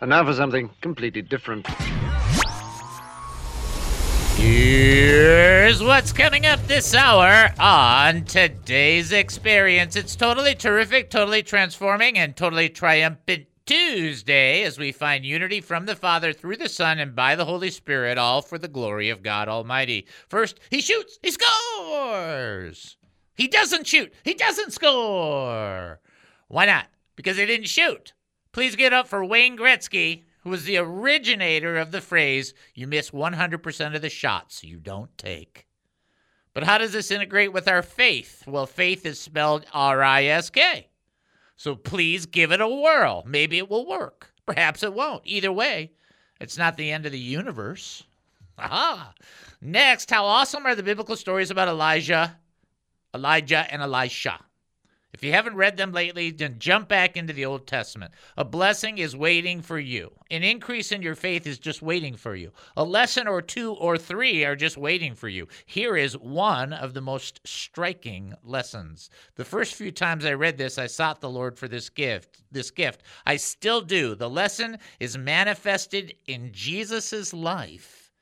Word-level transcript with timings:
And 0.00 0.10
now 0.10 0.24
for 0.24 0.32
something 0.32 0.70
completely 0.80 1.22
different. 1.22 1.66
Here's 4.36 5.82
what's 5.82 6.12
coming 6.12 6.46
up 6.46 6.66
this 6.66 6.94
hour 6.94 7.52
on 7.60 8.24
today's 8.24 9.12
experience. 9.12 9.96
It's 9.96 10.16
totally 10.16 10.54
terrific, 10.54 11.10
totally 11.10 11.42
transforming, 11.42 12.16
and 12.16 12.34
totally 12.34 12.70
triumphant 12.70 13.46
Tuesday 13.66 14.62
as 14.62 14.78
we 14.78 14.92
find 14.92 15.26
unity 15.26 15.60
from 15.60 15.84
the 15.84 15.94
Father 15.94 16.32
through 16.32 16.56
the 16.56 16.70
Son 16.70 16.98
and 16.98 17.14
by 17.14 17.36
the 17.36 17.44
Holy 17.44 17.70
Spirit, 17.70 18.16
all 18.16 18.40
for 18.40 18.56
the 18.56 18.66
glory 18.66 19.10
of 19.10 19.22
God 19.22 19.46
Almighty. 19.46 20.06
First, 20.28 20.58
he 20.70 20.80
shoots, 20.80 21.18
he 21.22 21.30
scores. 21.30 22.96
He 23.36 23.46
doesn't 23.46 23.86
shoot, 23.86 24.12
he 24.24 24.32
doesn't 24.32 24.72
score. 24.72 26.00
Why 26.48 26.64
not? 26.64 26.86
Because 27.14 27.36
he 27.36 27.44
didn't 27.44 27.68
shoot. 27.68 28.14
Please 28.52 28.76
get 28.76 28.92
up 28.92 29.06
for 29.06 29.24
Wayne 29.24 29.56
Gretzky, 29.56 30.24
who 30.42 30.50
was 30.50 30.64
the 30.64 30.78
originator 30.78 31.76
of 31.76 31.92
the 31.92 32.00
phrase, 32.00 32.54
you 32.74 32.86
miss 32.86 33.10
100% 33.10 33.94
of 33.94 34.02
the 34.02 34.08
shots 34.08 34.64
you 34.64 34.78
don't 34.78 35.16
take. 35.16 35.66
But 36.52 36.64
how 36.64 36.78
does 36.78 36.92
this 36.92 37.10
integrate 37.10 37.52
with 37.52 37.68
our 37.68 37.82
faith? 37.82 38.42
Well, 38.46 38.66
faith 38.66 39.06
is 39.06 39.20
spelled 39.20 39.66
R 39.72 40.02
I 40.02 40.24
S 40.24 40.50
K. 40.50 40.88
So 41.56 41.76
please 41.76 42.26
give 42.26 42.50
it 42.50 42.60
a 42.60 42.68
whirl. 42.68 43.22
Maybe 43.26 43.58
it 43.58 43.70
will 43.70 43.86
work. 43.86 44.32
Perhaps 44.46 44.82
it 44.82 44.94
won't. 44.94 45.22
Either 45.24 45.52
way, 45.52 45.92
it's 46.40 46.58
not 46.58 46.76
the 46.76 46.90
end 46.90 47.06
of 47.06 47.12
the 47.12 47.18
universe. 47.18 48.02
Aha. 48.58 49.14
Next, 49.60 50.10
how 50.10 50.24
awesome 50.24 50.66
are 50.66 50.74
the 50.74 50.82
biblical 50.82 51.16
stories 51.16 51.50
about 51.50 51.68
Elijah, 51.68 52.36
Elijah, 53.14 53.66
and 53.70 53.82
Elisha? 53.82 54.40
If 55.12 55.24
you 55.24 55.32
haven't 55.32 55.56
read 55.56 55.76
them 55.76 55.92
lately, 55.92 56.30
then 56.30 56.60
jump 56.60 56.88
back 56.88 57.16
into 57.16 57.32
the 57.32 57.44
Old 57.44 57.66
Testament. 57.66 58.12
A 58.36 58.44
blessing 58.44 58.98
is 58.98 59.16
waiting 59.16 59.60
for 59.60 59.78
you. 59.78 60.12
An 60.30 60.44
increase 60.44 60.92
in 60.92 61.02
your 61.02 61.16
faith 61.16 61.48
is 61.48 61.58
just 61.58 61.82
waiting 61.82 62.14
for 62.14 62.36
you. 62.36 62.52
A 62.76 62.84
lesson 62.84 63.26
or 63.26 63.42
two 63.42 63.72
or 63.72 63.98
three 63.98 64.44
are 64.44 64.54
just 64.54 64.76
waiting 64.76 65.16
for 65.16 65.28
you. 65.28 65.48
Here 65.66 65.96
is 65.96 66.16
one 66.16 66.72
of 66.72 66.94
the 66.94 67.00
most 67.00 67.40
striking 67.44 68.34
lessons. 68.44 69.10
The 69.34 69.44
first 69.44 69.74
few 69.74 69.90
times 69.90 70.24
I 70.24 70.34
read 70.34 70.58
this, 70.58 70.78
I 70.78 70.86
sought 70.86 71.20
the 71.20 71.28
Lord 71.28 71.58
for 71.58 71.66
this 71.66 71.88
gift. 71.88 72.42
This 72.52 72.70
gift. 72.70 73.02
I 73.26 73.36
still 73.36 73.80
do. 73.80 74.14
The 74.14 74.30
lesson 74.30 74.78
is 75.00 75.18
manifested 75.18 76.14
in 76.28 76.52
Jesus' 76.52 77.34
life, 77.34 78.12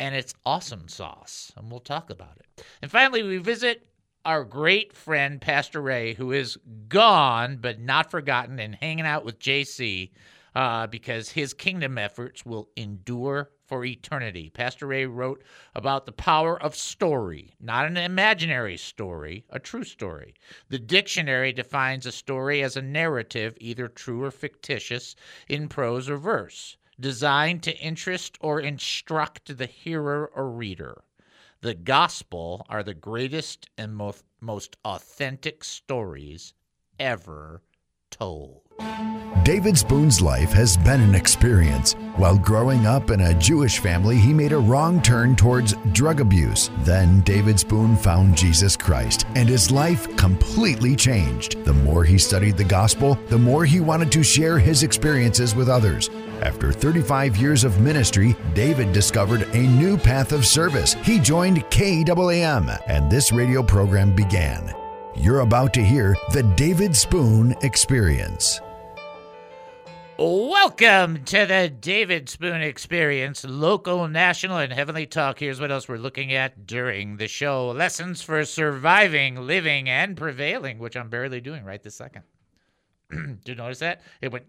and 0.00 0.14
it's 0.14 0.34
awesome 0.44 0.88
sauce. 0.88 1.52
And 1.56 1.70
we'll 1.70 1.80
talk 1.80 2.10
about 2.10 2.38
it. 2.40 2.64
And 2.82 2.90
finally, 2.90 3.22
we 3.22 3.38
visit 3.38 3.86
our 4.24 4.44
great 4.44 4.92
friend 4.92 5.40
Pastor 5.40 5.80
Ray, 5.80 6.14
who 6.14 6.32
is 6.32 6.58
gone 6.88 7.58
but 7.58 7.80
not 7.80 8.10
forgotten 8.10 8.58
and 8.58 8.74
hanging 8.74 9.06
out 9.06 9.24
with 9.24 9.38
JC 9.38 10.10
uh, 10.54 10.86
because 10.86 11.30
his 11.30 11.52
kingdom 11.52 11.98
efforts 11.98 12.46
will 12.46 12.68
endure 12.76 13.50
for 13.66 13.84
eternity. 13.84 14.50
Pastor 14.50 14.86
Ray 14.86 15.06
wrote 15.06 15.42
about 15.74 16.06
the 16.06 16.12
power 16.12 16.60
of 16.62 16.76
story, 16.76 17.54
not 17.60 17.86
an 17.86 17.96
imaginary 17.96 18.76
story, 18.76 19.44
a 19.50 19.58
true 19.58 19.84
story. 19.84 20.34
The 20.68 20.78
dictionary 20.78 21.52
defines 21.52 22.06
a 22.06 22.12
story 22.12 22.62
as 22.62 22.76
a 22.76 22.82
narrative, 22.82 23.56
either 23.60 23.88
true 23.88 24.22
or 24.22 24.30
fictitious, 24.30 25.16
in 25.48 25.68
prose 25.68 26.08
or 26.08 26.18
verse, 26.18 26.76
designed 27.00 27.62
to 27.64 27.76
interest 27.78 28.38
or 28.40 28.60
instruct 28.60 29.56
the 29.56 29.66
hearer 29.66 30.30
or 30.34 30.50
reader. 30.50 31.02
The 31.64 31.72
gospel 31.72 32.66
are 32.68 32.82
the 32.82 32.92
greatest 32.92 33.70
and 33.78 33.96
most, 33.96 34.22
most 34.42 34.76
authentic 34.84 35.64
stories 35.64 36.52
ever 37.00 37.62
told. 38.10 38.60
David 39.44 39.78
Spoon's 39.78 40.20
life 40.20 40.52
has 40.52 40.76
been 40.76 41.00
an 41.00 41.14
experience. 41.14 41.94
While 42.16 42.36
growing 42.36 42.86
up 42.86 43.10
in 43.10 43.22
a 43.22 43.38
Jewish 43.38 43.78
family, 43.78 44.16
he 44.16 44.34
made 44.34 44.52
a 44.52 44.58
wrong 44.58 45.00
turn 45.00 45.36
towards 45.36 45.72
drug 45.92 46.20
abuse. 46.20 46.70
Then 46.80 47.22
David 47.22 47.58
Spoon 47.58 47.96
found 47.96 48.36
Jesus 48.36 48.76
Christ, 48.76 49.26
and 49.34 49.48
his 49.48 49.70
life 49.70 50.14
completely 50.18 50.94
changed. 50.94 51.64
The 51.64 51.72
more 51.72 52.04
he 52.04 52.18
studied 52.18 52.58
the 52.58 52.64
gospel, 52.64 53.18
the 53.28 53.38
more 53.38 53.64
he 53.64 53.80
wanted 53.80 54.12
to 54.12 54.22
share 54.22 54.58
his 54.58 54.82
experiences 54.82 55.54
with 55.54 55.70
others. 55.70 56.10
After 56.42 56.72
35 56.72 57.36
years 57.36 57.64
of 57.64 57.80
ministry, 57.80 58.36
David 58.54 58.92
discovered 58.92 59.42
a 59.54 59.62
new 59.62 59.96
path 59.96 60.32
of 60.32 60.44
service. 60.44 60.94
He 61.02 61.18
joined 61.18 61.58
KAAM, 61.70 62.82
and 62.86 63.10
this 63.10 63.32
radio 63.32 63.62
program 63.62 64.14
began. 64.14 64.74
You're 65.16 65.40
about 65.40 65.72
to 65.74 65.84
hear 65.84 66.16
the 66.32 66.42
David 66.42 66.96
Spoon 66.96 67.54
Experience. 67.62 68.60
Welcome 70.18 71.24
to 71.24 71.46
the 71.46 71.68
David 71.68 72.28
Spoon 72.28 72.62
Experience, 72.62 73.44
local, 73.44 74.06
national, 74.08 74.58
and 74.58 74.72
heavenly 74.72 75.06
talk. 75.06 75.38
Here's 75.38 75.60
what 75.60 75.70
else 75.70 75.88
we're 75.88 75.96
looking 75.96 76.32
at 76.32 76.66
during 76.66 77.16
the 77.16 77.28
show 77.28 77.70
lessons 77.70 78.22
for 78.22 78.44
surviving, 78.44 79.36
living, 79.36 79.88
and 79.88 80.16
prevailing, 80.16 80.78
which 80.78 80.96
I'm 80.96 81.08
barely 81.08 81.40
doing 81.40 81.64
right 81.64 81.82
this 81.82 81.96
second. 81.96 82.22
Did 83.10 83.40
you 83.44 83.54
notice 83.54 83.80
that? 83.80 84.02
It 84.20 84.32
went. 84.32 84.46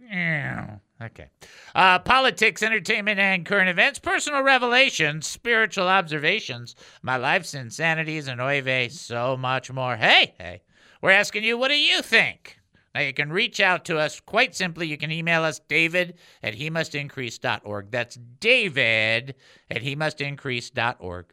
Okay. 1.02 1.30
Uh, 1.74 2.00
politics, 2.00 2.64
entertainment, 2.64 3.20
and 3.20 3.46
current 3.46 3.70
events, 3.70 4.00
personal 4.00 4.42
revelations, 4.42 5.28
spiritual 5.28 5.88
observations, 5.88 6.76
my 7.02 7.18
life's 7.18 7.54
insanities, 7.54 8.28
and 8.28 8.42
oive, 8.42 8.92
so 8.92 9.38
much 9.38 9.72
more. 9.72 9.96
Hey, 9.96 10.34
hey, 10.38 10.62
we're 11.02 11.12
asking 11.12 11.44
you, 11.44 11.58
what 11.58 11.70
do 11.70 11.78
you 11.78 12.02
think? 12.02 12.60
Now, 12.96 13.02
you 13.02 13.14
can 13.14 13.30
reach 13.30 13.60
out 13.60 13.84
to 13.86 13.98
us 14.00 14.22
quite 14.22 14.56
simply. 14.56 14.88
You 14.88 14.98
can 14.98 15.12
email 15.12 15.44
us, 15.44 15.60
david 15.60 16.18
at 16.42 16.54
he 16.54 16.70
must 16.70 16.96
increase.org. 16.96 17.92
That's 17.92 18.18
david 18.40 19.36
at 19.70 19.82
he 19.82 19.96
must 19.96 20.22
increase.org. 20.22 21.26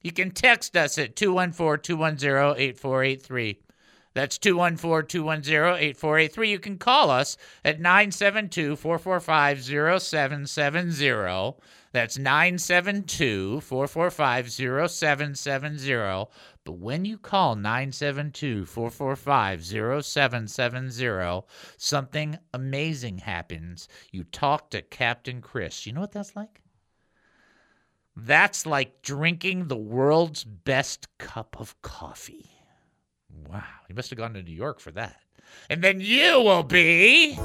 You 0.00 0.12
can 0.12 0.30
text 0.30 0.74
us 0.74 0.96
at 0.98 1.14
214 1.14 1.82
210 1.82 2.56
8483. 2.58 3.58
That's 4.14 4.38
214 4.38 5.06
210 5.08 5.54
8483. 5.76 6.50
You 6.50 6.58
can 6.58 6.78
call 6.78 7.10
us 7.10 7.36
at 7.64 7.80
972 7.80 8.76
445 8.76 9.62
0770. 9.62 11.54
That's 11.92 12.18
972 12.18 13.60
445 13.60 14.50
0770. 14.50 16.26
But 16.64 16.72
when 16.72 17.04
you 17.04 17.18
call 17.18 17.56
972 17.56 18.66
445 18.66 19.64
0770, 20.04 21.46
something 21.76 22.38
amazing 22.54 23.18
happens. 23.18 23.88
You 24.10 24.24
talk 24.24 24.70
to 24.70 24.82
Captain 24.82 25.40
Chris. 25.40 25.86
You 25.86 25.92
know 25.92 26.00
what 26.00 26.12
that's 26.12 26.36
like? 26.36 26.62
That's 28.14 28.66
like 28.66 29.02
drinking 29.02 29.68
the 29.68 29.76
world's 29.76 30.44
best 30.44 31.06
cup 31.18 31.56
of 31.58 31.80
coffee. 31.82 32.50
Wow, 33.48 33.62
you 33.88 33.94
must 33.94 34.10
have 34.10 34.18
gone 34.18 34.34
to 34.34 34.42
New 34.42 34.54
York 34.54 34.80
for 34.80 34.90
that. 34.92 35.20
And 35.68 35.82
then 35.82 36.00
you 36.00 36.40
will 36.40 36.62
be. 36.62 37.38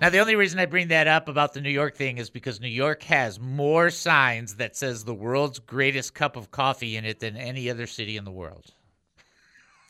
Now, 0.00 0.08
the 0.08 0.18
only 0.18 0.34
reason 0.34 0.58
I 0.58 0.64
bring 0.64 0.88
that 0.88 1.06
up 1.06 1.28
about 1.28 1.52
the 1.52 1.60
New 1.60 1.68
York 1.68 1.94
thing 1.94 2.16
is 2.16 2.30
because 2.30 2.58
New 2.58 2.68
York 2.68 3.02
has 3.02 3.38
more 3.38 3.90
signs 3.90 4.54
that 4.54 4.74
says 4.74 5.04
the 5.04 5.12
world's 5.12 5.58
greatest 5.58 6.14
cup 6.14 6.36
of 6.36 6.50
coffee 6.50 6.96
in 6.96 7.04
it 7.04 7.20
than 7.20 7.36
any 7.36 7.68
other 7.68 7.86
city 7.86 8.16
in 8.16 8.24
the 8.24 8.30
world. 8.30 8.72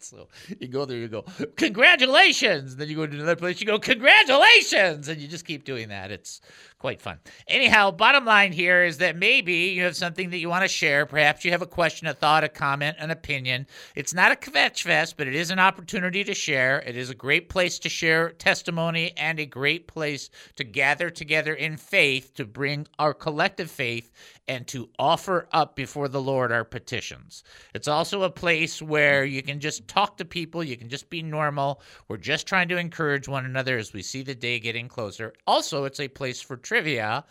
So 0.03 0.28
you 0.59 0.69
go 0.69 0.84
there, 0.84 0.99
you 0.99 1.09
go, 1.09 1.25
congratulations. 1.56 2.77
Then 2.77 2.88
you 2.88 2.97
go 2.97 3.06
to 3.06 3.15
another 3.15 3.37
place, 3.37 3.61
you 3.61 3.66
go, 3.66 3.78
congratulations. 3.78 5.09
And 5.09 5.21
you 5.21 5.28
just 5.28 5.44
keep 5.44 5.65
doing 5.65 5.88
that. 5.88 6.11
It's 6.11 6.41
quite 6.78 7.00
fun. 7.03 7.19
Anyhow, 7.47 7.91
bottom 7.91 8.25
line 8.25 8.53
here 8.53 8.84
is 8.84 8.99
that 8.99 9.16
maybe 9.16 9.53
you 9.53 9.83
have 9.83 9.97
something 9.97 10.31
that 10.31 10.39
you 10.39 10.49
want 10.49 10.62
to 10.62 10.69
share. 10.69 11.05
Perhaps 11.05 11.44
you 11.44 11.50
have 11.50 11.63
a 11.63 11.66
question, 11.66 12.07
a 12.07 12.15
thought, 12.15 12.42
a 12.42 12.48
comment, 12.48 12.97
an 12.98 13.10
opinion. 13.10 13.66
It's 13.95 14.15
not 14.15 14.33
a 14.33 14.36
kvetch 14.36 14.83
fest, 14.83 15.16
but 15.16 15.28
it 15.28 15.34
is 15.34 15.51
an 15.51 15.59
opportunity 15.59 16.24
to 16.24 16.34
share. 16.34 16.83
It 16.86 16.97
is 16.97 17.10
a 17.10 17.15
great 17.15 17.48
place 17.51 17.78
to 17.80 17.89
share 17.89 18.30
testimony 18.30 19.13
and 19.16 19.39
a 19.39 19.47
great 19.47 19.86
place 19.86 20.30
to 20.57 20.65
gather 20.65 21.10
together 21.10 21.53
in 21.54 21.77
faith 21.77 22.33
to 22.34 22.45
bring 22.47 22.86
our 22.98 23.13
collective 23.13 23.71
faith 23.71 24.10
and 24.50 24.66
to 24.66 24.91
offer 24.98 25.47
up 25.52 25.76
before 25.76 26.08
the 26.08 26.20
Lord 26.20 26.50
our 26.50 26.64
petitions. 26.64 27.44
It's 27.72 27.86
also 27.86 28.24
a 28.24 28.30
place 28.30 28.82
where 28.82 29.24
you 29.24 29.44
can 29.44 29.60
just 29.60 29.86
talk 29.86 30.16
to 30.16 30.24
people, 30.24 30.64
you 30.64 30.76
can 30.76 30.88
just 30.88 31.08
be 31.08 31.22
normal. 31.22 31.80
We're 32.08 32.16
just 32.16 32.48
trying 32.48 32.68
to 32.70 32.76
encourage 32.76 33.28
one 33.28 33.44
another 33.44 33.78
as 33.78 33.92
we 33.92 34.02
see 34.02 34.24
the 34.24 34.34
day 34.34 34.58
getting 34.58 34.88
closer. 34.88 35.32
Also, 35.47 35.84
it's 35.84 36.00
a 36.00 36.08
place 36.08 36.41
for 36.41 36.56
trivia. 36.56 37.24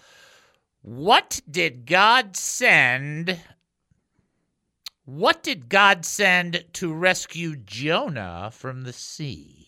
What 0.81 1.41
did 1.51 1.85
God 1.85 2.37
send? 2.37 3.37
What 5.03 5.43
did 5.43 5.67
God 5.67 6.05
send 6.05 6.63
to 6.71 6.93
rescue 6.93 7.57
Jonah 7.57 8.49
from 8.53 8.83
the 8.83 8.93
sea? 8.93 9.58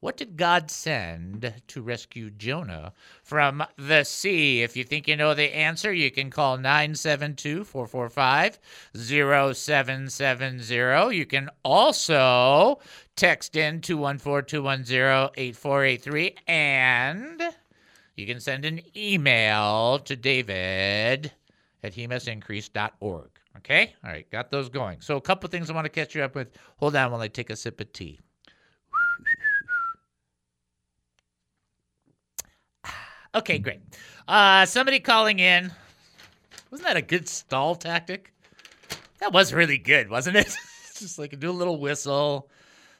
What 0.00 0.16
did 0.16 0.36
God 0.38 0.70
send 0.70 1.52
to 1.68 1.82
rescue 1.82 2.30
Jonah 2.30 2.94
from 3.22 3.62
the 3.76 4.04
sea? 4.04 4.62
If 4.62 4.74
you 4.74 4.82
think 4.82 5.06
you 5.06 5.14
know 5.14 5.34
the 5.34 5.54
answer, 5.54 5.92
you 5.92 6.10
can 6.10 6.30
call 6.30 6.56
972 6.56 7.64
445 7.64 8.58
0770. 8.96 11.14
You 11.14 11.26
can 11.26 11.50
also 11.62 12.78
text 13.14 13.56
in 13.56 13.82
214 13.82 14.46
210 14.46 15.32
8483 15.36 16.34
and 16.46 17.42
you 18.16 18.26
can 18.26 18.40
send 18.40 18.64
an 18.64 18.80
email 18.96 19.98
to 19.98 20.16
David 20.16 21.30
at 21.82 21.94
hemustincrease.org. 21.94 23.30
Okay? 23.58 23.94
All 24.02 24.10
right, 24.10 24.30
got 24.30 24.50
those 24.50 24.70
going. 24.70 25.02
So, 25.02 25.16
a 25.16 25.20
couple 25.20 25.50
things 25.50 25.68
I 25.68 25.74
want 25.74 25.84
to 25.84 25.90
catch 25.90 26.14
you 26.14 26.22
up 26.22 26.34
with. 26.34 26.56
Hold 26.76 26.96
on 26.96 27.12
while 27.12 27.20
I 27.20 27.28
take 27.28 27.50
a 27.50 27.56
sip 27.56 27.78
of 27.80 27.92
tea. 27.92 28.18
Okay, 33.34 33.58
great. 33.58 33.80
Uh, 34.26 34.66
somebody 34.66 35.00
calling 35.00 35.38
in. 35.38 35.70
Wasn't 36.70 36.86
that 36.86 36.96
a 36.96 37.02
good 37.02 37.28
stall 37.28 37.74
tactic? 37.74 38.32
That 39.20 39.32
was 39.32 39.52
really 39.52 39.78
good, 39.78 40.08
wasn't 40.08 40.36
it? 40.36 40.54
Just 40.98 41.18
like 41.18 41.38
do 41.38 41.50
a 41.50 41.52
little 41.52 41.78
whistle, 41.78 42.48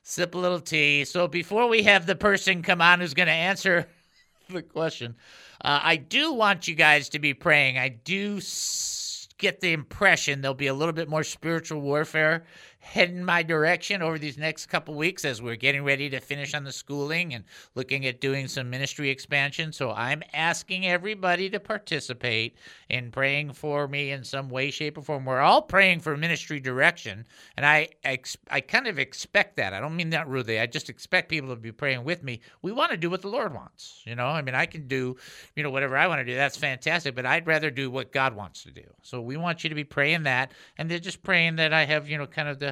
sip 0.03 0.35
a 0.35 0.39
little 0.39 0.61
tea. 0.61 1.05
So 1.05 1.27
before 1.29 1.69
we 1.69 1.83
have 1.83 2.07
the 2.07 2.15
person 2.15 2.63
come 2.63 2.81
on 2.81 3.01
who's 3.01 3.15
going 3.15 3.27
to 3.27 3.33
answer 3.33 3.89
the 4.49 4.63
question, 4.63 5.17
uh, 5.65 5.81
I 5.83 5.97
do 5.97 6.33
want 6.33 6.69
you 6.69 6.75
guys 6.75 7.09
to 7.11 7.19
be 7.19 7.35
praying. 7.35 7.79
I 7.79 7.89
do 7.89 8.37
s- 8.37 9.29
get 9.39 9.61
the 9.61 9.73
impression 9.73 10.43
there'll 10.43 10.55
be 10.55 10.67
a 10.69 10.75
little 10.75 10.93
bit 10.93 11.09
more 11.09 11.25
spiritual 11.25 11.81
warfare 11.81 12.45
heading 12.81 13.23
my 13.23 13.43
direction 13.43 14.03
over 14.03 14.19
these 14.19 14.39
next 14.39 14.67
couple 14.67 14.95
weeks 14.95 15.25
as 15.25 15.41
we're 15.43 15.55
getting 15.55 15.85
ready 15.85 16.09
to 16.09 16.19
finish 16.19 16.55
on 16.55 16.65
the 16.65 16.73
schooling 16.73 17.35
and 17.35 17.45
looking 17.75 18.07
at 18.07 18.21
doing 18.21 18.49
some 18.49 18.71
ministry 18.71 19.11
expansion. 19.11 19.73
So 19.73 19.93
I'm 19.93 20.23
asking 20.33 20.87
everybody 20.87 21.51
to 21.51 21.61
participate 21.61 22.57
in 22.89 23.11
praying 23.11 23.53
for 23.53 23.87
me 23.87 24.11
in 24.11 24.25
some 24.25 24.49
way, 24.49 24.71
shape, 24.71 24.97
or 24.97 25.03
form. 25.03 25.27
We're 25.27 25.41
all 25.41 25.63
praying 25.63 26.01
for 26.01 26.17
ministry 26.17 26.59
direction, 26.59 27.27
and 27.57 27.67
I 27.67 27.91
ex- 28.03 28.39
I 28.51 28.61
kind 28.61 28.87
of 28.87 28.99
expect 28.99 29.57
that. 29.57 29.75
I 29.75 29.81
don't 29.81 29.95
mean 29.95 30.11
that 30.11 30.27
rudely. 30.27 30.59
I 30.59 30.67
just 30.67 30.89
expect 30.89 31.29
people 31.29 31.51
to 31.51 31.57
be 31.57 31.73
praying 31.73 32.03
with 32.05 32.23
me. 32.23 32.41
We 32.63 32.73
want 32.73 32.91
to 32.93 32.97
do 32.97 33.11
what 33.11 33.23
the 33.23 33.29
Lord 33.29 33.55
wants. 33.55 34.03
You 34.07 34.15
know, 34.15 34.27
I 34.27 34.43
mean, 34.43 34.55
I 34.55 34.67
can 34.67 34.89
do, 34.89 35.17
you 35.55 35.63
know, 35.63 35.71
whatever 35.71 35.97
I 35.97 36.07
want 36.07 36.21
to 36.21 36.25
do. 36.25 36.35
That's 36.35 36.57
fantastic, 36.57 37.15
but 37.15 37.27
I'd 37.27 37.47
rather 37.47 37.71
do 37.71 37.91
what 37.91 38.11
God 38.11 38.35
wants 38.35 38.63
to 38.65 38.71
do. 38.71 38.85
So 39.03 39.21
we 39.21 39.37
want 39.37 39.63
you 39.63 39.69
to 39.69 39.77
be 39.77 39.85
praying 39.85 40.23
that, 40.25 40.53
and 40.79 40.91
they're 40.91 40.99
just 40.99 41.23
praying 41.23 41.57
that 41.57 41.73
I 41.75 41.85
have, 41.85 42.09
you 42.09 42.17
know, 42.17 42.27
kind 42.27 42.49
of 42.49 42.59
the 42.59 42.70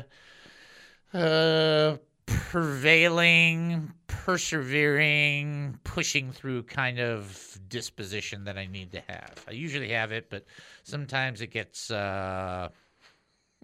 uh, 1.14 1.96
prevailing, 2.26 3.92
persevering, 4.06 5.78
pushing 5.84 6.32
through 6.32 6.62
kind 6.64 6.98
of 6.98 7.58
disposition 7.68 8.44
that 8.44 8.58
I 8.58 8.66
need 8.66 8.92
to 8.92 9.02
have. 9.08 9.44
I 9.48 9.52
usually 9.52 9.90
have 9.90 10.12
it, 10.12 10.28
but 10.30 10.44
sometimes 10.82 11.40
it 11.40 11.50
gets 11.50 11.90
uh, 11.90 12.68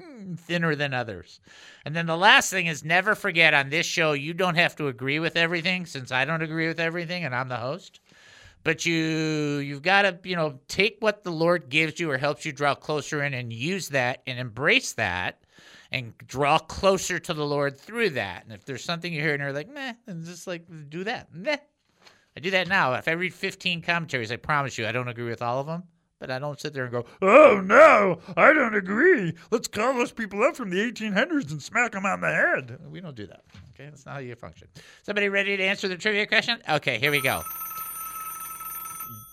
hmm, 0.01 0.35
thinner 0.35 0.75
than 0.75 0.95
others. 0.95 1.41
And 1.85 1.95
then 1.95 2.07
the 2.07 2.17
last 2.17 2.51
thing 2.51 2.67
is 2.67 2.85
never 2.85 3.15
forget 3.15 3.55
on 3.55 3.71
this 3.71 3.87
show, 3.87 4.13
you 4.13 4.33
don't 4.33 4.57
have 4.57 4.77
to 4.77 4.89
agree 4.89 5.19
with 5.19 5.37
everything 5.37 5.87
since 5.87 6.11
I 6.11 6.25
don't 6.25 6.43
agree 6.43 6.69
with 6.69 6.81
everything 6.81 7.25
and 7.25 7.35
I'm 7.35 7.49
the 7.49 7.57
host 7.57 8.01
but 8.65 8.87
you 8.87 9.59
you've 9.59 9.83
got 9.83 10.03
to 10.03 10.19
you 10.25 10.35
know 10.35 10.59
take 10.67 10.97
what 11.01 11.23
the 11.23 11.31
lord 11.31 11.69
gives 11.69 12.01
you 12.01 12.11
or 12.11 12.19
helps 12.19 12.45
you 12.45 12.53
draw 12.53 12.75
closer 12.75 13.23
in 13.23 13.35
and 13.35 13.53
use 13.53 13.91
that 13.91 14.23
and 14.27 14.39
embrace 14.39 14.95
that 14.95 15.44
and 15.95 16.13
draw 16.27 16.59
closer 16.59 17.19
to 17.19 17.33
the 17.33 17.47
lord 17.47 17.79
through 17.79 18.11
that 18.11 18.45
and 18.45 18.53
if 18.53 18.65
there's 18.65 18.85
something 18.85 19.13
you 19.13 19.21
hear 19.21 19.33
and 19.33 19.43
you're 19.43 19.53
like 19.53 19.69
meh 19.69 19.95
then 20.07 20.25
just 20.25 20.47
like 20.47 20.67
do 20.89 21.05
that 21.05 21.33
meh 21.33 21.57
i 22.37 22.41
do 22.41 22.51
that 22.51 22.69
now 22.69 22.93
if 22.95 23.07
i 23.07 23.13
read 23.13 23.33
15 23.33 23.81
commentaries 23.81 24.33
i 24.33 24.37
promise 24.37 24.77
you 24.77 24.87
i 24.87 24.93
don't 24.93 25.09
agree 25.09 25.29
with 25.29 25.41
all 25.41 25.61
of 25.61 25.67
them 25.67 25.85
but 26.21 26.31
I 26.31 26.39
don't 26.39 26.59
sit 26.59 26.73
there 26.73 26.85
and 26.85 26.93
go, 26.93 27.05
oh 27.21 27.61
no, 27.63 28.19
I 28.35 28.55
don't 28.55 28.75
agree. 28.75 29.35
Let's 29.51 29.69
call 29.69 29.93
those 29.93 30.11
people 30.11 30.43
up 30.43 30.57
from 30.57 30.71
the 30.71 30.79
1800s 30.79 31.51
and 31.51 31.63
smack 31.63 31.93
them 31.93 32.07
on 32.07 32.23
the 32.23 32.29
head. 32.29 32.79
We 32.89 33.03
don't 33.03 33.15
do 33.15 33.27
that. 33.27 33.43
Okay, 33.75 33.91
that's 33.91 34.07
not 34.07 34.15
how 34.15 34.21
you 34.21 34.35
function. 34.35 34.69
Somebody 35.03 35.29
ready 35.29 35.55
to 35.55 35.63
answer 35.63 35.87
the 35.87 35.99
trivia 35.99 36.27
question? 36.27 36.63
Okay, 36.67 36.99
here 36.99 37.11
we 37.11 37.21
go. 37.21 37.43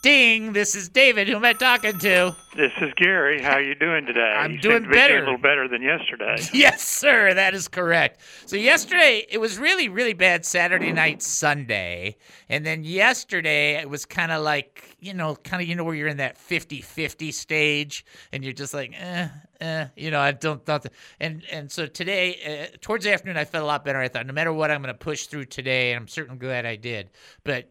Ding! 0.04 0.52
This 0.52 0.76
is 0.76 0.90
David. 0.90 1.30
Who 1.30 1.38
am 1.38 1.46
I 1.46 1.54
talking 1.54 1.98
to? 2.00 2.36
This 2.54 2.74
is 2.82 2.92
Gary. 2.98 3.42
How 3.42 3.60
you 3.60 3.76
doing 3.76 4.06
today? 4.06 4.20
I'm 4.38 4.52
you 4.52 4.60
doing 4.60 4.76
seem 4.80 4.84
to 4.84 4.90
be 4.90 4.96
better. 4.96 5.18
a 5.18 5.20
little 5.20 5.38
better 5.38 5.70
than 5.70 5.82
yesterday. 5.82 6.36
Yes, 6.54 6.84
sir. 6.84 7.34
That 7.34 7.54
is 7.54 7.70
correct. 7.70 8.20
So 8.46 8.58
yesterday 8.58 9.26
it 9.30 9.38
was 9.38 9.58
really, 9.58 9.88
really 9.88 10.12
bad. 10.12 10.46
Saturday 10.46 10.92
night, 10.92 11.22
Sunday, 11.22 12.18
and 12.50 12.66
then 12.66 12.84
yesterday 12.84 13.76
it 13.76 13.90
was 13.90 14.06
kind 14.06 14.34
of 14.34 14.44
like 14.44 14.92
you 15.02 15.16
know, 15.16 15.36
kind 15.36 15.62
of 15.62 15.68
you 15.68 15.76
know 15.76 15.84
where 15.84 15.96
you're 15.96 16.08
in 16.08 16.18
that 16.18 16.38
50-50 16.38 17.34
stage, 17.34 18.06
and 18.32 18.44
you're 18.44 18.54
just 18.54 18.72
like, 18.72 18.94
eh, 18.96 19.30
eh, 19.60 19.88
you 19.96 20.12
know, 20.12 20.20
I 20.20 20.32
don't, 20.32 20.64
don't. 20.64 20.86
And 21.20 21.44
and 21.52 21.72
so 21.72 21.88
today, 21.88 22.70
uh, 22.74 22.78
towards 22.82 23.04
the 23.04 23.12
afternoon, 23.12 23.36
I 23.36 23.46
felt 23.46 23.64
a 23.64 23.68
lot 23.68 23.84
better. 23.84 24.00
I 24.00 24.08
thought, 24.08 24.28
no 24.28 24.34
matter 24.34 24.54
what, 24.54 24.70
I'm 24.70 24.84
going 24.84 24.94
to 24.94 24.98
push 24.98 25.26
through 25.26 25.46
today, 25.46 25.92
and 25.92 26.02
I'm 26.02 26.08
certainly 26.08 26.38
glad 26.38 26.68
I 26.68 26.76
did. 26.76 27.10
But 27.44 27.70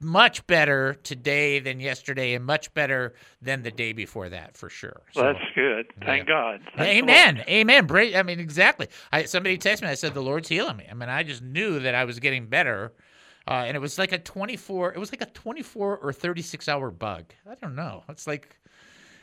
much 0.00 0.46
better 0.46 0.94
today 1.02 1.60
than 1.60 1.80
yesterday, 1.80 2.34
and 2.34 2.44
much 2.44 2.72
better 2.74 3.14
than 3.40 3.62
the 3.62 3.70
day 3.70 3.92
before 3.92 4.15
that, 4.28 4.56
for 4.56 4.68
sure. 4.70 5.02
Well, 5.14 5.32
that's 5.32 5.44
good. 5.54 5.86
Thank 6.04 6.26
God. 6.28 6.60
Thank 6.76 7.02
Amen. 7.02 7.44
Amen. 7.48 7.86
Bra- 7.86 8.14
I 8.16 8.22
mean, 8.22 8.40
exactly. 8.40 8.88
I 9.12 9.24
somebody 9.24 9.58
texted 9.58 9.82
me. 9.82 9.88
I 9.88 9.94
said 9.94 10.14
the 10.14 10.22
Lord's 10.22 10.48
healing 10.48 10.76
me. 10.78 10.86
I 10.90 10.94
mean, 10.94 11.08
I 11.08 11.22
just 11.22 11.42
knew 11.42 11.78
that 11.80 11.94
I 11.94 12.04
was 12.04 12.18
getting 12.20 12.46
better, 12.46 12.92
uh, 13.48 13.64
and 13.66 13.76
it 13.76 13.80
was 13.80 13.98
like 13.98 14.12
a 14.12 14.18
twenty-four. 14.18 14.92
It 14.94 14.98
was 14.98 15.12
like 15.12 15.22
a 15.22 15.26
twenty-four 15.26 15.98
or 15.98 16.12
thirty-six 16.12 16.68
hour 16.68 16.90
bug. 16.90 17.24
I 17.48 17.54
don't 17.56 17.74
know. 17.74 18.04
It's 18.08 18.26
like. 18.26 18.56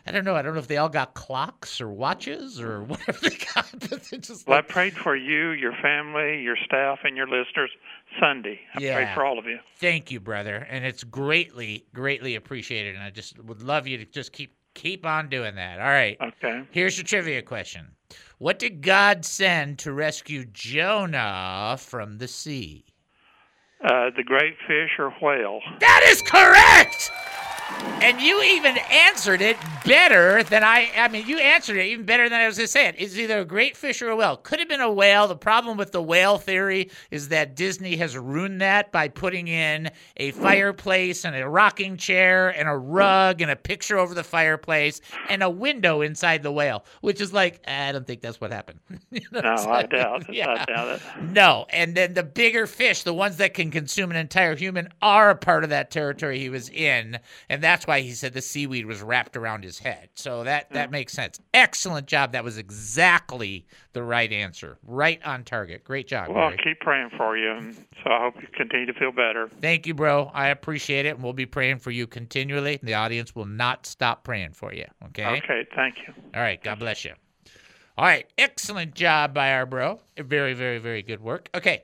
I 0.05 0.11
don't 0.11 0.25
know. 0.25 0.35
I 0.35 0.41
don't 0.41 0.51
know 0.53 0.59
if 0.59 0.67
they 0.67 0.75
all 0.75 0.89
got 0.89 1.13
clocks 1.13 1.79
or 1.79 1.87
watches 1.87 2.59
or 2.59 2.83
whatever 2.83 3.17
they 3.21 3.37
got. 3.55 3.71
But 3.89 4.03
they 4.03 4.17
just 4.17 4.45
Well, 4.45 4.57
I 4.57 4.61
prayed 4.61 4.95
for 4.97 5.15
you, 5.15 5.51
your 5.51 5.71
family, 5.81 6.41
your 6.41 6.57
staff, 6.65 6.99
and 7.05 7.15
your 7.15 7.25
listeners 7.25 7.71
Sunday. 8.19 8.59
I 8.75 8.81
Yeah. 8.81 8.95
prayed 8.95 9.13
for 9.15 9.23
all 9.23 9.39
of 9.39 9.45
you. 9.45 9.59
thank 9.77 10.11
you, 10.11 10.19
brother, 10.19 10.67
and 10.69 10.83
it's 10.83 11.05
greatly, 11.05 11.85
greatly 11.93 12.35
appreciated. 12.35 12.95
And 12.95 13.03
I 13.05 13.11
just 13.11 13.39
would 13.45 13.61
love 13.61 13.87
you 13.87 13.97
to 13.97 14.03
just 14.03 14.33
keep 14.33 14.53
keep 14.73 15.05
on 15.05 15.29
doing 15.29 15.55
that. 15.55 15.79
All 15.79 15.87
right. 15.87 16.17
Okay. 16.21 16.63
Here's 16.71 16.97
your 16.97 17.05
trivia 17.05 17.41
question. 17.41 17.91
What 18.37 18.59
did 18.59 18.81
God 18.81 19.25
send 19.25 19.79
to 19.79 19.93
rescue 19.93 20.45
Jonah 20.45 21.77
from 21.79 22.17
the 22.17 22.27
sea? 22.27 22.85
Uh, 23.83 24.09
the 24.15 24.23
great 24.23 24.55
fish 24.67 24.91
or 24.97 25.11
whale? 25.21 25.59
That 25.79 26.03
is 26.05 26.21
correct! 26.21 27.11
And 28.01 28.19
you 28.19 28.41
even 28.43 28.77
answered 28.91 29.41
it 29.41 29.55
better 29.85 30.43
than 30.43 30.61
I. 30.63 30.89
I 30.97 31.07
mean, 31.07 31.25
you 31.25 31.37
answered 31.39 31.77
it 31.77 31.85
even 31.85 32.05
better 32.05 32.27
than 32.27 32.39
I 32.41 32.47
was 32.47 32.57
going 32.57 32.65
to 32.65 32.71
say 32.71 32.87
it. 32.89 32.95
It's 32.97 33.15
either 33.17 33.39
a 33.39 33.45
great 33.45 33.77
fish 33.77 34.01
or 34.01 34.09
a 34.09 34.15
whale. 34.15 34.35
Could 34.35 34.59
have 34.59 34.67
been 34.67 34.81
a 34.81 34.91
whale. 34.91 35.27
The 35.27 35.37
problem 35.37 35.77
with 35.77 35.93
the 35.93 36.01
whale 36.01 36.37
theory 36.37 36.91
is 37.11 37.29
that 37.29 37.55
Disney 37.55 37.95
has 37.97 38.17
ruined 38.17 38.59
that 38.59 38.91
by 38.91 39.07
putting 39.07 39.47
in 39.47 39.89
a 40.17 40.31
fireplace 40.31 41.23
and 41.23 41.33
a 41.33 41.47
rocking 41.47 41.95
chair 41.95 42.49
and 42.49 42.67
a 42.67 42.75
rug 42.75 43.41
and 43.41 43.49
a 43.49 43.55
picture 43.55 43.97
over 43.97 44.13
the 44.13 44.23
fireplace 44.23 44.99
and 45.29 45.41
a 45.41 45.49
window 45.49 46.01
inside 46.01 46.43
the 46.43 46.51
whale, 46.51 46.83
which 47.01 47.21
is 47.21 47.31
like, 47.31 47.61
eh, 47.63 47.89
I 47.89 47.91
don't 47.93 48.05
think 48.05 48.21
that's 48.21 48.41
what 48.41 48.51
happened. 48.51 48.79
You 49.11 49.21
know 49.31 49.41
No, 49.41 49.51
what 49.51 49.67
I'm 49.67 49.69
I 49.71 49.83
doubt 49.83 50.29
it. 50.29 50.33
Yeah. 50.35 50.49
I 50.59 50.65
doubt 50.65 50.87
it. 50.87 51.01
No, 51.21 51.67
and 51.69 51.95
then 51.95 52.15
the 52.15 52.23
bigger 52.23 52.65
fish, 52.67 53.03
the 53.03 53.13
ones 53.13 53.37
that 53.37 53.53
can 53.53 53.69
consume 53.71 54.09
an 54.11 54.17
entire 54.17 54.55
human, 54.55 54.89
are 55.01 55.29
a 55.29 55.35
part 55.35 55.63
of 55.63 55.69
that 55.69 55.91
territory 55.91 56.39
he 56.39 56.49
was 56.49 56.67
in, 56.69 57.19
and 57.53 57.61
that's 57.61 57.85
why 57.85 57.99
he 58.01 58.13
said 58.13 58.33
the 58.33 58.41
seaweed 58.41 58.87
was 58.87 59.03
wrapped 59.03 59.37
around 59.37 59.63
his 59.63 59.77
head. 59.77 60.09
So 60.15 60.43
that 60.43 60.71
that 60.71 60.89
mm. 60.89 60.93
makes 60.93 61.13
sense. 61.13 61.39
Excellent 61.53 62.07
job. 62.07 62.31
That 62.31 62.43
was 62.43 62.57
exactly 62.57 63.67
the 63.93 64.01
right 64.01 64.31
answer. 64.31 64.79
Right 64.83 65.23
on 65.23 65.43
target. 65.43 65.83
Great 65.83 66.07
job. 66.07 66.29
Well, 66.29 66.45
I'll 66.45 66.57
keep 66.57 66.79
praying 66.79 67.11
for 67.15 67.37
you, 67.37 67.51
and 67.51 67.75
so 68.03 68.09
I 68.09 68.21
hope 68.21 68.41
you 68.41 68.47
continue 68.57 68.87
to 68.87 68.93
feel 68.93 69.11
better. 69.11 69.51
Thank 69.61 69.85
you, 69.85 69.93
bro. 69.93 70.31
I 70.33 70.47
appreciate 70.47 71.05
it, 71.05 71.09
and 71.09 71.23
we'll 71.23 71.33
be 71.33 71.45
praying 71.45 71.77
for 71.77 71.91
you 71.91 72.07
continually. 72.07 72.79
The 72.81 72.95
audience 72.95 73.35
will 73.35 73.45
not 73.45 73.85
stop 73.85 74.23
praying 74.23 74.53
for 74.53 74.73
you. 74.73 74.85
Okay. 75.09 75.23
Okay, 75.43 75.67
thank 75.75 75.97
you. 76.07 76.13
All 76.33 76.41
right. 76.41 76.61
God 76.63 76.79
bless 76.79 77.05
you. 77.05 77.13
All 77.99 78.05
right. 78.05 78.25
Excellent 78.39 78.95
job 78.95 79.35
by 79.35 79.53
our 79.53 79.67
bro. 79.67 79.99
Very, 80.17 80.55
very, 80.55 80.79
very 80.79 81.03
good 81.03 81.21
work. 81.21 81.49
Okay. 81.53 81.83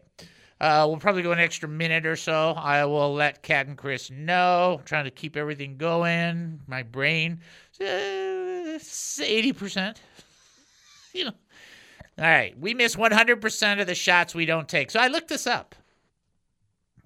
Uh, 0.62 0.86
we'll 0.88 0.98
probably 0.98 1.22
go 1.22 1.32
an 1.32 1.40
extra 1.40 1.70
minute 1.70 2.06
or 2.06 2.18
so. 2.18 2.52
I 2.52 2.84
will 2.86 3.14
let 3.14 3.44
Kat 3.44 3.68
and 3.68 3.78
Chris 3.78 4.12
know. 4.12 4.82
trying 4.84 5.06
to 5.06 5.12
keep 5.12 5.38
everything 5.38 5.78
going. 5.78 6.60
My 6.68 6.84
brain, 6.84 7.40
eighty 7.80 9.54
percent. 9.54 10.02
You 11.12 11.26
know. 11.26 11.34
All 12.20 12.26
right. 12.26 12.56
We 12.60 12.76
miss 12.76 12.96
one 12.96 13.12
hundred 13.12 13.42
percent 13.42 13.80
of 13.80 13.88
the 13.88 13.96
shots 13.96 14.36
we 14.36 14.46
don't 14.46 14.70
take. 14.70 14.92
So 14.92 15.00
I 15.00 15.08
looked 15.08 15.28
this 15.28 15.48
up. 15.48 15.74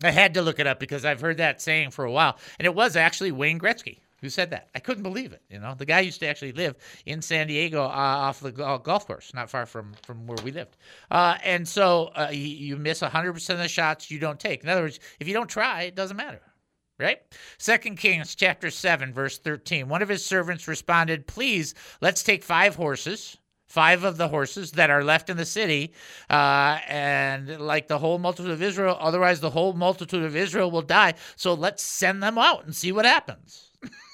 I 0.04 0.12
had 0.12 0.34
to 0.34 0.42
look 0.42 0.60
it 0.60 0.68
up 0.68 0.78
because 0.78 1.06
I've 1.06 1.22
heard 1.22 1.38
that 1.38 1.62
saying 1.62 1.92
for 1.92 2.04
a 2.04 2.12
while, 2.12 2.38
and 2.60 2.66
it 2.66 2.76
was 2.76 2.98
actually 2.98 3.32
Wayne 3.32 3.60
Gretzky. 3.60 4.00
Who 4.24 4.30
said 4.30 4.52
that. 4.52 4.70
I 4.74 4.80
couldn't 4.80 5.04
believe 5.04 5.34
it. 5.34 5.42
You 5.50 5.60
know, 5.60 5.76
the 5.76 5.86
guy 5.86 6.00
used 6.00 6.22
to 6.22 6.28
actually 6.28 6.54
live 6.54 6.78
in 7.06 7.22
San 7.22 7.48
Diego 7.48 7.84
uh, 7.84 7.88
off 7.88 8.40
the 8.40 8.52
golf 8.52 9.06
course, 9.06 9.34
not 9.34 9.50
far 9.50 9.66
from 9.66 9.92
from 10.02 10.26
where 10.26 10.38
we 10.46 10.52
lived. 10.52 10.78
Uh, 11.12 11.38
and 11.44 11.68
so 11.68 12.10
uh, 12.16 12.30
you, 12.32 12.40
you 12.40 12.78
miss 12.78 13.02
100% 13.02 13.50
of 13.50 13.58
the 13.58 13.68
shots 13.68 14.10
you 14.10 14.20
don't 14.20 14.40
take. 14.40 14.64
In 14.64 14.70
other 14.70 14.84
words, 14.84 15.02
if 15.20 15.28
you 15.28 15.34
don't 15.34 15.50
try, 15.50 15.84
it 15.84 15.96
doesn't 15.96 16.16
matter. 16.16 16.42
Right? 16.98 17.20
Second 17.58 17.98
Kings 17.98 18.34
chapter 18.34 18.72
7 18.72 19.14
verse 19.14 19.40
13. 19.40 19.90
One 19.90 20.02
of 20.02 20.08
his 20.08 20.26
servants 20.26 20.70
responded, 20.70 21.28
"Please, 21.28 21.76
let's 22.00 22.24
take 22.24 22.44
5 22.44 22.76
horses." 22.76 23.38
Five 23.68 24.04
of 24.04 24.18
the 24.18 24.28
horses 24.28 24.74
that 24.74 24.92
are 24.92 25.04
left 25.04 25.32
in 25.32 25.38
the 25.38 25.46
city, 25.46 25.94
uh, 26.30 26.78
and 26.88 27.60
like 27.60 27.88
the 27.88 27.98
whole 27.98 28.20
multitude 28.20 28.52
of 28.52 28.62
Israel, 28.62 28.96
otherwise 29.00 29.40
the 29.40 29.50
whole 29.50 29.74
multitude 29.74 30.24
of 30.24 30.36
Israel 30.36 30.70
will 30.70 30.84
die. 30.84 31.16
So 31.38 31.56
let's 31.56 31.82
send 31.82 32.22
them 32.22 32.38
out 32.38 32.66
and 32.66 32.76
see 32.76 32.92
what 32.92 33.06
happens. 33.06 33.73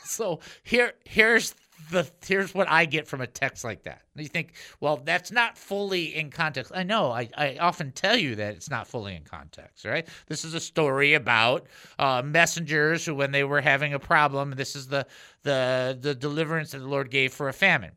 So 0.10 0.40
here 0.64 0.94
here's 1.06 1.56
the 1.92 2.10
here's 2.26 2.54
what 2.54 2.70
I 2.70 2.86
get 2.86 3.08
from 3.08 3.22
a 3.22 3.28
text 3.28 3.64
like 3.64 3.84
that. 3.84 4.02
You 4.16 4.28
think, 4.28 4.54
well, 4.80 4.98
that's 4.98 5.32
not 5.32 5.58
fully 5.58 6.16
in 6.16 6.30
context. 6.30 6.72
I 6.76 6.84
know. 6.84 7.12
I, 7.12 7.30
I 7.36 7.58
often 7.58 7.92
tell 7.92 8.18
you 8.18 8.36
that 8.36 8.56
it's 8.56 8.70
not 8.70 8.88
fully 8.88 9.16
in 9.16 9.24
context, 9.24 9.86
right? 9.86 10.08
This 10.28 10.44
is 10.46 10.54
a 10.54 10.60
story 10.60 11.14
about 11.14 11.68
uh, 11.98 12.22
messengers 12.24 13.06
who, 13.06 13.16
when 13.16 13.32
they 13.32 13.44
were 13.44 13.62
having 13.62 13.94
a 13.94 14.00
problem, 14.00 14.52
this 14.52 14.76
is 14.76 14.88
the 14.88 15.06
the 15.44 15.98
the 16.00 16.16
deliverance 16.16 16.72
that 16.72 16.80
the 16.80 16.88
Lord 16.88 17.10
gave 17.10 17.34
for 17.34 17.50
a 17.50 17.54
famine. 17.54 17.92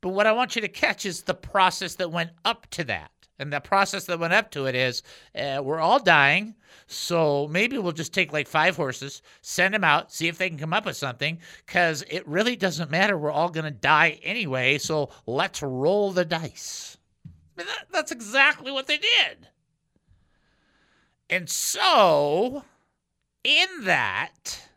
But 0.00 0.10
what 0.10 0.26
I 0.26 0.32
want 0.32 0.56
you 0.56 0.62
to 0.62 0.68
catch 0.68 1.04
is 1.06 1.22
the 1.22 1.34
process 1.34 1.94
that 1.96 2.12
went 2.12 2.30
up 2.44 2.68
to 2.70 2.84
that. 2.84 3.10
And 3.38 3.52
the 3.52 3.60
process 3.60 4.04
that 4.04 4.18
went 4.18 4.32
up 4.32 4.50
to 4.52 4.66
it 4.66 4.74
is 4.74 5.02
uh, 5.34 5.60
we're 5.62 5.80
all 5.80 5.98
dying. 5.98 6.54
So 6.86 7.48
maybe 7.48 7.78
we'll 7.78 7.92
just 7.92 8.14
take 8.14 8.32
like 8.32 8.48
five 8.48 8.76
horses, 8.76 9.22
send 9.42 9.74
them 9.74 9.84
out, 9.84 10.12
see 10.12 10.28
if 10.28 10.38
they 10.38 10.48
can 10.48 10.58
come 10.58 10.72
up 10.72 10.86
with 10.86 10.96
something, 10.96 11.38
because 11.64 12.02
it 12.08 12.26
really 12.26 12.56
doesn't 12.56 12.90
matter. 12.90 13.18
We're 13.18 13.30
all 13.30 13.50
going 13.50 13.64
to 13.64 13.70
die 13.70 14.18
anyway. 14.22 14.78
So 14.78 15.10
let's 15.26 15.62
roll 15.62 16.12
the 16.12 16.24
dice. 16.24 16.96
I 17.26 17.62
mean, 17.62 17.66
that, 17.66 17.86
that's 17.92 18.12
exactly 18.12 18.70
what 18.70 18.86
they 18.86 18.98
did. 18.98 19.48
And 21.28 21.50
so, 21.50 22.62
in 23.42 23.66
that, 23.82 24.68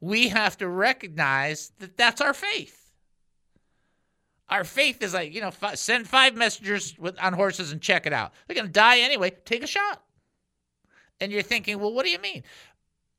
we 0.00 0.28
have 0.28 0.56
to 0.58 0.68
recognize 0.68 1.72
that 1.80 1.96
that's 1.96 2.20
our 2.20 2.32
faith. 2.32 2.87
Our 4.50 4.64
faith 4.64 5.02
is 5.02 5.14
like, 5.14 5.34
you 5.34 5.40
know, 5.40 5.50
send 5.74 6.08
five 6.08 6.34
messengers 6.34 6.98
with, 6.98 7.18
on 7.22 7.34
horses 7.34 7.72
and 7.72 7.82
check 7.82 8.06
it 8.06 8.12
out. 8.12 8.32
They're 8.46 8.54
going 8.54 8.66
to 8.66 8.72
die 8.72 9.00
anyway. 9.00 9.30
Take 9.44 9.62
a 9.62 9.66
shot. 9.66 10.02
And 11.20 11.30
you're 11.30 11.42
thinking, 11.42 11.78
well, 11.78 11.92
what 11.92 12.04
do 12.04 12.10
you 12.10 12.18
mean? 12.18 12.44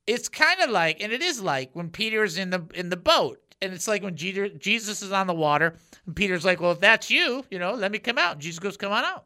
It's 0.08 0.28
kind 0.28 0.60
of 0.62 0.72
like, 0.72 1.02
and 1.02 1.12
it 1.12 1.22
is 1.22 1.42
like 1.42 1.70
when 1.74 1.90
Peter's 1.90 2.38
in 2.38 2.50
the 2.50 2.66
in 2.74 2.90
the 2.90 2.98
boat, 2.98 3.40
and 3.62 3.74
it's 3.74 3.88
like 3.88 4.02
when 4.02 4.16
Jesus 4.16 5.02
is 5.02 5.12
on 5.12 5.28
the 5.28 5.34
water, 5.34 5.76
and 6.08 6.16
Peter's 6.16 6.46
like, 6.46 6.62
well, 6.62 6.72
if 6.72 6.80
that's 6.80 7.12
you, 7.12 7.44
you 7.52 7.60
know, 7.60 7.74
let 7.74 7.92
me 7.92 8.00
come 8.00 8.18
out. 8.18 8.34
And 8.34 8.42
Jesus 8.42 8.58
goes, 8.58 8.78
come 8.78 8.92
on 8.92 9.04
out. 9.04 9.26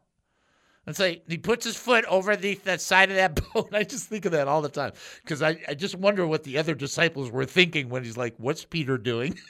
It's 0.86 0.98
like 0.98 1.24
he 1.28 1.38
puts 1.38 1.64
his 1.64 1.76
foot 1.76 2.04
over 2.06 2.36
the 2.36 2.54
that 2.64 2.80
side 2.80 3.10
of 3.10 3.16
that 3.16 3.40
boat. 3.54 3.70
I 3.72 3.84
just 3.84 4.08
think 4.08 4.26
of 4.26 4.32
that 4.32 4.48
all 4.48 4.60
the 4.60 4.68
time 4.68 4.92
because 5.22 5.40
I, 5.40 5.58
I 5.68 5.74
just 5.74 5.94
wonder 5.94 6.26
what 6.26 6.44
the 6.44 6.58
other 6.58 6.74
disciples 6.74 7.30
were 7.30 7.46
thinking 7.46 7.88
when 7.88 8.04
he's 8.04 8.16
like, 8.16 8.34
"What's 8.36 8.64
Peter 8.64 8.98
doing?" 8.98 9.38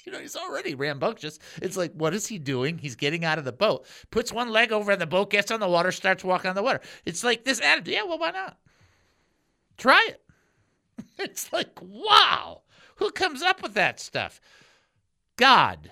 you 0.06 0.12
know, 0.12 0.18
he's 0.18 0.36
already 0.36 0.74
rambunctious. 0.74 1.38
It's 1.60 1.76
like, 1.76 1.92
what 1.92 2.14
is 2.14 2.26
he 2.26 2.38
doing? 2.38 2.78
He's 2.78 2.96
getting 2.96 3.24
out 3.24 3.38
of 3.38 3.44
the 3.44 3.52
boat, 3.52 3.86
puts 4.10 4.32
one 4.32 4.50
leg 4.50 4.72
over 4.72 4.92
in 4.92 4.98
the 4.98 5.06
boat, 5.06 5.30
gets 5.30 5.50
on 5.50 5.60
the 5.60 5.68
water, 5.68 5.92
starts 5.92 6.24
walking 6.24 6.48
on 6.48 6.56
the 6.56 6.62
water. 6.62 6.80
It's 7.04 7.24
like 7.24 7.44
this 7.44 7.60
attitude. 7.60 7.94
Yeah, 7.94 8.04
well, 8.04 8.18
why 8.18 8.30
not? 8.30 8.58
Try 9.76 10.08
it. 10.08 10.22
It's 11.18 11.52
like, 11.52 11.78
wow, 11.80 12.62
who 12.96 13.10
comes 13.10 13.42
up 13.42 13.62
with 13.62 13.74
that 13.74 14.00
stuff? 14.00 14.40
God. 15.36 15.90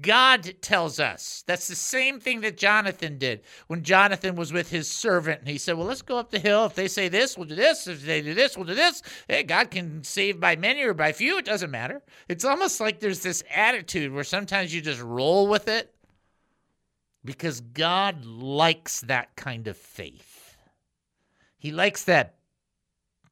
God 0.00 0.54
tells 0.62 0.98
us. 0.98 1.44
That's 1.46 1.68
the 1.68 1.74
same 1.74 2.18
thing 2.18 2.40
that 2.40 2.56
Jonathan 2.56 3.18
did 3.18 3.42
when 3.66 3.82
Jonathan 3.82 4.36
was 4.36 4.52
with 4.52 4.70
his 4.70 4.90
servant. 4.90 5.40
And 5.40 5.48
he 5.48 5.58
said, 5.58 5.76
Well, 5.76 5.86
let's 5.86 6.00
go 6.00 6.16
up 6.16 6.30
the 6.30 6.38
hill. 6.38 6.64
If 6.64 6.74
they 6.74 6.88
say 6.88 7.08
this, 7.08 7.36
we'll 7.36 7.46
do 7.46 7.54
this. 7.54 7.86
If 7.86 8.02
they 8.02 8.22
do 8.22 8.32
this, 8.32 8.56
we'll 8.56 8.66
do 8.66 8.74
this. 8.74 9.02
Hey, 9.28 9.42
God 9.42 9.70
can 9.70 10.02
save 10.02 10.40
by 10.40 10.56
many 10.56 10.82
or 10.82 10.94
by 10.94 11.12
few. 11.12 11.36
It 11.36 11.44
doesn't 11.44 11.70
matter. 11.70 12.00
It's 12.28 12.44
almost 12.44 12.80
like 12.80 13.00
there's 13.00 13.22
this 13.22 13.42
attitude 13.54 14.12
where 14.12 14.24
sometimes 14.24 14.74
you 14.74 14.80
just 14.80 15.02
roll 15.02 15.46
with 15.46 15.68
it 15.68 15.94
because 17.22 17.60
God 17.60 18.24
likes 18.24 19.02
that 19.02 19.36
kind 19.36 19.68
of 19.68 19.76
faith. 19.76 20.56
He 21.58 21.70
likes 21.70 22.04
that 22.04 22.36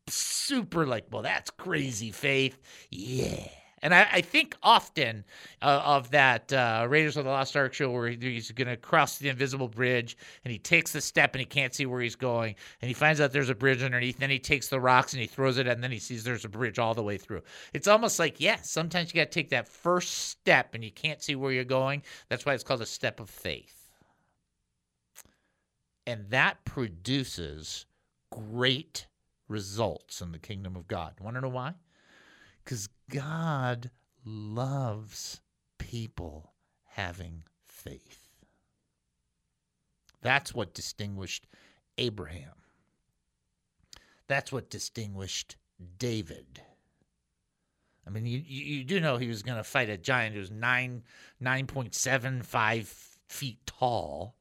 super, 0.09 0.87
like, 0.87 1.07
well, 1.11 1.23
that's 1.23 1.51
crazy 1.51 2.11
faith. 2.11 2.59
Yeah. 2.91 3.49
And 3.83 3.95
I, 3.95 4.07
I 4.13 4.21
think 4.21 4.57
often 4.63 5.25
uh, 5.63 5.83
of 5.85 6.11
that 6.11 6.53
uh, 6.53 6.87
Raiders 6.89 7.17
of 7.17 7.25
the 7.25 7.31
Lost 7.31 7.57
Ark 7.57 7.73
show 7.73 7.91
where 7.91 8.09
he's 8.09 8.51
going 8.51 8.69
to 8.69 8.77
cross 8.77 9.19
the 9.19 9.29
invisible 9.29 9.69
bridge 9.69 10.17
and 10.45 10.53
he 10.53 10.59
takes 10.59 10.93
the 10.93 11.01
step 11.01 11.35
and 11.35 11.41
he 11.41 11.47
can't 11.47 11.75
see 11.75 11.87
where 11.87 12.01
he's 12.01 12.17
going 12.17 12.55
and 12.83 12.89
he 12.89 12.95
finds 12.95 13.21
out 13.21 13.33
there's 13.33 13.49
a 13.49 13.55
bridge 13.55 13.83
underneath. 13.83 14.19
Then 14.19 14.31
he 14.31 14.39
takes 14.39 14.69
the 14.69 14.81
rocks 14.81 15.13
and 15.13 15.21
he 15.21 15.27
throws 15.27 15.57
it 15.57 15.67
and 15.67 15.83
then 15.83 15.91
he 15.91 15.99
sees 15.99 16.25
there's 16.25 16.45
a 16.45 16.49
bridge 16.49 16.79
all 16.79 16.95
the 16.95 17.03
way 17.03 17.17
through. 17.17 17.43
It's 17.73 17.89
almost 17.89 18.19
like, 18.19 18.41
yeah, 18.41 18.59
sometimes 18.63 19.15
you 19.15 19.21
got 19.21 19.31
to 19.31 19.35
take 19.35 19.51
that 19.51 19.69
first 19.69 20.29
step 20.29 20.75
and 20.75 20.85
you 20.85 20.93
can't 20.93 21.23
see 21.23 21.35
where 21.35 21.53
you're 21.53 21.65
going. 21.65 22.03
That's 22.29 22.45
why 22.45 22.55
it's 22.55 22.65
called 22.65 22.83
a 22.83 22.87
step 22.87 23.19
of 23.19 23.31
faith. 23.31 23.77
And 26.07 26.29
that 26.31 26.65
produces 26.65 27.87
great 28.31 29.07
results 29.49 30.21
in 30.21 30.33
the 30.33 30.39
kingdom 30.39 30.77
of 30.77 30.89
God. 30.89 31.15
Want 31.21 31.37
to 31.37 31.41
know 31.41 31.49
why? 31.49 31.75
Because 32.65 32.89
God 33.11 33.91
loves 34.25 35.41
people 35.79 36.53
having 36.85 37.45
faith. 37.67 38.21
That's 40.23 40.55
what 40.55 40.75
distinguished 40.75 41.47
Abraham. 41.99 42.53
That's 44.29 44.53
what 44.53 44.71
distinguished 44.71 45.57
David. 45.99 46.63
I 48.07 48.11
mean, 48.11 48.27
you, 48.27 48.43
you 48.47 48.85
do 48.85 49.01
know 49.01 49.17
he 49.17 49.29
was 49.29 49.43
going 49.43 49.59
to 49.59 49.65
fight 49.65 49.89
a 49.89 49.97
giant 49.97 50.35
who 50.35 50.41
was 50.41 50.51
nine 50.51 51.03
nine 51.39 51.67
point 51.67 51.95
seven 51.95 52.43
five 52.43 52.89
feet 53.29 53.59
tall, 53.67 54.35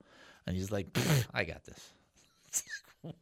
and 0.46 0.56
he's 0.56 0.72
like, 0.72 0.88
"I 1.34 1.44
got 1.44 1.64
this." 1.66 1.94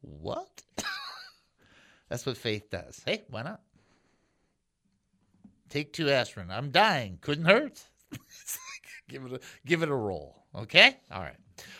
what? 0.00 0.62
That's 2.08 2.26
what 2.26 2.36
faith 2.36 2.70
does. 2.70 3.00
Hey, 3.04 3.24
why 3.28 3.42
not? 3.42 3.60
Take 5.72 5.94
two 5.94 6.10
aspirin. 6.10 6.50
I'm 6.50 6.70
dying. 6.70 7.16
Couldn't 7.22 7.46
hurt. 7.46 7.82
give 9.08 9.24
it 9.24 9.32
a 9.32 9.40
give 9.64 9.82
it 9.82 9.88
a 9.88 9.94
roll. 9.94 10.44
Okay? 10.54 10.98
All 11.10 11.22
right. 11.22 11.34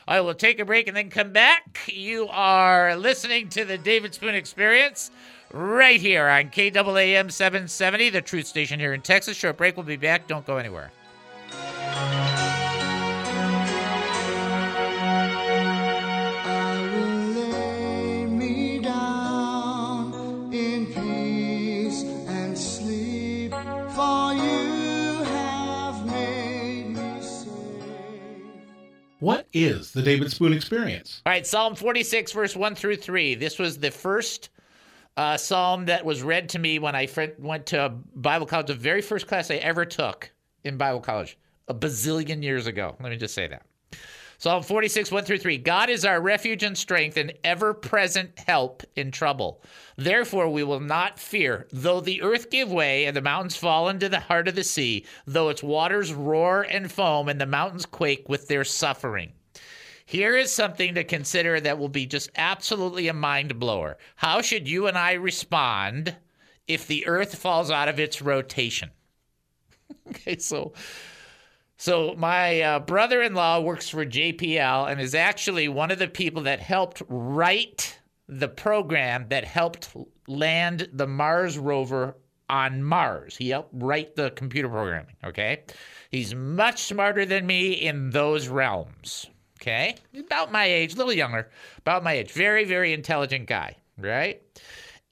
All 0.09 0.17
right, 0.17 0.21
we'll 0.23 0.33
take 0.33 0.61
a 0.61 0.65
break 0.65 0.89
and 0.89 0.97
then 0.97 1.11
come 1.11 1.31
back. 1.31 1.91
You 1.93 2.27
are 2.31 2.97
listening 2.97 3.51
to 3.51 3.67
the 3.67 3.77
David 3.77 4.15
Spoon 4.15 4.35
Experience 4.35 5.11
right 5.53 6.01
here 6.01 6.27
on 6.27 6.45
KAAM 6.45 7.31
770, 7.31 8.09
the 8.09 8.23
truth 8.23 8.47
station 8.47 8.81
here 8.81 8.95
in 8.95 9.03
Texas. 9.03 9.37
Short 9.37 9.59
break. 9.59 9.77
We'll 9.77 9.85
be 9.85 9.97
back. 9.97 10.27
Don't 10.27 10.47
go 10.47 10.57
anywhere. 10.57 10.91
What 29.23 29.47
is 29.53 29.93
the 29.93 30.03
David 30.03 30.33
Spoon 30.33 30.53
experience? 30.53 31.23
All 31.25 31.31
right, 31.31 31.47
Psalm 31.47 31.77
46, 31.77 32.33
verse 32.33 32.57
1 32.57 32.75
through 32.75 32.97
3. 32.97 33.37
This 33.37 33.57
was 33.57 33.79
the 33.79 33.93
first 33.93 34.49
uh, 35.17 35.37
psalm 35.37 35.85
that 35.85 36.05
was 36.05 36.25
read 36.25 36.49
to 36.49 36.59
me 36.59 36.81
when 36.81 36.97
I 36.97 37.07
went 37.39 37.67
to 37.67 37.95
Bible 38.17 38.47
college, 38.47 38.67
the 38.67 38.75
very 38.75 39.01
first 39.01 39.29
class 39.29 39.49
I 39.49 39.59
ever 39.59 39.85
took 39.85 40.33
in 40.65 40.77
Bible 40.77 40.99
college, 40.99 41.39
a 41.69 41.75
bazillion 41.75 42.43
years 42.43 42.67
ago. 42.67 42.97
Let 42.99 43.11
me 43.11 43.17
just 43.17 43.33
say 43.33 43.47
that. 43.47 43.63
Psalm 44.43 44.61
46, 44.61 45.13
1 45.13 45.23
through 45.23 45.39
3. 45.39 45.57
God 45.59 45.89
is 45.89 46.05
our 46.05 46.21
refuge 46.21 46.65
and 46.65 46.77
strength 46.77 47.17
and 47.17 47.33
ever 47.45 47.73
present 47.73 48.37
help 48.41 48.83
in 48.97 49.13
trouble. 49.13 49.63
Therefore, 49.97 50.49
we 50.49 50.65
will 50.65 50.81
not 50.81 51.21
fear, 51.21 51.69
though 51.71 52.01
the 52.01 52.23
earth 52.23 52.51
give 52.51 52.69
way 52.69 53.05
and 53.05 53.17
the 53.17 53.23
mountains 53.23 53.55
fall 53.55 53.89
into 53.89 54.09
the 54.09 54.19
heart 54.19 54.49
of 54.49 54.57
the 54.57 54.65
sea, 54.65 55.07
though 55.29 55.49
its 55.49 55.63
waters 55.63 56.13
roar 56.13 56.63
and 56.63 56.91
foam 56.91 57.29
and 57.29 57.41
the 57.41 57.47
mountains 57.47 57.87
quake 57.87 58.29
with 58.29 58.49
their 58.49 58.65
suffering. 58.65 59.31
Here 60.07 60.37
is 60.37 60.51
something 60.51 60.97
to 60.97 61.05
consider 61.05 61.61
that 61.61 61.79
will 61.79 61.89
be 61.89 62.05
just 62.05 62.29
absolutely 62.35 63.07
a 63.07 63.15
mind 63.15 63.61
blower. 63.61 63.97
How 64.17 64.43
should 64.43 64.67
you 64.67 64.89
and 64.89 64.99
I 64.99 65.13
respond 65.13 66.17
if 66.67 66.89
the 66.89 67.07
earth 67.07 67.39
falls 67.39 67.71
out 67.71 67.89
of 67.89 68.01
its 68.01 68.21
rotation? 68.21 68.91
okay, 70.09 70.37
so 70.39 70.73
so 71.83 72.15
my 72.17 72.61
uh, 72.61 72.79
brother-in-law 72.79 73.59
works 73.63 73.89
for 73.89 74.07
JPL 74.07 74.89
and 74.89 75.01
is 75.01 75.17
actually 75.17 75.67
one 75.67 75.91
of 75.91 75.99
the 75.99 76.07
people 76.07 76.43
that 76.43 76.61
helped 76.61 77.03
write 77.09 77.99
the 78.29 78.47
program 78.47 79.27
that 79.31 79.45
helped 79.45 79.89
land 80.29 80.89
the 80.93 81.09
Mars 81.09 81.59
rover 81.59 82.15
on 82.49 82.85
Mars. 82.85 83.37
He 83.37 83.49
helped 83.49 83.71
write 83.73 84.15
the 84.15 84.31
computer 84.31 84.69
programming, 84.69 85.17
okay? 85.25 85.65
He's 86.09 86.37
much 86.37 86.85
smarter 86.85 87.27
than 87.27 87.49
me 87.49 87.73
in 87.73 88.11
those 88.11 88.47
realms, 88.47 89.27
okay? 89.61 89.97
About 90.17 90.53
my 90.53 90.67
age, 90.67 90.95
a 90.95 90.97
little 90.99 91.13
younger, 91.13 91.51
about 91.79 92.05
my 92.05 92.13
age. 92.13 92.31
Very, 92.31 92.65
very 92.65 92.93
intelligent 92.93 93.49
guy, 93.49 93.77
right? 93.99 94.41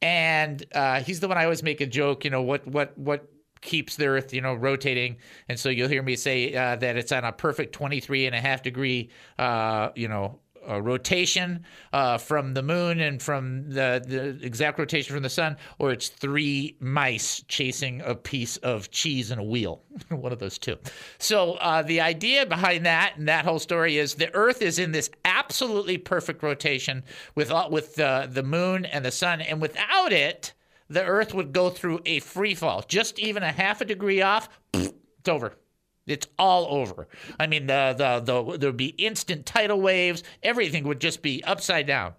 And 0.02 0.64
uh, 0.72 1.00
he's 1.00 1.18
the 1.18 1.26
one 1.26 1.36
I 1.36 1.42
always 1.42 1.64
make 1.64 1.80
a 1.80 1.86
joke, 1.86 2.24
you 2.24 2.30
know, 2.30 2.42
what, 2.42 2.64
what, 2.68 2.96
what, 2.96 3.28
keeps 3.60 3.96
the 3.96 4.06
earth 4.06 4.32
you 4.32 4.40
know 4.40 4.54
rotating 4.54 5.16
and 5.48 5.58
so 5.58 5.68
you'll 5.68 5.88
hear 5.88 6.02
me 6.02 6.16
say 6.16 6.54
uh, 6.54 6.76
that 6.76 6.96
it's 6.96 7.12
on 7.12 7.24
a 7.24 7.32
perfect 7.32 7.72
23 7.72 8.26
and 8.26 8.34
a 8.34 8.40
half 8.40 8.62
degree 8.62 9.10
uh, 9.38 9.90
you 9.94 10.08
know 10.08 10.38
uh, 10.68 10.80
rotation 10.80 11.64
uh, 11.92 12.18
from 12.18 12.54
the 12.54 12.62
moon 12.62 13.00
and 13.00 13.22
from 13.22 13.70
the, 13.70 14.02
the 14.06 14.44
exact 14.44 14.78
rotation 14.78 15.14
from 15.14 15.22
the 15.22 15.30
sun, 15.30 15.56
or 15.78 15.90
it's 15.90 16.08
three 16.08 16.76
mice 16.80 17.42
chasing 17.48 18.00
a 18.02 18.14
piece 18.14 18.56
of 18.58 18.90
cheese 18.90 19.30
in 19.30 19.38
a 19.38 19.44
wheel. 19.44 19.82
One 20.08 20.32
of 20.32 20.38
those 20.38 20.58
two. 20.58 20.76
So 21.18 21.54
uh, 21.54 21.82
the 21.82 22.00
idea 22.00 22.46
behind 22.46 22.86
that 22.86 23.14
and 23.16 23.28
that 23.28 23.44
whole 23.44 23.58
story 23.58 23.98
is 23.98 24.14
the 24.14 24.32
Earth 24.34 24.62
is 24.62 24.78
in 24.78 24.92
this 24.92 25.10
absolutely 25.24 25.98
perfect 25.98 26.42
rotation 26.42 27.02
with 27.34 27.52
with 27.70 27.94
the 27.94 28.28
the 28.30 28.42
moon 28.42 28.84
and 28.84 29.04
the 29.04 29.10
sun, 29.10 29.40
and 29.40 29.60
without 29.60 30.12
it, 30.12 30.52
the 30.90 31.04
Earth 31.04 31.32
would 31.32 31.52
go 31.52 31.70
through 31.70 32.00
a 32.04 32.18
free 32.20 32.54
fall. 32.54 32.84
Just 32.86 33.18
even 33.18 33.42
a 33.42 33.52
half 33.52 33.80
a 33.80 33.84
degree 33.84 34.20
off, 34.20 34.48
it's 34.74 35.28
over. 35.28 35.54
It's 36.06 36.26
all 36.38 36.66
over. 36.66 37.06
I 37.38 37.46
mean, 37.46 37.68
the, 37.68 37.94
the, 37.96 38.20
the, 38.20 38.58
there'd 38.58 38.76
be 38.76 38.86
instant 38.86 39.46
tidal 39.46 39.80
waves. 39.80 40.24
Everything 40.42 40.84
would 40.84 41.00
just 41.00 41.22
be 41.22 41.44
upside 41.44 41.86
down. 41.86 42.14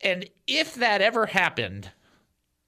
And 0.00 0.28
if 0.48 0.74
that 0.74 1.00
ever 1.00 1.26
happened, 1.26 1.90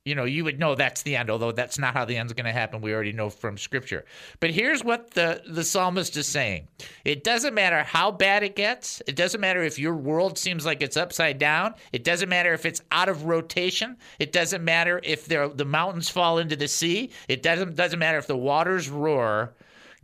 you 0.09 0.15
know, 0.15 0.25
you 0.25 0.43
would 0.45 0.59
know 0.59 0.75
that's 0.75 1.03
the 1.03 1.17
end, 1.17 1.29
although 1.29 1.53
that's 1.53 1.79
not 1.79 1.93
how 1.93 2.07
the 2.07 2.17
end's 2.17 2.33
going 2.33 2.47
to 2.47 2.53
happen. 2.53 2.81
We 2.81 2.95
already 2.95 3.13
know 3.13 3.29
from 3.29 3.59
scripture. 3.59 4.07
But 4.41 4.51
here's 4.51 4.83
what 4.83 5.11
the, 5.11 5.43
the 5.47 5.63
psalmist 5.63 6.17
is 6.17 6.27
saying 6.27 6.67
it 7.05 7.25
doesn't 7.25 7.53
matter 7.53 7.83
how 7.83 8.11
bad 8.11 8.43
it 8.43 8.57
gets, 8.57 9.03
it 9.07 9.17
doesn't 9.17 9.41
matter 9.41 9.63
if 9.63 9.79
your 9.79 9.95
world 9.95 10.39
seems 10.39 10.65
like 10.65 10.81
it's 10.81 10.97
upside 10.97 11.39
down, 11.39 11.75
it 11.93 12.05
doesn't 12.05 12.31
matter 12.31 12.55
if 12.55 12.65
it's 12.65 12.83
out 12.91 13.11
of 13.11 13.25
rotation, 13.25 13.99
it 14.19 14.33
doesn't 14.33 14.65
matter 14.65 14.99
if 15.05 15.27
the 15.27 15.65
mountains 15.67 16.09
fall 16.09 16.39
into 16.39 16.57
the 16.57 16.69
sea, 16.69 17.11
it 17.29 17.43
doesn't, 17.43 17.77
doesn't 17.77 17.99
matter 17.99 18.19
if 18.19 18.27
the 18.27 18.37
waters 18.37 18.89
roar. 18.89 19.53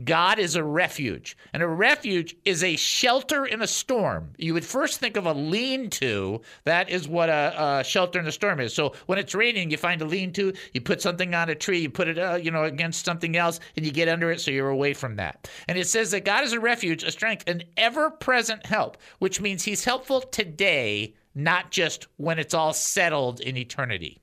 God 0.02 0.38
is 0.38 0.56
a 0.56 0.64
refuge, 0.64 1.36
and 1.52 1.62
a 1.62 1.68
refuge 1.68 2.34
is 2.44 2.64
a 2.64 2.74
shelter 2.74 3.46
in 3.46 3.62
a 3.62 3.66
storm. 3.66 4.32
You 4.38 4.54
would 4.54 4.64
first 4.64 4.98
think 4.98 5.16
of 5.16 5.26
a 5.26 5.32
lean 5.32 5.90
to. 5.90 6.40
That 6.64 6.90
is 6.90 7.06
what 7.06 7.28
a, 7.28 7.78
a, 7.80 7.84
shelter 7.84 8.18
in 8.18 8.26
a 8.26 8.32
storm 8.32 8.58
is. 8.58 8.74
So 8.74 8.94
when 9.06 9.18
it's 9.18 9.34
raining, 9.34 9.70
you 9.70 9.76
find 9.76 10.02
a 10.02 10.04
lean 10.04 10.32
to, 10.32 10.52
you 10.72 10.80
put 10.80 11.00
something 11.00 11.34
on 11.34 11.48
a 11.48 11.54
tree, 11.54 11.80
you 11.80 11.90
put 11.90 12.08
it, 12.08 12.18
uh, 12.18 12.34
you 12.34 12.50
know, 12.50 12.64
against 12.64 13.04
something 13.04 13.36
else, 13.36 13.60
and 13.76 13.86
you 13.86 13.92
get 13.92 14.08
under 14.08 14.32
it 14.32 14.40
so 14.40 14.50
you're 14.50 14.70
away 14.70 14.94
from 14.94 15.16
that. 15.16 15.48
And 15.68 15.78
it 15.78 15.86
says 15.86 16.10
that 16.10 16.24
God 16.24 16.44
is 16.44 16.52
a 16.52 16.60
refuge, 16.60 17.04
a 17.04 17.12
strength, 17.12 17.48
an 17.48 17.62
ever 17.76 18.10
present 18.10 18.66
help, 18.66 18.96
which 19.20 19.40
means 19.40 19.62
He's 19.62 19.84
helpful 19.84 20.20
today, 20.20 21.14
not 21.34 21.70
just 21.70 22.08
when 22.16 22.38
it's 22.38 22.54
all 22.54 22.72
settled 22.72 23.40
in 23.40 23.56
eternity. 23.56 24.20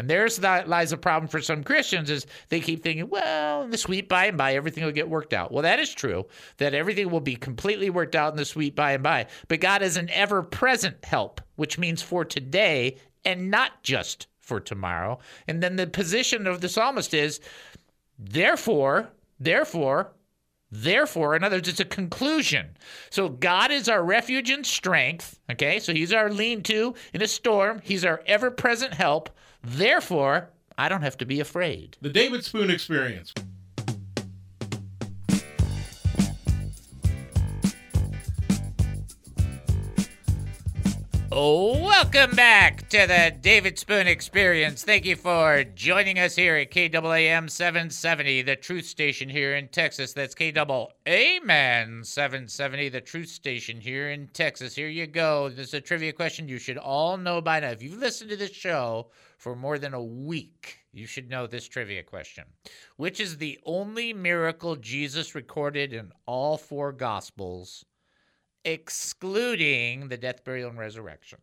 And 0.00 0.08
there's 0.08 0.38
that 0.38 0.66
lies 0.66 0.92
a 0.92 0.96
problem 0.96 1.28
for 1.28 1.42
some 1.42 1.62
Christians 1.62 2.08
is 2.08 2.26
they 2.48 2.60
keep 2.60 2.82
thinking, 2.82 3.10
well, 3.10 3.62
in 3.64 3.70
the 3.70 3.76
sweet 3.76 4.08
by 4.08 4.24
and 4.24 4.38
by, 4.38 4.54
everything 4.54 4.82
will 4.82 4.92
get 4.92 5.10
worked 5.10 5.34
out. 5.34 5.52
Well, 5.52 5.64
that 5.64 5.78
is 5.78 5.92
true, 5.92 6.24
that 6.56 6.72
everything 6.72 7.10
will 7.10 7.20
be 7.20 7.36
completely 7.36 7.90
worked 7.90 8.14
out 8.14 8.32
in 8.32 8.38
the 8.38 8.46
sweet 8.46 8.74
by 8.74 8.92
and 8.92 9.02
by. 9.02 9.26
But 9.48 9.60
God 9.60 9.82
is 9.82 9.98
an 9.98 10.08
ever 10.08 10.42
present 10.42 11.04
help, 11.04 11.42
which 11.56 11.78
means 11.78 12.00
for 12.00 12.24
today 12.24 12.96
and 13.26 13.50
not 13.50 13.82
just 13.82 14.26
for 14.38 14.58
tomorrow. 14.58 15.18
And 15.46 15.62
then 15.62 15.76
the 15.76 15.86
position 15.86 16.46
of 16.46 16.62
the 16.62 16.70
psalmist 16.70 17.12
is, 17.12 17.38
therefore, 18.18 19.10
therefore, 19.38 20.12
Therefore, 20.72 21.34
in 21.34 21.42
other 21.42 21.56
words, 21.56 21.68
it's 21.68 21.80
a 21.80 21.84
conclusion. 21.84 22.76
So 23.10 23.28
God 23.28 23.72
is 23.72 23.88
our 23.88 24.04
refuge 24.04 24.50
and 24.50 24.64
strength. 24.64 25.40
Okay, 25.50 25.80
so 25.80 25.92
He's 25.92 26.12
our 26.12 26.30
lean 26.30 26.62
to 26.62 26.94
in 27.12 27.22
a 27.22 27.26
storm. 27.26 27.80
He's 27.82 28.04
our 28.04 28.22
ever 28.24 28.52
present 28.52 28.94
help. 28.94 29.30
Therefore, 29.62 30.50
I 30.78 30.88
don't 30.88 31.02
have 31.02 31.18
to 31.18 31.26
be 31.26 31.40
afraid. 31.40 31.96
The 32.00 32.08
David 32.08 32.44
Spoon 32.44 32.70
Experience. 32.70 33.32
Oh, 41.32 41.78
welcome 41.78 42.34
back 42.34 42.88
to 42.88 43.06
the 43.06 43.32
David 43.40 43.78
Spoon 43.78 44.08
Experience. 44.08 44.82
Thank 44.82 45.04
you 45.04 45.14
for 45.14 45.62
joining 45.62 46.18
us 46.18 46.34
here 46.34 46.56
at 46.56 46.72
KAAM 46.72 47.48
770, 47.48 48.42
the 48.42 48.56
truth 48.56 48.84
station 48.84 49.28
here 49.28 49.54
in 49.54 49.68
Texas. 49.68 50.12
That's 50.12 50.34
KAAM 50.34 52.04
770, 52.04 52.88
the 52.88 53.00
truth 53.00 53.28
station 53.28 53.80
here 53.80 54.10
in 54.10 54.26
Texas. 54.32 54.74
Here 54.74 54.88
you 54.88 55.06
go. 55.06 55.48
This 55.48 55.68
is 55.68 55.74
a 55.74 55.80
trivia 55.80 56.12
question 56.12 56.48
you 56.48 56.58
should 56.58 56.78
all 56.78 57.16
know 57.16 57.40
by 57.40 57.60
now. 57.60 57.70
If 57.70 57.80
you've 57.80 58.00
listened 58.00 58.30
to 58.30 58.36
this 58.36 58.50
show 58.50 59.12
for 59.38 59.54
more 59.54 59.78
than 59.78 59.94
a 59.94 60.02
week, 60.02 60.80
you 60.92 61.06
should 61.06 61.30
know 61.30 61.46
this 61.46 61.68
trivia 61.68 62.02
question. 62.02 62.42
Which 62.96 63.20
is 63.20 63.36
the 63.36 63.60
only 63.64 64.12
miracle 64.12 64.74
Jesus 64.74 65.36
recorded 65.36 65.92
in 65.92 66.10
all 66.26 66.56
four 66.56 66.90
Gospels? 66.90 67.84
Excluding 68.64 70.08
the 70.08 70.16
death, 70.16 70.44
burial, 70.44 70.70
and 70.70 70.78
resurrection, 70.78 71.38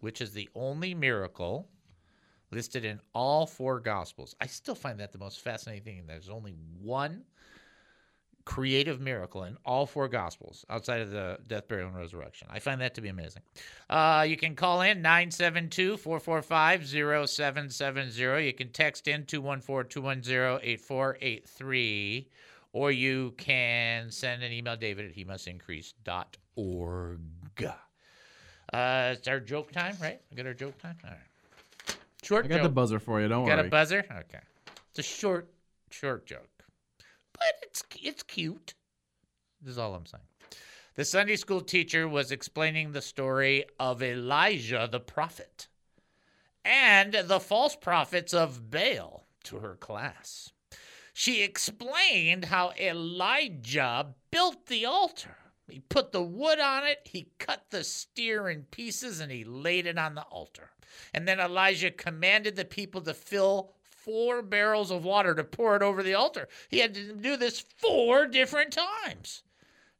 which 0.00 0.20
is 0.20 0.32
the 0.32 0.48
only 0.54 0.94
miracle 0.94 1.68
listed 2.50 2.84
in 2.84 3.00
all 3.14 3.46
four 3.46 3.80
Gospels. 3.80 4.34
I 4.40 4.46
still 4.46 4.74
find 4.74 5.00
that 5.00 5.12
the 5.12 5.18
most 5.18 5.40
fascinating 5.40 5.84
thing. 5.84 6.04
There's 6.06 6.28
only 6.28 6.54
one 6.80 7.24
creative 8.44 9.00
miracle 9.00 9.44
in 9.44 9.56
all 9.64 9.86
four 9.86 10.08
Gospels 10.08 10.64
outside 10.68 11.00
of 11.00 11.10
the 11.10 11.38
death, 11.46 11.66
burial, 11.66 11.88
and 11.88 11.96
resurrection. 11.96 12.48
I 12.50 12.58
find 12.58 12.80
that 12.80 12.94
to 12.94 13.00
be 13.00 13.08
amazing. 13.08 13.42
Uh, 13.88 14.24
you 14.28 14.36
can 14.36 14.54
call 14.54 14.82
in 14.82 15.02
972 15.02 15.96
445 15.96 16.86
0770. 16.86 18.46
You 18.46 18.52
can 18.52 18.68
text 18.70 19.08
in 19.08 19.24
214 19.24 19.88
210 19.88 20.60
8483 20.62 22.28
or 22.74 22.90
you 22.90 23.32
can 23.38 24.10
send 24.10 24.42
an 24.42 24.52
email, 24.52 24.76
David 24.76 25.06
at 25.06 25.12
he 25.12 25.24
must 25.24 25.46
increase.org. 25.46 27.20
Uh, 28.72 29.14
it's 29.16 29.28
our 29.28 29.38
joke 29.38 29.70
time, 29.70 29.96
right? 30.02 30.20
We 30.30 30.36
got 30.36 30.46
our 30.46 30.54
joke 30.54 30.76
time? 30.78 30.96
All 31.04 31.10
right. 31.10 31.96
Short 32.22 32.46
I 32.46 32.48
got 32.48 32.56
joke. 32.56 32.62
the 32.64 32.70
buzzer 32.70 32.98
for 32.98 33.20
you. 33.20 33.28
Don't 33.28 33.46
got 33.46 33.52
worry. 33.52 33.56
Got 33.58 33.66
a 33.66 33.70
buzzer? 33.70 34.04
Okay. 34.10 34.40
It's 34.90 34.98
a 34.98 35.02
short, 35.02 35.48
short 35.90 36.26
joke. 36.26 36.48
But 37.32 37.54
it's 37.62 37.84
it's 38.02 38.24
cute. 38.24 38.74
This 39.62 39.72
is 39.72 39.78
all 39.78 39.94
I'm 39.94 40.06
saying. 40.06 40.24
The 40.96 41.04
Sunday 41.04 41.36
school 41.36 41.60
teacher 41.60 42.08
was 42.08 42.32
explaining 42.32 42.90
the 42.92 43.02
story 43.02 43.66
of 43.78 44.02
Elijah 44.02 44.88
the 44.90 45.00
prophet 45.00 45.68
and 46.64 47.12
the 47.12 47.38
false 47.38 47.76
prophets 47.76 48.34
of 48.34 48.70
Baal 48.70 49.26
to 49.44 49.58
her 49.58 49.76
class. 49.76 50.53
She 51.16 51.42
explained 51.42 52.46
how 52.46 52.72
Elijah 52.72 54.14
built 54.32 54.66
the 54.66 54.84
altar. 54.84 55.36
He 55.68 55.78
put 55.78 56.10
the 56.10 56.22
wood 56.22 56.58
on 56.58 56.84
it, 56.84 57.02
he 57.04 57.28
cut 57.38 57.70
the 57.70 57.84
steer 57.84 58.48
in 58.50 58.64
pieces, 58.64 59.20
and 59.20 59.30
he 59.30 59.44
laid 59.44 59.86
it 59.86 59.96
on 59.96 60.16
the 60.16 60.24
altar. 60.24 60.72
And 61.14 61.26
then 61.26 61.38
Elijah 61.38 61.92
commanded 61.92 62.56
the 62.56 62.64
people 62.64 63.00
to 63.02 63.14
fill 63.14 63.74
four 63.80 64.42
barrels 64.42 64.90
of 64.90 65.04
water 65.04 65.36
to 65.36 65.44
pour 65.44 65.76
it 65.76 65.82
over 65.82 66.02
the 66.02 66.14
altar. 66.14 66.48
He 66.68 66.80
had 66.80 66.94
to 66.94 67.14
do 67.14 67.36
this 67.36 67.60
four 67.60 68.26
different 68.26 68.72
times. 68.72 69.44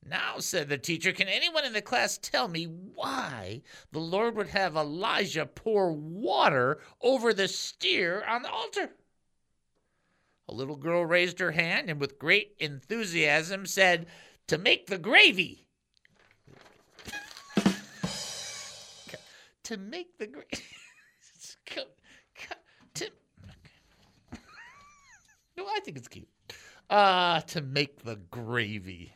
Now, 0.04 0.40
said 0.40 0.68
the 0.68 0.78
teacher, 0.78 1.12
can 1.12 1.28
anyone 1.28 1.64
in 1.64 1.72
the 1.72 1.80
class 1.80 2.18
tell 2.18 2.48
me 2.48 2.64
why 2.64 3.62
the 3.92 4.00
Lord 4.00 4.34
would 4.34 4.48
have 4.48 4.74
Elijah 4.74 5.46
pour 5.46 5.92
water 5.92 6.80
over 7.00 7.32
the 7.32 7.46
steer 7.46 8.24
on 8.24 8.42
the 8.42 8.50
altar? 8.50 8.90
A 10.48 10.54
little 10.54 10.76
girl 10.76 11.06
raised 11.06 11.38
her 11.38 11.52
hand 11.52 11.88
and 11.88 12.00
with 12.00 12.18
great 12.18 12.54
enthusiasm 12.58 13.66
said, 13.66 14.06
To 14.48 14.58
make 14.58 14.86
the 14.86 14.98
gravy. 14.98 15.60
to 19.64 19.78
make 19.78 20.18
the 20.18 20.26
gravy. 20.26 20.46
no, 25.56 25.66
I 25.66 25.80
think 25.80 25.96
it's 25.96 26.08
cute. 26.08 26.28
Uh, 26.90 27.40
to 27.40 27.62
make 27.62 28.04
the 28.04 28.16
gravy. 28.30 29.14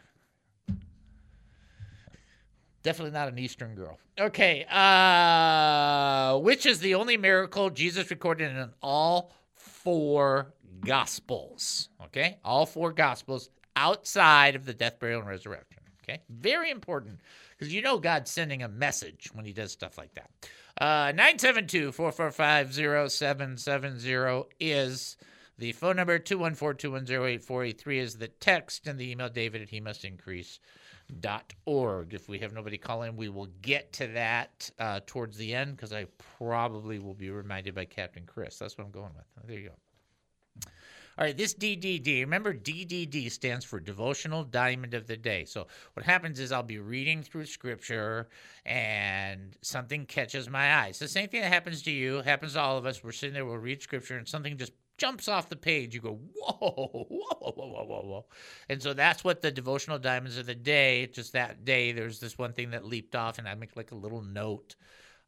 Definitely 2.83 3.12
not 3.12 3.29
an 3.29 3.38
Eastern 3.38 3.75
girl. 3.75 3.99
Okay. 4.19 4.64
Uh, 4.71 6.38
which 6.38 6.64
is 6.64 6.81
the 6.81 6.95
only 6.95 7.17
miracle 7.17 7.71
Jesus 7.71 8.11
recorded 8.11 8.51
in 8.51 8.71
all 8.83 9.33
four 9.55 10.55
Gospels. 10.81 11.88
Okay? 12.07 12.38
All 12.45 12.67
four 12.67 12.93
Gospels 12.93 13.51
outside 13.79 14.57
of 14.57 14.67
the 14.67 14.75
death, 14.75 14.99
burial, 14.99 15.21
and 15.21 15.29
resurrection. 15.29 15.79
Okay, 16.03 16.23
very 16.31 16.71
important 16.71 17.21
because 17.51 17.73
you 17.73 17.83
know 17.83 17.99
God's 17.99 18.31
sending 18.31 18.62
a 18.62 18.69
message 18.69 19.31
when 19.35 19.45
He 19.45 19.53
does 19.53 19.73
stuff 19.73 19.99
like 19.99 20.14
that. 20.14 20.31
Uh, 20.81 21.12
972 21.12 21.93
445 21.93 22.75
0770 23.11 24.49
is 24.59 25.17
the 25.59 25.73
phone 25.73 25.97
number. 25.97 26.19
214 26.19 26.79
210 26.79 27.17
8483 27.17 27.99
is 27.99 28.17
the 28.17 28.29
text, 28.29 28.87
and 28.87 28.99
the 28.99 29.11
email 29.11 29.29
david 29.29 29.62
at 29.62 29.69
he 29.69 29.81
must 29.81 30.05
increase 30.05 30.61
dot 31.21 31.53
org. 31.67 32.14
If 32.14 32.29
we 32.29 32.38
have 32.38 32.53
nobody 32.53 32.79
calling, 32.79 33.17
we 33.17 33.29
will 33.29 33.49
get 33.61 33.93
to 33.95 34.07
that 34.09 34.71
uh, 34.79 35.01
towards 35.07 35.37
the 35.37 35.55
end 35.55 35.77
because 35.77 35.93
I 35.93 36.07
probably 36.38 36.99
will 36.99 37.14
be 37.14 37.31
reminded 37.31 37.75
by 37.75 37.85
Captain 37.85 38.25
Chris. 38.25 38.59
That's 38.59 38.79
what 38.79 38.85
I'm 38.85 38.91
going 38.91 39.12
with. 39.14 39.47
There 39.47 39.59
you 39.59 39.69
go. 39.69 39.75
All 41.18 41.24
right, 41.24 41.37
this 41.37 41.52
DDD, 41.52 42.20
remember 42.20 42.54
DDD 42.54 43.33
stands 43.33 43.64
for 43.64 43.81
Devotional 43.81 44.44
Diamond 44.44 44.94
of 44.94 45.09
the 45.09 45.16
Day. 45.16 45.44
So 45.46 45.66
what 45.94 46.07
happens 46.07 46.38
is 46.38 46.52
I'll 46.52 46.62
be 46.62 46.78
reading 46.78 47.24
through 47.24 47.46
scripture 47.46 48.28
and 48.64 49.57
something 49.61 50.07
catches 50.07 50.48
my 50.48 50.74
eye. 50.74 50.87
It's 50.90 51.00
the 51.00 51.09
same 51.09 51.28
thing 51.28 51.40
that 51.40 51.52
happens 51.52 51.83
to 51.83 51.90
you, 51.90 52.22
happens 52.22 52.52
to 52.52 52.61
all 52.61 52.78
of 52.78 52.87
us. 52.87 53.02
We're 53.02 53.11
sitting 53.11 53.35
there, 53.35 53.44
we'll 53.44 53.57
read 53.57 53.83
scripture 53.83 54.16
and 54.16 54.28
something 54.28 54.57
just 54.57 54.70
jumps 54.96 55.26
off 55.26 55.48
the 55.48 55.57
page. 55.57 55.92
You 55.92 56.02
go, 56.02 56.20
whoa, 56.37 56.61
whoa, 56.92 57.04
whoa, 57.09 57.52
whoa, 57.52 57.85
whoa, 57.85 58.02
whoa. 58.04 58.26
And 58.68 58.81
so 58.81 58.94
that's 58.94 59.24
what 59.24 59.42
the 59.42 59.50
devotional 59.50 59.98
diamonds 59.98 60.38
of 60.38 60.46
the 60.46 60.54
day, 60.54 61.09
just 61.09 61.33
that 61.33 61.64
day, 61.64 61.90
there's 61.90 62.20
this 62.20 62.38
one 62.38 62.52
thing 62.52 62.70
that 62.70 62.85
leaped 62.85 63.16
off, 63.16 63.38
and 63.38 63.48
I 63.48 63.57
make 63.57 63.76
like 63.76 63.90
a 63.90 63.96
little 63.96 64.22
note. 64.22 64.76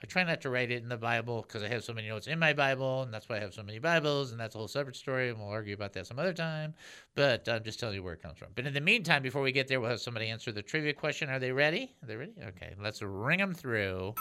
I 0.03 0.07
try 0.07 0.25
not 0.25 0.41
to 0.43 0.51
write 0.51 0.71
it 0.71 0.83
in 0.83 0.89
the 0.89 0.97
Bible 0.97 1.43
because 1.43 1.63
I 1.63 1.69
have 1.69 1.85
so 1.85 1.93
many 1.93 2.09
notes 2.09 2.27
in 2.27 2.39
my 2.39 2.55
Bible, 2.55 3.03
and 3.03 3.13
that's 3.13 3.29
why 3.29 3.37
I 3.37 3.41
have 3.41 3.53
so 3.53 3.63
many 3.63 3.79
Bibles, 3.79 4.33
and 4.33 4.41
that's 4.41 4.55
a 4.55 4.59
whole 4.59 4.69
separate 4.69 4.97
story, 4.97 5.29
and 5.29 5.39
we'll 5.39 5.51
argue 5.51 5.75
about 5.75 5.93
that 5.93 6.07
some 6.07 6.19
other 6.19 6.33
time. 6.33 6.73
But 7.15 7.47
I'm 7.49 7.63
just 7.63 7.79
telling 7.79 7.97
you 7.97 8.03
where 8.03 8.15
it 8.15 8.23
comes 8.23 8.39
from. 8.39 8.49
But 8.55 8.67
in 8.67 8.73
the 8.73 8.81
meantime, 8.81 9.23
before 9.23 9.43
we 9.43 9.53
get 9.53 9.69
there, 9.69 9.79
we'll 9.79 9.91
have 9.91 10.01
somebody 10.01 10.29
answer 10.29 10.53
the 10.53 10.63
trivia 10.63 10.95
question. 10.95 11.29
Are 11.29 11.39
they 11.39 11.53
ready? 11.53 11.95
Are 12.03 12.07
they 12.07 12.17
ready? 12.17 12.33
Okay, 12.43 12.75
let's 12.83 13.03
ring 13.03 13.41
them 13.41 13.53
through. 13.53 14.15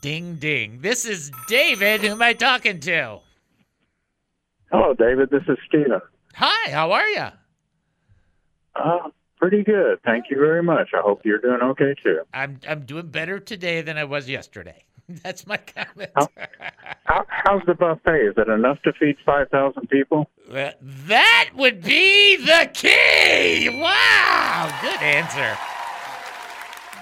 Ding 0.00 0.36
ding. 0.36 0.78
This 0.80 1.04
is 1.04 1.30
David. 1.46 2.00
Who 2.00 2.12
am 2.12 2.22
I 2.22 2.32
talking 2.32 2.80
to? 2.80 3.18
Hello, 4.72 4.94
David. 4.94 5.28
This 5.28 5.42
is 5.48 5.58
Steven. 5.68 6.00
Hi, 6.34 6.70
how 6.70 6.92
are 6.92 7.08
you? 7.08 7.26
Uh, 8.74 9.10
pretty 9.48 9.62
good. 9.62 10.00
Thank 10.04 10.30
you 10.30 10.38
very 10.38 10.62
much. 10.62 10.88
I 10.94 11.00
hope 11.02 11.20
you're 11.24 11.38
doing 11.38 11.60
okay 11.60 11.94
too. 12.02 12.20
I'm 12.32 12.58
I'm 12.66 12.86
doing 12.86 13.08
better 13.08 13.38
today 13.38 13.82
than 13.82 13.98
I 13.98 14.04
was 14.04 14.26
yesterday. 14.26 14.84
That's 15.22 15.46
my 15.46 15.58
comment. 15.58 16.10
How- 16.16 16.28
How, 17.04 17.26
how's 17.28 17.62
the 17.66 17.74
buffet? 17.74 18.28
Is 18.28 18.34
it 18.38 18.48
enough 18.48 18.80
to 18.84 18.92
feed 18.94 19.16
5,000 19.26 19.86
people? 19.90 20.30
That- 20.48 20.78
that 20.80 21.50
would 21.54 21.82
be 21.82 22.36
the 22.36 22.70
key. 22.72 23.68
Wow, 23.78 24.78
good 24.80 25.02
answer. 25.02 25.58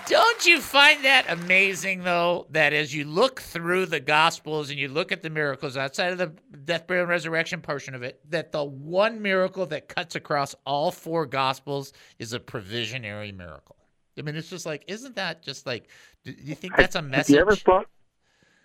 Don't 0.08 0.46
you 0.46 0.60
find 0.60 1.04
that 1.04 1.26
amazing, 1.28 2.02
though, 2.02 2.46
that 2.50 2.72
as 2.72 2.94
you 2.94 3.04
look 3.04 3.40
through 3.40 3.86
the 3.86 4.00
Gospels 4.00 4.70
and 4.70 4.78
you 4.78 4.88
look 4.88 5.12
at 5.12 5.22
the 5.22 5.30
miracles 5.30 5.76
outside 5.76 6.12
of 6.12 6.18
the 6.18 6.32
death, 6.64 6.86
burial, 6.86 7.04
and 7.04 7.10
resurrection 7.10 7.60
portion 7.60 7.94
of 7.94 8.02
it, 8.02 8.20
that 8.30 8.52
the 8.52 8.64
one 8.64 9.22
miracle 9.22 9.66
that 9.66 9.88
cuts 9.88 10.14
across 10.14 10.54
all 10.66 10.90
four 10.90 11.26
Gospels 11.26 11.92
is 12.18 12.32
a 12.32 12.40
provisionary 12.40 13.34
miracle? 13.34 13.76
I 14.18 14.22
mean, 14.22 14.36
it's 14.36 14.50
just 14.50 14.66
like, 14.66 14.84
isn't 14.88 15.16
that 15.16 15.42
just 15.42 15.66
like, 15.66 15.88
do 16.24 16.34
you 16.36 16.54
think 16.54 16.76
that's 16.76 16.96
a 16.96 17.02
message? 17.02 17.36
Have 17.36 17.46
you 17.46 17.52
ever 17.52 17.56
thought? 17.56 17.86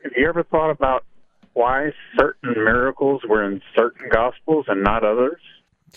Have 0.03 0.13
you 0.15 0.27
ever 0.27 0.43
thought 0.43 0.71
about 0.71 1.05
why 1.53 1.91
certain 2.17 2.53
miracles 2.55 3.21
were 3.27 3.43
in 3.43 3.61
certain 3.75 4.09
gospels 4.11 4.65
and 4.67 4.83
not 4.83 5.03
others? 5.03 5.39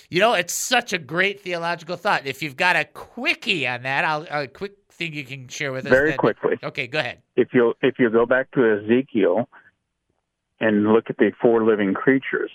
You 0.08 0.20
know, 0.20 0.34
it's 0.34 0.54
such 0.54 0.92
a 0.92 0.98
great 0.98 1.40
theological 1.40 1.96
thought. 1.96 2.26
If 2.26 2.42
you've 2.42 2.56
got 2.56 2.76
a 2.76 2.84
quickie 2.84 3.66
on 3.66 3.82
that, 3.82 4.04
I'll 4.04 4.26
a 4.30 4.46
quick 4.46 4.74
thing 5.00 5.14
you 5.14 5.24
can 5.24 5.48
share 5.48 5.72
with 5.72 5.86
us. 5.86 5.90
Very 5.90 6.10
then- 6.10 6.18
quickly. 6.18 6.58
Okay, 6.62 6.86
go 6.86 6.98
ahead. 6.98 7.22
If 7.34 7.48
you 7.52 7.74
if 7.82 7.98
you 7.98 8.10
go 8.10 8.26
back 8.26 8.50
to 8.52 8.60
Ezekiel 8.78 9.48
and 10.60 10.92
look 10.92 11.08
at 11.08 11.16
the 11.16 11.32
four 11.40 11.64
living 11.64 11.94
creatures 11.94 12.50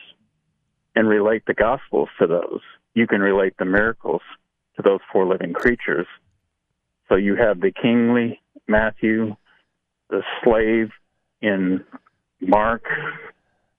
and 0.95 1.09
relate 1.09 1.43
the 1.47 1.55
gospels 1.55 2.09
to 2.19 2.27
those, 2.27 2.61
you 2.93 3.07
can 3.07 3.19
relate 3.19 3.55
the 3.57 3.65
miracles 3.65 4.21
to 4.75 4.83
those 4.83 4.99
four 5.11 5.25
living 5.25 5.53
creatures. 5.53 6.07
So 7.09 7.15
you 7.15 7.35
have 7.35 7.59
the 7.59 7.71
kingly 7.71 8.41
Matthew, 8.67 9.35
the 10.09 10.21
slave 10.43 10.91
in 11.41 11.83
Mark, 12.39 12.83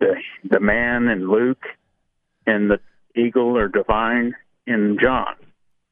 the 0.01 0.17
the 0.45 0.61
man 0.61 1.09
in 1.09 1.31
Luke, 1.31 1.65
and 2.47 2.71
the 2.71 2.81
eagle 3.15 3.57
or 3.57 3.69
divine 3.69 4.35
in 4.67 4.99
John. 5.01 5.37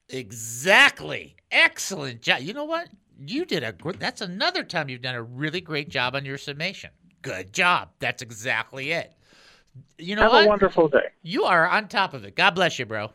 Exactly. 0.09 1.34
Excellent 1.55 2.21
job. 2.21 2.41
You 2.41 2.53
know 2.53 2.65
what? 2.65 2.89
You 3.17 3.45
did 3.45 3.63
a 3.63 3.71
gr- 3.71 3.93
that's 3.93 4.19
another 4.19 4.61
time 4.61 4.89
you've 4.89 5.01
done 5.01 5.15
a 5.15 5.23
really 5.23 5.61
great 5.61 5.87
job 5.87 6.13
on 6.13 6.25
your 6.25 6.37
summation. 6.37 6.89
Good 7.21 7.53
job. 7.53 7.91
That's 7.99 8.21
exactly 8.21 8.91
it. 8.91 9.13
You 9.97 10.17
know 10.17 10.23
Have 10.23 10.31
what? 10.31 10.45
a 10.45 10.47
wonderful 10.49 10.89
day. 10.89 11.07
You 11.21 11.45
are 11.45 11.67
on 11.69 11.87
top 11.87 12.13
of 12.13 12.25
it. 12.25 12.35
God 12.35 12.51
bless 12.51 12.77
you, 12.77 12.85
bro. 12.85 13.09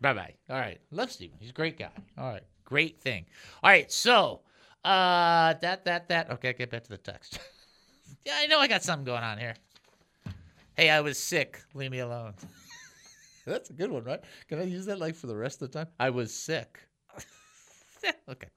Bye 0.00 0.14
bye. 0.14 0.34
All 0.48 0.58
right. 0.58 0.80
Love 0.90 1.12
Steven. 1.12 1.36
He's 1.38 1.50
a 1.50 1.52
great 1.52 1.78
guy. 1.78 1.90
All 2.16 2.32
right. 2.32 2.42
Great 2.64 2.98
thing. 2.98 3.26
All 3.62 3.70
right. 3.70 3.92
So, 3.92 4.40
uh, 4.82 5.52
that, 5.60 5.84
that, 5.84 6.08
that. 6.08 6.30
Okay. 6.30 6.54
Get 6.54 6.70
back 6.70 6.84
to 6.84 6.90
the 6.90 6.96
text. 6.96 7.38
yeah, 8.24 8.32
I 8.36 8.46
know 8.46 8.58
I 8.58 8.68
got 8.68 8.82
something 8.82 9.04
going 9.04 9.22
on 9.22 9.36
here. 9.36 9.54
Hey, 10.76 10.88
I 10.88 11.02
was 11.02 11.18
sick. 11.18 11.60
Leave 11.74 11.90
me 11.90 11.98
alone. 11.98 12.32
That's 13.46 13.70
a 13.70 13.72
good 13.72 13.90
one, 13.90 14.04
right? 14.04 14.20
Can 14.48 14.58
I 14.58 14.64
use 14.64 14.86
that 14.86 14.98
like 14.98 15.14
for 15.14 15.26
the 15.26 15.36
rest 15.36 15.62
of 15.62 15.70
the 15.70 15.78
time? 15.78 15.88
I 15.98 16.10
was 16.10 16.34
sick. 16.34 16.78
okay. 18.28 18.48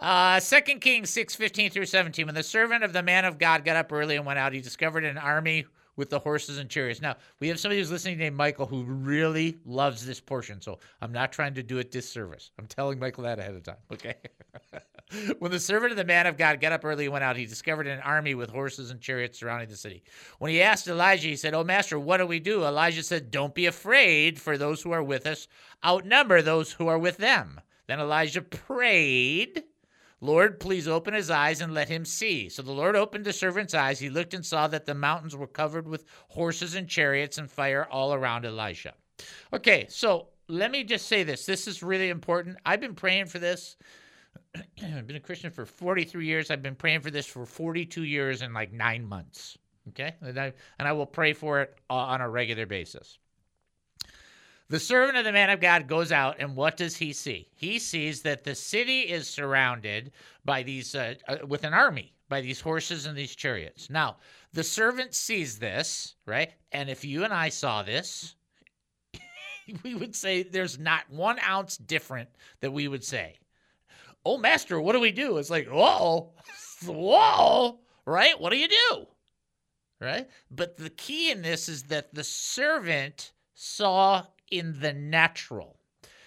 Uh, 0.00 0.40
2 0.40 0.60
Kings 0.78 1.10
6, 1.10 1.34
15 1.34 1.70
through 1.70 1.86
17. 1.86 2.26
When 2.26 2.34
the 2.34 2.42
servant 2.42 2.84
of 2.84 2.92
the 2.92 3.02
man 3.02 3.24
of 3.24 3.38
God 3.38 3.64
got 3.64 3.76
up 3.76 3.92
early 3.92 4.16
and 4.16 4.24
went 4.24 4.38
out, 4.38 4.52
he 4.52 4.60
discovered 4.60 5.04
an 5.04 5.18
army 5.18 5.66
with 5.98 6.08
the 6.08 6.18
horses 6.18 6.56
and 6.56 6.70
chariots. 6.70 7.02
Now, 7.02 7.16
we 7.40 7.48
have 7.48 7.60
somebody 7.60 7.80
who's 7.80 7.90
listening 7.90 8.18
named 8.18 8.36
Michael 8.36 8.64
who 8.64 8.84
really 8.84 9.58
loves 9.66 10.06
this 10.06 10.20
portion, 10.20 10.62
so 10.62 10.78
I'm 11.02 11.12
not 11.12 11.32
trying 11.32 11.54
to 11.54 11.62
do 11.62 11.78
it 11.78 11.90
disservice. 11.90 12.52
I'm 12.58 12.66
telling 12.66 12.98
Michael 12.98 13.24
that 13.24 13.38
ahead 13.38 13.54
of 13.54 13.64
time, 13.64 13.76
okay? 13.92 14.14
when 15.40 15.50
the 15.50 15.60
servant 15.60 15.90
of 15.90 15.98
the 15.98 16.04
man 16.04 16.26
of 16.26 16.38
God 16.38 16.60
got 16.60 16.72
up 16.72 16.84
early 16.84 17.06
and 17.06 17.12
went 17.12 17.24
out, 17.24 17.36
he 17.36 17.44
discovered 17.44 17.88
an 17.88 18.00
army 18.00 18.34
with 18.34 18.48
horses 18.48 18.90
and 18.90 19.00
chariots 19.00 19.40
surrounding 19.40 19.68
the 19.68 19.76
city. 19.76 20.04
When 20.38 20.52
he 20.52 20.62
asked 20.62 20.86
Elijah, 20.86 21.28
he 21.28 21.36
said, 21.36 21.52
Oh, 21.52 21.64
master, 21.64 21.98
what 21.98 22.18
do 22.18 22.26
we 22.26 22.38
do? 22.38 22.64
Elijah 22.64 23.02
said, 23.02 23.30
Don't 23.30 23.54
be 23.54 23.66
afraid, 23.66 24.40
for 24.40 24.56
those 24.56 24.80
who 24.80 24.92
are 24.92 25.02
with 25.02 25.26
us 25.26 25.48
outnumber 25.84 26.42
those 26.42 26.72
who 26.72 26.88
are 26.88 26.98
with 26.98 27.16
them. 27.16 27.60
Then 27.86 28.00
Elijah 28.00 28.42
prayed. 28.42 29.64
Lord, 30.20 30.58
please 30.58 30.88
open 30.88 31.14
his 31.14 31.30
eyes 31.30 31.60
and 31.60 31.72
let 31.72 31.88
him 31.88 32.04
see. 32.04 32.48
So 32.48 32.62
the 32.62 32.72
Lord 32.72 32.96
opened 32.96 33.24
the 33.24 33.32
servant's 33.32 33.74
eyes. 33.74 34.00
He 34.00 34.10
looked 34.10 34.34
and 34.34 34.44
saw 34.44 34.66
that 34.68 34.84
the 34.84 34.94
mountains 34.94 35.36
were 35.36 35.46
covered 35.46 35.86
with 35.86 36.04
horses 36.28 36.74
and 36.74 36.88
chariots 36.88 37.38
and 37.38 37.50
fire 37.50 37.86
all 37.90 38.12
around 38.12 38.44
Elisha. 38.44 38.94
Okay, 39.52 39.86
so 39.88 40.28
let 40.48 40.70
me 40.70 40.82
just 40.82 41.06
say 41.06 41.22
this. 41.22 41.46
This 41.46 41.68
is 41.68 41.82
really 41.82 42.08
important. 42.08 42.56
I've 42.66 42.80
been 42.80 42.94
praying 42.94 43.26
for 43.26 43.38
this. 43.38 43.76
I've 44.82 45.06
been 45.06 45.16
a 45.16 45.20
Christian 45.20 45.50
for 45.50 45.64
43 45.64 46.26
years. 46.26 46.50
I've 46.50 46.62
been 46.62 46.74
praying 46.74 47.00
for 47.00 47.10
this 47.10 47.26
for 47.26 47.46
42 47.46 48.02
years 48.02 48.42
and 48.42 48.54
like 48.54 48.72
nine 48.72 49.04
months. 49.04 49.56
Okay, 49.90 50.14
and 50.20 50.38
I, 50.38 50.52
and 50.78 50.86
I 50.86 50.92
will 50.92 51.06
pray 51.06 51.32
for 51.32 51.62
it 51.62 51.74
uh, 51.88 51.94
on 51.94 52.20
a 52.20 52.28
regular 52.28 52.66
basis. 52.66 53.18
The 54.70 54.78
servant 54.78 55.16
of 55.16 55.24
the 55.24 55.32
man 55.32 55.48
of 55.48 55.60
God 55.60 55.88
goes 55.88 56.12
out, 56.12 56.36
and 56.38 56.54
what 56.54 56.76
does 56.76 56.96
he 56.96 57.14
see? 57.14 57.48
He 57.54 57.78
sees 57.78 58.20
that 58.22 58.44
the 58.44 58.54
city 58.54 59.00
is 59.00 59.26
surrounded 59.26 60.12
by 60.44 60.62
these, 60.62 60.94
uh, 60.94 61.14
uh, 61.26 61.38
with 61.46 61.64
an 61.64 61.72
army, 61.72 62.12
by 62.28 62.42
these 62.42 62.60
horses 62.60 63.06
and 63.06 63.16
these 63.16 63.34
chariots. 63.34 63.88
Now, 63.88 64.18
the 64.52 64.62
servant 64.62 65.14
sees 65.14 65.58
this, 65.58 66.16
right? 66.26 66.52
And 66.70 66.90
if 66.90 67.02
you 67.02 67.24
and 67.24 67.32
I 67.32 67.48
saw 67.48 67.82
this, 67.82 68.34
we 69.82 69.94
would 69.94 70.14
say 70.14 70.42
there's 70.42 70.78
not 70.78 71.08
one 71.08 71.38
ounce 71.40 71.78
different 71.78 72.28
that 72.60 72.72
we 72.72 72.88
would 72.88 73.04
say. 73.04 73.38
Oh, 74.26 74.36
master, 74.36 74.78
what 74.78 74.92
do 74.92 75.00
we 75.00 75.12
do? 75.12 75.38
It's 75.38 75.48
like, 75.48 75.68
whoa, 75.68 76.34
whoa, 76.84 77.78
right? 78.04 78.38
What 78.38 78.50
do 78.50 78.58
you 78.58 78.68
do? 78.68 79.06
Right? 79.98 80.28
But 80.50 80.76
the 80.76 80.90
key 80.90 81.30
in 81.30 81.40
this 81.40 81.70
is 81.70 81.84
that 81.84 82.14
the 82.14 82.22
servant 82.22 83.32
saw 83.54 84.26
in 84.50 84.80
the 84.80 84.92
natural. 84.92 85.78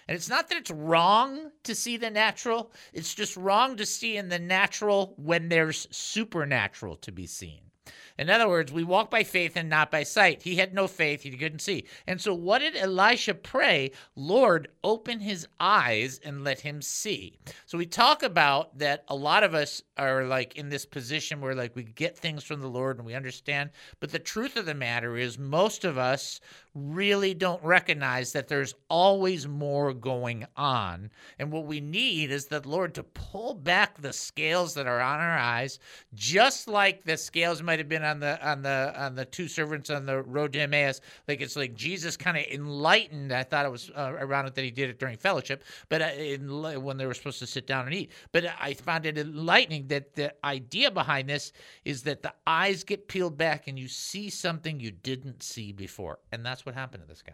And 0.07 0.15
it's 0.15 0.29
not 0.29 0.49
that 0.49 0.57
it's 0.57 0.71
wrong 0.71 1.51
to 1.63 1.75
see 1.75 1.95
the 1.97 2.09
natural, 2.09 2.71
it's 2.91 3.13
just 3.13 3.37
wrong 3.37 3.77
to 3.77 3.85
see 3.85 4.17
in 4.17 4.29
the 4.29 4.39
natural 4.39 5.13
when 5.17 5.49
there's 5.49 5.87
supernatural 5.91 6.97
to 6.97 7.11
be 7.11 7.27
seen. 7.27 7.71
In 8.17 8.29
other 8.29 8.47
words, 8.47 8.71
we 8.71 8.83
walk 8.83 9.09
by 9.09 9.23
faith 9.23 9.53
and 9.55 9.69
not 9.69 9.89
by 9.89 10.03
sight. 10.03 10.43
He 10.43 10.57
had 10.57 10.73
no 10.73 10.87
faith, 10.87 11.23
he 11.23 11.31
couldn't 11.31 11.59
see. 11.59 11.85
And 12.05 12.21
so, 12.21 12.33
what 12.33 12.59
did 12.59 12.75
Elisha 12.75 13.33
pray? 13.33 13.91
Lord, 14.15 14.67
open 14.83 15.19
his 15.19 15.47
eyes 15.59 16.19
and 16.23 16.43
let 16.43 16.59
him 16.59 16.81
see. 16.81 17.39
So, 17.65 17.77
we 17.77 17.85
talk 17.85 18.21
about 18.21 18.77
that 18.77 19.05
a 19.07 19.15
lot 19.15 19.43
of 19.43 19.55
us 19.55 19.81
are 19.97 20.25
like 20.25 20.55
in 20.55 20.69
this 20.69 20.85
position 20.85 21.41
where 21.41 21.55
like 21.55 21.75
we 21.75 21.83
get 21.83 22.17
things 22.17 22.43
from 22.43 22.61
the 22.61 22.67
Lord 22.67 22.97
and 22.97 23.05
we 23.05 23.15
understand. 23.15 23.71
But 23.99 24.11
the 24.11 24.19
truth 24.19 24.55
of 24.55 24.65
the 24.65 24.75
matter 24.75 25.17
is, 25.17 25.39
most 25.39 25.83
of 25.83 25.97
us, 25.97 26.41
really 26.73 27.33
don't 27.33 27.63
recognize 27.63 28.31
that 28.31 28.47
there's 28.47 28.75
always 28.89 29.47
more 29.47 29.93
going 29.93 30.45
on. 30.55 31.11
And 31.37 31.51
what 31.51 31.65
we 31.65 31.81
need 31.81 32.31
is 32.31 32.45
the 32.45 32.65
Lord 32.67 32.93
to 32.95 33.03
pull 33.03 33.53
back 33.53 34.01
the 34.01 34.13
scales 34.13 34.73
that 34.75 34.87
are 34.87 35.01
on 35.01 35.19
our 35.19 35.37
eyes, 35.37 35.79
just 36.13 36.67
like 36.67 37.03
the 37.03 37.17
scales 37.17 37.61
might 37.61 37.79
have 37.79 37.89
been 37.89 38.03
on 38.03 38.19
the 38.19 38.41
on 38.47 38.61
the 38.61 38.93
on 38.95 39.15
the 39.15 39.25
two 39.25 39.47
servants 39.47 39.89
on 39.89 40.05
the 40.05 40.21
road 40.21 40.53
to 40.53 40.59
Emmaus. 40.59 41.01
Like 41.27 41.41
it's 41.41 41.55
like 41.55 41.75
Jesus 41.75 42.15
kind 42.15 42.37
of 42.37 42.43
enlightened. 42.45 43.33
I 43.33 43.43
thought 43.43 43.65
it 43.65 43.71
was 43.71 43.91
uh, 43.95 44.13
around 44.19 44.45
it 44.47 44.55
that 44.55 44.63
he 44.63 44.71
did 44.71 44.89
it 44.89 44.99
during 44.99 45.17
fellowship, 45.17 45.63
but 45.89 46.01
uh, 46.01 46.05
in, 46.17 46.83
when 46.83 46.97
they 46.97 47.05
were 47.05 47.13
supposed 47.13 47.39
to 47.39 47.47
sit 47.47 47.67
down 47.67 47.85
and 47.85 47.93
eat. 47.93 48.11
But 48.31 48.45
I 48.59 48.73
found 48.75 49.05
it 49.05 49.17
enlightening 49.17 49.87
that 49.87 50.13
the 50.15 50.33
idea 50.45 50.89
behind 50.89 51.27
this 51.27 51.51
is 51.83 52.03
that 52.03 52.21
the 52.21 52.33
eyes 52.47 52.83
get 52.83 53.07
peeled 53.07 53.37
back 53.37 53.67
and 53.67 53.77
you 53.77 53.87
see 53.87 54.29
something 54.29 54.79
you 54.79 54.91
didn't 54.91 55.43
see 55.43 55.73
before, 55.73 56.19
and 56.31 56.45
that's 56.45 56.60
what 56.65 56.75
happened 56.75 57.03
to 57.03 57.07
this 57.07 57.21
guy. 57.21 57.33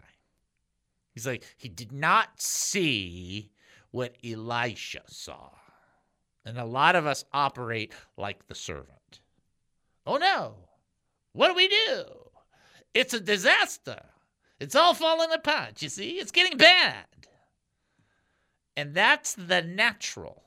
He's 1.12 1.26
like, 1.26 1.44
he 1.56 1.68
did 1.68 1.92
not 1.92 2.40
see 2.40 3.50
what 3.90 4.16
Elisha 4.24 5.02
saw. 5.06 5.50
And 6.44 6.58
a 6.58 6.64
lot 6.64 6.96
of 6.96 7.06
us 7.06 7.24
operate 7.32 7.92
like 8.16 8.46
the 8.46 8.54
servant. 8.54 9.20
Oh 10.06 10.16
no, 10.16 10.54
what 11.32 11.48
do 11.48 11.54
we 11.54 11.68
do? 11.68 12.04
It's 12.94 13.14
a 13.14 13.20
disaster. 13.20 14.00
It's 14.60 14.74
all 14.74 14.94
falling 14.94 15.30
apart, 15.32 15.82
you 15.82 15.88
see? 15.88 16.12
It's 16.12 16.32
getting 16.32 16.56
bad. 16.56 17.04
And 18.76 18.94
that's 18.94 19.34
the 19.34 19.62
natural. 19.62 20.42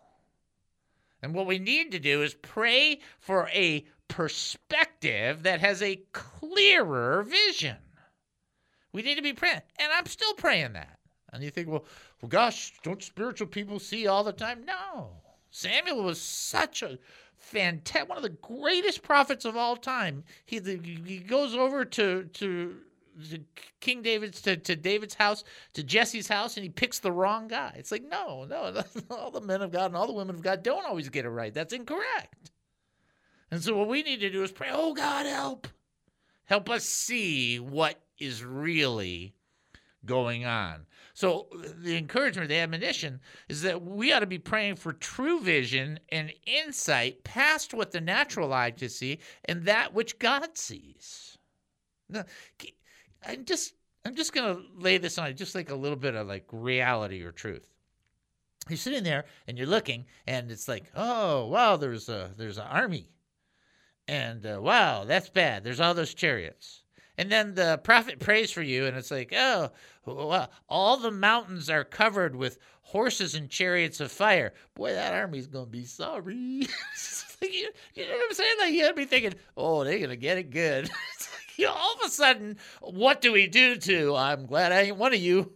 And 1.21 1.35
what 1.35 1.45
we 1.45 1.59
need 1.59 1.91
to 1.91 1.99
do 1.99 2.23
is 2.23 2.33
pray 2.33 2.99
for 3.19 3.47
a 3.53 3.85
perspective 4.07 5.43
that 5.43 5.59
has 5.61 5.81
a 5.81 6.01
clearer 6.11 7.23
vision. 7.23 7.77
We 8.93 9.01
need 9.01 9.15
to 9.15 9.21
be 9.21 9.33
praying. 9.33 9.61
And 9.79 9.91
I'm 9.91 10.05
still 10.05 10.33
praying 10.33 10.73
that. 10.73 10.99
And 11.31 11.43
you 11.43 11.49
think, 11.49 11.69
well, 11.69 11.85
well, 12.21 12.29
gosh, 12.29 12.73
don't 12.83 13.01
spiritual 13.01 13.47
people 13.47 13.79
see 13.79 14.07
all 14.07 14.23
the 14.23 14.33
time? 14.33 14.65
No. 14.65 15.11
Samuel 15.49 16.03
was 16.03 16.19
such 16.19 16.81
a 16.81 16.97
fantastic, 17.37 18.09
one 18.09 18.17
of 18.17 18.23
the 18.23 18.29
greatest 18.29 19.01
prophets 19.01 19.45
of 19.45 19.55
all 19.55 19.75
time. 19.75 20.23
He, 20.45 20.59
he 20.59 21.19
goes 21.19 21.55
over 21.55 21.85
to, 21.85 22.23
to, 22.25 22.75
to 23.29 23.39
King 23.79 24.01
David's, 24.01 24.41
to, 24.41 24.57
to 24.57 24.75
David's 24.75 25.15
house, 25.15 25.43
to 25.73 25.83
Jesse's 25.83 26.27
house, 26.27 26.57
and 26.57 26.63
he 26.63 26.69
picks 26.69 26.99
the 26.99 27.11
wrong 27.11 27.47
guy. 27.47 27.73
It's 27.77 27.91
like, 27.91 28.03
no, 28.03 28.45
no, 28.45 28.83
all 29.09 29.31
the 29.31 29.41
men 29.41 29.61
of 29.61 29.71
God 29.71 29.85
and 29.87 29.95
all 29.95 30.07
the 30.07 30.13
women 30.13 30.35
of 30.35 30.41
God 30.41 30.63
don't 30.63 30.85
always 30.85 31.09
get 31.09 31.25
it 31.25 31.29
right. 31.29 31.53
That's 31.53 31.73
incorrect. 31.73 32.51
And 33.49 33.61
so 33.61 33.75
what 33.75 33.89
we 33.89 34.03
need 34.03 34.21
to 34.21 34.29
do 34.29 34.43
is 34.43 34.51
pray, 34.51 34.69
oh, 34.71 34.93
God, 34.93 35.25
help. 35.25 35.67
Help 36.45 36.69
us 36.69 36.83
see 36.83 37.59
what 37.59 38.01
is 38.21 38.43
really 38.43 39.33
going 40.05 40.45
on. 40.45 40.85
So 41.13 41.47
the 41.77 41.97
encouragement, 41.97 42.49
the 42.49 42.55
admonition 42.55 43.19
is 43.49 43.61
that 43.63 43.81
we 43.81 44.11
ought 44.13 44.19
to 44.19 44.25
be 44.25 44.39
praying 44.39 44.77
for 44.77 44.93
true 44.93 45.41
vision 45.41 45.99
and 46.09 46.33
insight 46.45 47.23
past 47.23 47.73
what 47.73 47.91
the 47.91 48.01
natural 48.01 48.53
eye 48.53 48.71
can 48.71 48.89
see 48.89 49.19
and 49.45 49.65
that 49.65 49.93
which 49.93 50.19
God 50.19 50.57
sees. 50.57 51.37
Now, 52.09 52.25
I'm 53.25 53.45
just 53.45 53.73
I'm 54.03 54.15
just 54.15 54.33
gonna 54.33 54.59
lay 54.75 54.97
this 54.97 55.17
on 55.17 55.35
just 55.35 55.53
like 55.53 55.69
a 55.69 55.75
little 55.75 55.97
bit 55.97 56.15
of 56.15 56.27
like 56.27 56.45
reality 56.51 57.21
or 57.21 57.31
truth. 57.31 57.67
You're 58.67 58.77
sitting 58.77 59.03
there 59.03 59.25
and 59.47 59.57
you're 59.57 59.67
looking, 59.67 60.05
and 60.27 60.51
it's 60.51 60.67
like, 60.67 60.85
oh 60.95 61.45
wow, 61.47 61.77
there's 61.77 62.09
a 62.09 62.31
there's 62.37 62.57
an 62.57 62.67
army, 62.67 63.09
and 64.07 64.45
uh, 64.45 64.59
wow, 64.61 65.03
that's 65.03 65.29
bad. 65.29 65.63
There's 65.63 65.79
all 65.79 65.93
those 65.93 66.13
chariots 66.13 66.80
and 67.21 67.31
then 67.31 67.53
the 67.53 67.79
prophet 67.83 68.17
prays 68.17 68.49
for 68.49 68.63
you, 68.63 68.87
and 68.87 68.97
it's 68.97 69.11
like, 69.11 69.31
oh, 69.37 69.69
well, 70.07 70.49
all 70.67 70.97
the 70.97 71.11
mountains 71.11 71.69
are 71.69 71.83
covered 71.83 72.35
with 72.35 72.57
horses 72.81 73.35
and 73.35 73.47
chariots 73.47 73.99
of 73.99 74.11
fire. 74.11 74.53
Boy, 74.73 74.93
that 74.93 75.13
army's 75.13 75.45
to 75.65 75.71
be 75.71 75.85
sorry. 75.85 76.33
you, 77.43 77.69
you, 77.93 78.07
know 78.07 78.11
what 78.11 78.25
I'm 78.27 78.33
saying? 78.33 78.55
Like, 78.59 78.73
you 78.73 78.81
got 78.81 78.87
to 78.87 78.93
be 78.95 79.05
thinking, 79.05 79.35
oh, 79.55 79.83
they're 79.83 79.99
to 80.09 80.15
get 80.15 80.39
it 80.39 80.49
good. 80.49 80.89
you 81.57 81.65
know, 81.65 81.73
all 81.73 81.93
of 81.93 82.07
a 82.07 82.09
sudden, 82.09 82.57
what 82.79 83.21
do 83.21 83.31
we 83.31 83.45
do 83.45 83.75
to, 83.75 84.15
I'm 84.15 84.47
glad 84.47 84.71
I 84.71 84.81
ain't 84.81 84.97
one 84.97 85.13
of 85.13 85.19
you? 85.19 85.53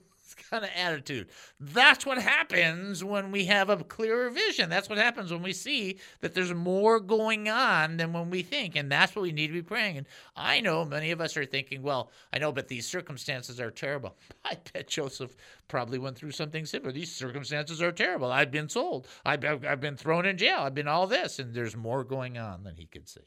Kind 0.50 0.64
of 0.64 0.70
attitude. 0.76 1.30
That's 1.60 2.06
what 2.06 2.18
happens 2.18 3.04
when 3.04 3.32
we 3.32 3.46
have 3.46 3.70
a 3.70 3.84
clearer 3.84 4.30
vision. 4.30 4.70
That's 4.70 4.90
what 4.90 4.98
happens 4.98 5.32
when 5.32 5.42
we 5.42 5.54
see 5.54 6.00
that 6.22 6.34
there's 6.34 6.54
more 6.54 7.00
going 7.00 7.50
on 7.50 7.98
than 7.98 8.14
when 8.14 8.30
we 8.30 8.44
think. 8.44 8.76
And 8.76 8.92
that's 8.92 9.16
what 9.16 9.24
we 9.24 9.32
need 9.32 9.48
to 9.48 9.54
be 9.54 9.62
praying. 9.62 9.98
And 9.98 10.08
I 10.36 10.62
know 10.62 10.86
many 10.86 11.12
of 11.12 11.22
us 11.22 11.38
are 11.38 11.46
thinking, 11.46 11.82
well, 11.82 12.12
I 12.34 12.40
know, 12.40 12.52
but 12.52 12.68
these 12.68 12.88
circumstances 12.88 13.60
are 13.60 13.72
terrible. 13.72 14.16
I 14.46 14.58
bet 14.74 14.88
Joseph 14.88 15.36
probably 15.68 16.00
went 16.00 16.18
through 16.18 16.32
something 16.32 16.66
similar. 16.66 16.92
These 16.92 17.16
circumstances 17.16 17.82
are 17.82 17.92
terrible. 17.92 18.32
I've 18.32 18.52
been 18.52 18.70
sold, 18.70 19.08
I've, 19.26 19.44
I've 19.44 19.82
been 19.82 19.98
thrown 19.98 20.26
in 20.26 20.38
jail, 20.38 20.60
I've 20.60 20.76
been 20.76 20.88
all 20.88 21.08
this. 21.08 21.40
And 21.40 21.54
there's 21.54 21.76
more 21.76 22.04
going 22.04 22.38
on 22.38 22.64
than 22.64 22.76
he 22.76 22.86
could 22.86 23.08
see. 23.10 23.22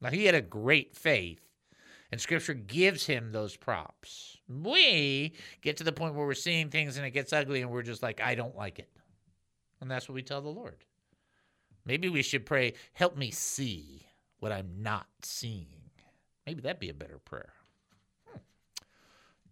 Now, 0.00 0.10
he 0.10 0.26
had 0.26 0.34
a 0.34 0.40
great 0.40 0.96
faith 0.96 1.47
and 2.10 2.20
scripture 2.20 2.54
gives 2.54 3.06
him 3.06 3.32
those 3.32 3.56
props. 3.56 4.38
We 4.48 5.34
get 5.60 5.76
to 5.78 5.84
the 5.84 5.92
point 5.92 6.14
where 6.14 6.26
we're 6.26 6.34
seeing 6.34 6.70
things 6.70 6.96
and 6.96 7.06
it 7.06 7.10
gets 7.10 7.32
ugly 7.32 7.60
and 7.62 7.70
we're 7.70 7.82
just 7.82 8.02
like, 8.02 8.20
I 8.20 8.34
don't 8.34 8.56
like 8.56 8.78
it. 8.78 8.88
And 9.80 9.90
that's 9.90 10.08
what 10.08 10.14
we 10.14 10.22
tell 10.22 10.40
the 10.40 10.48
Lord. 10.48 10.84
Maybe 11.84 12.08
we 12.08 12.22
should 12.22 12.46
pray, 12.46 12.74
help 12.92 13.16
me 13.16 13.30
see 13.30 14.06
what 14.40 14.52
I'm 14.52 14.82
not 14.82 15.06
seeing. 15.22 15.66
Maybe 16.46 16.60
that'd 16.60 16.80
be 16.80 16.90
a 16.90 16.94
better 16.94 17.18
prayer. 17.18 17.52
Hmm. 18.26 18.38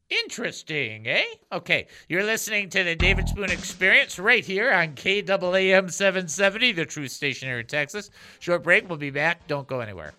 Interesting, 0.09 1.07
eh? 1.07 1.25
Okay, 1.53 1.87
you're 2.09 2.25
listening 2.25 2.71
to 2.71 2.85
the 2.85 2.97
David 2.97 3.29
Spoon 3.29 3.51
Experience 3.51 4.19
right 4.19 4.45
here 4.45 4.73
on 4.73 4.95
KAAM 4.95 5.91
770, 5.91 6.73
the 6.73 6.87
Truth 6.87 7.13
Station 7.13 7.49
in 7.49 7.67
Texas. 7.67 8.11
Short 8.39 8.63
break, 8.63 8.89
we'll 8.89 8.99
be 8.99 9.11
back. 9.11 9.47
Don't 9.47 9.69
go 9.69 9.81
anywhere. 9.81 10.15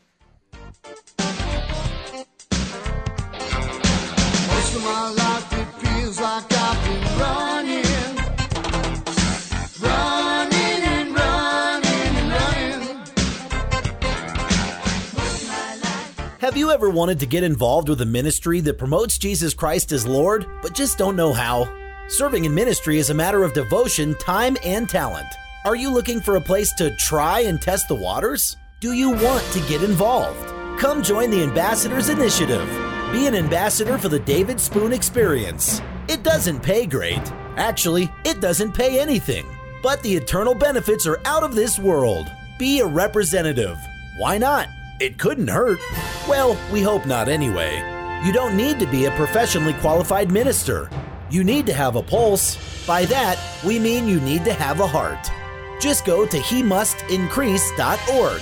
Have 16.39 16.55
you 16.55 16.71
ever 16.71 16.89
wanted 16.89 17.19
to 17.19 17.25
get 17.25 17.43
involved 17.43 17.89
with 17.89 17.99
a 18.01 18.05
ministry 18.05 18.61
that 18.61 18.77
promotes 18.77 19.17
Jesus 19.17 19.53
Christ 19.53 19.91
as 19.91 20.07
Lord, 20.07 20.45
but 20.61 20.73
just 20.73 20.97
don't 20.97 21.15
know 21.15 21.33
how? 21.33 21.67
Serving 22.07 22.45
in 22.45 22.53
ministry 22.55 22.99
is 22.99 23.09
a 23.09 23.13
matter 23.13 23.43
of 23.43 23.53
devotion, 23.53 24.15
time, 24.15 24.55
and 24.63 24.87
talent. 24.87 25.27
Are 25.65 25.75
you 25.75 25.89
looking 25.91 26.21
for 26.21 26.37
a 26.37 26.41
place 26.41 26.73
to 26.75 26.95
try 26.95 27.41
and 27.41 27.61
test 27.61 27.89
the 27.89 27.95
waters? 27.95 28.55
Do 28.79 28.93
you 28.93 29.11
want 29.11 29.43
to 29.51 29.59
get 29.67 29.83
involved? 29.83 30.47
Come 30.79 31.03
join 31.03 31.31
the 31.31 31.43
Ambassadors 31.43 32.09
Initiative. 32.09 32.96
Be 33.11 33.25
an 33.25 33.35
ambassador 33.35 33.97
for 33.97 34.09
the 34.09 34.19
David 34.19 34.59
Spoon 34.59 34.91
Experience. 34.91 35.81
It 36.09 36.23
doesn't 36.23 36.61
pay 36.61 36.85
great. 36.85 37.21
Actually, 37.55 38.11
it 38.25 38.41
doesn't 38.41 38.73
pay 38.73 38.99
anything. 38.99 39.45
But 39.81 40.03
the 40.03 40.13
eternal 40.13 40.53
benefits 40.53 41.07
are 41.07 41.21
out 41.23 41.41
of 41.41 41.55
this 41.55 41.79
world. 41.79 42.29
Be 42.59 42.81
a 42.81 42.85
representative. 42.85 43.77
Why 44.17 44.37
not? 44.37 44.67
It 44.99 45.17
couldn't 45.19 45.47
hurt. 45.47 45.79
Well, 46.27 46.59
we 46.69 46.81
hope 46.81 47.05
not 47.05 47.29
anyway. 47.29 47.77
You 48.25 48.33
don't 48.33 48.57
need 48.57 48.77
to 48.79 48.85
be 48.87 49.05
a 49.05 49.11
professionally 49.11 49.73
qualified 49.75 50.29
minister. 50.29 50.89
You 51.29 51.45
need 51.45 51.65
to 51.67 51.73
have 51.73 51.95
a 51.95 52.03
pulse. 52.03 52.57
By 52.85 53.05
that, 53.05 53.39
we 53.65 53.79
mean 53.79 54.09
you 54.09 54.19
need 54.19 54.43
to 54.43 54.53
have 54.53 54.81
a 54.81 54.87
heart. 54.87 55.31
Just 55.79 56.03
go 56.03 56.25
to 56.25 56.37
he 56.37 56.59
increase.org. 56.59 58.41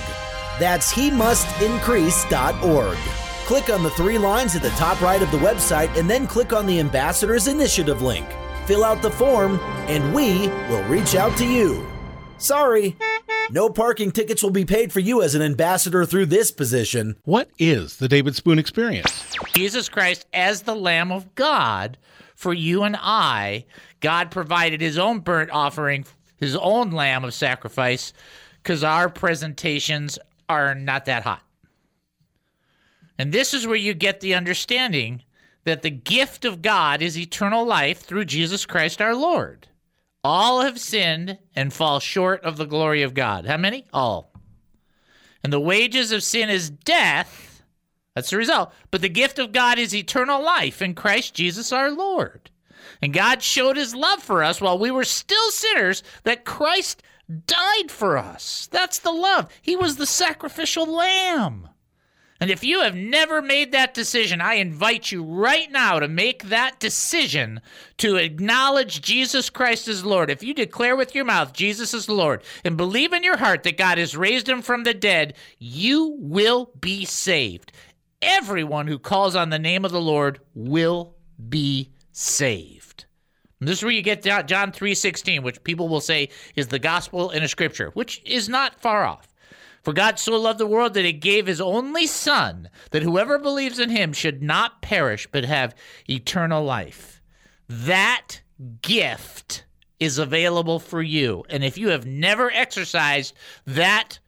That's 0.58 0.90
he 0.90 1.10
increase.org. 1.10 2.98
Click 3.46 3.70
on 3.70 3.84
the 3.84 3.90
three 3.90 4.18
lines 4.18 4.56
at 4.56 4.62
the 4.62 4.70
top 4.70 5.00
right 5.00 5.22
of 5.22 5.30
the 5.30 5.38
website 5.38 5.96
and 5.96 6.10
then 6.10 6.26
click 6.26 6.52
on 6.52 6.66
the 6.66 6.80
Ambassadors 6.80 7.46
Initiative 7.46 8.02
link. 8.02 8.26
Fill 8.64 8.82
out 8.82 9.02
the 9.02 9.10
form, 9.10 9.60
and 9.86 10.12
we 10.12 10.48
will 10.68 10.82
reach 10.88 11.14
out 11.14 11.36
to 11.36 11.46
you. 11.46 11.86
Sorry, 12.38 12.96
no 13.52 13.70
parking 13.70 14.10
tickets 14.10 14.42
will 14.42 14.50
be 14.50 14.64
paid 14.64 14.92
for 14.92 14.98
you 14.98 15.22
as 15.22 15.36
an 15.36 15.42
ambassador 15.42 16.04
through 16.04 16.26
this 16.26 16.50
position. 16.50 17.14
What 17.22 17.48
is 17.56 17.98
the 17.98 18.08
David 18.08 18.34
Spoon 18.34 18.58
experience? 18.58 19.36
Jesus 19.54 19.88
Christ 19.88 20.26
as 20.34 20.62
the 20.62 20.74
Lamb 20.74 21.12
of 21.12 21.32
God 21.36 21.98
for 22.34 22.52
you 22.52 22.82
and 22.82 22.96
I. 22.98 23.64
God 24.00 24.32
provided 24.32 24.80
his 24.80 24.98
own 24.98 25.20
burnt 25.20 25.52
offering, 25.52 26.04
his 26.36 26.56
own 26.56 26.90
lamb 26.90 27.22
of 27.22 27.32
sacrifice, 27.32 28.12
because 28.60 28.82
our 28.82 29.08
presentations 29.08 30.18
are 30.48 30.74
not 30.74 31.04
that 31.04 31.22
hot. 31.22 31.42
And 33.18 33.32
this 33.32 33.54
is 33.54 33.66
where 33.66 33.76
you 33.76 33.94
get 33.94 34.20
the 34.20 34.34
understanding 34.34 35.22
that 35.64 35.82
the 35.82 35.90
gift 35.90 36.44
of 36.44 36.62
God 36.62 37.02
is 37.02 37.18
eternal 37.18 37.64
life 37.64 38.00
through 38.00 38.24
Jesus 38.26 38.66
Christ 38.66 39.02
our 39.02 39.14
Lord. 39.14 39.68
All 40.22 40.62
have 40.62 40.78
sinned 40.78 41.38
and 41.54 41.72
fall 41.72 42.00
short 42.00 42.42
of 42.44 42.56
the 42.56 42.66
glory 42.66 43.02
of 43.02 43.14
God. 43.14 43.46
How 43.46 43.56
many? 43.56 43.86
All. 43.92 44.32
And 45.42 45.52
the 45.52 45.60
wages 45.60 46.12
of 46.12 46.22
sin 46.22 46.50
is 46.50 46.70
death. 46.70 47.62
That's 48.14 48.30
the 48.30 48.36
result. 48.36 48.72
But 48.90 49.02
the 49.02 49.08
gift 49.08 49.38
of 49.38 49.52
God 49.52 49.78
is 49.78 49.94
eternal 49.94 50.42
life 50.42 50.82
in 50.82 50.94
Christ 50.94 51.34
Jesus 51.34 51.72
our 51.72 51.90
Lord. 51.90 52.50
And 53.02 53.12
God 53.12 53.42
showed 53.42 53.76
his 53.76 53.94
love 53.94 54.22
for 54.22 54.42
us 54.42 54.60
while 54.60 54.78
we 54.78 54.90
were 54.90 55.04
still 55.04 55.50
sinners 55.50 56.02
that 56.24 56.44
Christ 56.44 57.02
died 57.46 57.90
for 57.90 58.16
us. 58.16 58.68
That's 58.70 58.98
the 58.98 59.12
love. 59.12 59.48
He 59.62 59.76
was 59.76 59.96
the 59.96 60.06
sacrificial 60.06 60.86
lamb. 60.86 61.68
And 62.38 62.50
if 62.50 62.62
you 62.62 62.80
have 62.80 62.94
never 62.94 63.40
made 63.40 63.72
that 63.72 63.94
decision, 63.94 64.40
I 64.40 64.54
invite 64.54 65.10
you 65.10 65.24
right 65.24 65.70
now 65.70 65.98
to 66.00 66.06
make 66.06 66.44
that 66.44 66.78
decision 66.78 67.60
to 67.96 68.16
acknowledge 68.16 69.00
Jesus 69.00 69.48
Christ 69.48 69.88
as 69.88 70.04
Lord. 70.04 70.30
If 70.30 70.42
you 70.42 70.52
declare 70.52 70.96
with 70.96 71.14
your 71.14 71.24
mouth 71.24 71.54
Jesus 71.54 71.94
is 71.94 72.08
Lord 72.08 72.42
and 72.64 72.76
believe 72.76 73.14
in 73.14 73.22
your 73.22 73.38
heart 73.38 73.62
that 73.62 73.78
God 73.78 73.96
has 73.96 74.16
raised 74.16 74.48
him 74.48 74.60
from 74.60 74.84
the 74.84 74.92
dead, 74.92 75.34
you 75.58 76.16
will 76.18 76.70
be 76.78 77.06
saved. 77.06 77.72
Everyone 78.20 78.86
who 78.86 78.98
calls 78.98 79.34
on 79.34 79.50
the 79.50 79.58
name 79.58 79.84
of 79.84 79.92
the 79.92 80.00
Lord 80.00 80.40
will 80.54 81.14
be 81.48 81.92
saved. 82.12 83.06
And 83.60 83.68
this 83.68 83.78
is 83.78 83.82
where 83.82 83.92
you 83.92 84.02
get 84.02 84.22
John 84.22 84.72
3:16, 84.72 85.42
which 85.42 85.64
people 85.64 85.88
will 85.88 86.02
say 86.02 86.28
is 86.54 86.68
the 86.68 86.78
gospel 86.78 87.30
in 87.30 87.42
a 87.42 87.48
scripture, 87.48 87.90
which 87.94 88.20
is 88.26 88.46
not 88.46 88.78
far 88.78 89.04
off. 89.04 89.25
For 89.86 89.92
God 89.92 90.18
so 90.18 90.36
loved 90.36 90.58
the 90.58 90.66
world 90.66 90.94
that 90.94 91.04
he 91.04 91.12
gave 91.12 91.46
his 91.46 91.60
only 91.60 92.08
Son, 92.08 92.70
that 92.90 93.04
whoever 93.04 93.38
believes 93.38 93.78
in 93.78 93.90
him 93.90 94.12
should 94.12 94.42
not 94.42 94.82
perish 94.82 95.28
but 95.30 95.44
have 95.44 95.76
eternal 96.10 96.64
life. 96.64 97.22
That 97.68 98.40
gift 98.82 99.64
is 100.00 100.18
available 100.18 100.80
for 100.80 101.02
you. 101.02 101.44
And 101.48 101.62
if 101.62 101.78
you 101.78 101.90
have 101.90 102.04
never 102.04 102.50
exercised 102.50 103.32
that 103.64 104.18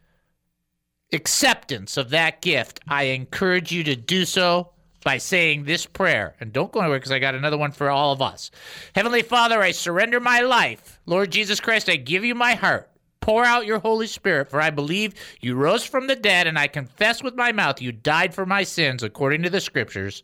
acceptance 1.13 1.97
of 1.97 2.11
that 2.11 2.41
gift, 2.41 2.79
I 2.87 3.07
encourage 3.07 3.73
you 3.73 3.83
to 3.83 3.97
do 3.97 4.27
so 4.27 4.71
by 5.03 5.19
saying 5.19 5.65
this 5.65 5.87
prayer. 5.87 6.37
And 6.39 6.53
don't 6.53 6.71
go 6.71 6.83
anywhere 6.83 7.01
because 7.01 7.11
I 7.11 7.19
got 7.19 7.35
another 7.35 7.59
one 7.59 7.73
for 7.73 7.91
all 7.91 8.13
of 8.13 8.23
us. 8.23 8.53
Heavenly 8.95 9.23
Father, 9.23 9.61
I 9.61 9.73
surrender 9.73 10.21
my 10.21 10.39
life. 10.39 11.01
Lord 11.05 11.33
Jesus 11.33 11.59
Christ, 11.59 11.89
I 11.89 11.97
give 11.97 12.25
you 12.25 12.37
my 12.37 12.55
heart. 12.55 12.88
Pour 13.29 13.45
out 13.45 13.67
your 13.67 13.81
Holy 13.81 14.07
Spirit, 14.07 14.49
for 14.49 14.59
I 14.59 14.71
believe 14.71 15.13
you 15.43 15.55
rose 15.55 15.85
from 15.85 16.07
the 16.07 16.17
dead, 16.17 16.47
and 16.47 16.59
I 16.59 16.67
confess 16.67 17.23
with 17.23 17.35
my 17.35 17.53
mouth 17.53 17.83
you 17.83 17.93
died 17.93 18.33
for 18.33 18.47
my 18.47 18.63
sins 18.63 19.03
according 19.03 19.43
to 19.43 19.51
the 19.51 19.61
Scriptures. 19.61 20.23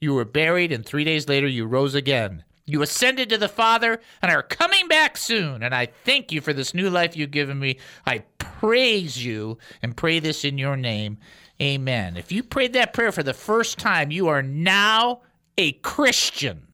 You 0.00 0.14
were 0.14 0.24
buried, 0.24 0.70
and 0.70 0.86
three 0.86 1.02
days 1.02 1.26
later 1.26 1.48
you 1.48 1.66
rose 1.66 1.96
again. 1.96 2.44
You 2.64 2.80
ascended 2.82 3.28
to 3.30 3.38
the 3.38 3.48
Father 3.48 3.98
and 4.22 4.30
are 4.30 4.44
coming 4.44 4.86
back 4.86 5.16
soon. 5.16 5.64
And 5.64 5.74
I 5.74 5.86
thank 5.86 6.30
you 6.30 6.40
for 6.40 6.52
this 6.52 6.74
new 6.74 6.88
life 6.90 7.16
you've 7.16 7.32
given 7.32 7.58
me. 7.58 7.78
I 8.06 8.18
praise 8.38 9.24
you 9.24 9.58
and 9.82 9.96
pray 9.96 10.20
this 10.20 10.44
in 10.44 10.58
your 10.58 10.76
name. 10.76 11.18
Amen. 11.60 12.16
If 12.16 12.30
you 12.30 12.44
prayed 12.44 12.74
that 12.74 12.92
prayer 12.92 13.10
for 13.10 13.24
the 13.24 13.34
first 13.34 13.78
time, 13.78 14.12
you 14.12 14.28
are 14.28 14.42
now 14.44 15.22
a 15.56 15.72
Christian. 15.72 16.67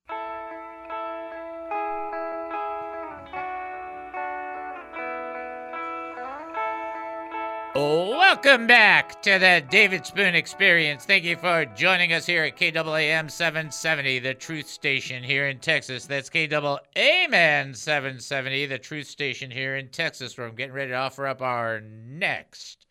Welcome 8.27 8.67
back 8.67 9.21
to 9.23 9.39
the 9.39 9.63
David 9.71 10.07
Spoon 10.07 10.35
Experience. 10.35 11.05
Thank 11.05 11.25
you 11.25 11.37
for 11.37 11.67
joining 11.67 12.15
us 12.15 12.25
here 12.25 12.43
at 12.45 12.57
KAAM 12.57 13.31
770, 13.31 14.19
the 14.21 14.33
truth 14.33 14.67
station 14.67 15.23
here 15.23 15.47
in 15.49 15.59
Texas. 15.59 16.07
That's 16.07 16.31
KAAM 16.31 17.77
770, 17.77 18.67
the 18.67 18.79
truth 18.79 19.09
station 19.09 19.51
here 19.51 19.77
in 19.77 19.89
Texas, 19.89 20.39
where 20.39 20.47
I'm 20.47 20.55
getting 20.55 20.75
ready 20.75 20.93
to 20.93 20.97
offer 20.97 21.27
up 21.27 21.43
our 21.43 21.83
next 21.83 22.87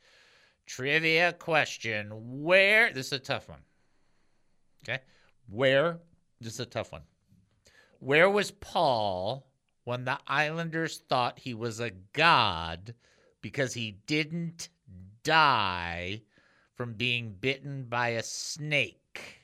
trivia 0.68 1.34
question. 1.34 2.12
Where, 2.44 2.94
this 2.94 3.08
is 3.08 3.14
a 3.14 3.20
tough 3.20 3.50
one. 3.50 3.64
Okay. 4.88 5.02
Where, 5.50 5.98
this 6.42 6.54
is 6.54 6.60
a 6.60 6.66
tough 6.68 6.92
one. 6.92 7.02
Where 8.00 8.30
was 8.30 8.52
Paul 8.52 9.48
when 9.84 10.06
the 10.06 10.20
islanders 10.28 11.02
thought 11.10 11.40
he 11.40 11.56
was 11.56 11.80
a 11.80 11.92
god 12.14 12.94
because 13.42 13.74
he 13.74 13.98
didn't 14.06 14.70
die 15.24 16.22
from 16.76 16.94
being 16.94 17.36
bitten 17.40 17.86
by 17.86 18.10
a 18.10 18.24
snake. 18.24 19.44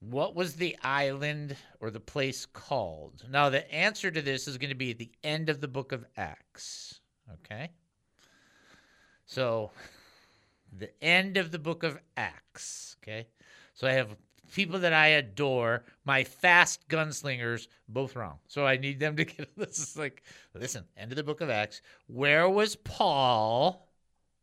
What 0.00 0.34
was 0.34 0.54
the 0.54 0.76
island 0.82 1.56
or 1.80 1.90
the 1.90 2.00
place 2.00 2.44
called? 2.46 3.24
Now, 3.30 3.50
the 3.50 3.72
answer 3.72 4.10
to 4.10 4.20
this 4.20 4.48
is 4.48 4.58
going 4.58 4.70
to 4.70 4.76
be 4.76 4.90
at 4.90 4.98
the 4.98 5.12
end 5.22 5.48
of 5.48 5.60
the 5.60 5.68
book 5.68 5.92
of 5.92 6.04
Acts. 6.16 7.00
Okay? 7.34 7.70
So, 9.26 9.70
the 10.76 10.90
end 11.02 11.36
of 11.36 11.52
the 11.52 11.58
book 11.58 11.84
of 11.84 12.00
Acts. 12.16 12.96
Okay? 13.02 13.28
So, 13.74 13.86
I 13.86 13.92
have 13.92 14.16
people 14.52 14.80
that 14.80 14.92
I 14.92 15.06
adore, 15.08 15.84
my 16.04 16.24
fast 16.24 16.88
gunslingers, 16.88 17.68
both 17.88 18.16
wrong. 18.16 18.38
So, 18.48 18.66
I 18.66 18.78
need 18.78 18.98
them 18.98 19.14
to 19.16 19.24
get 19.24 19.50
this. 19.56 19.78
Is 19.78 19.96
like, 19.96 20.24
listen, 20.52 20.84
end 20.96 21.12
of 21.12 21.16
the 21.16 21.22
book 21.22 21.40
of 21.40 21.48
Acts. 21.48 21.80
Where 22.08 22.48
was 22.48 22.74
Paul? 22.74 23.88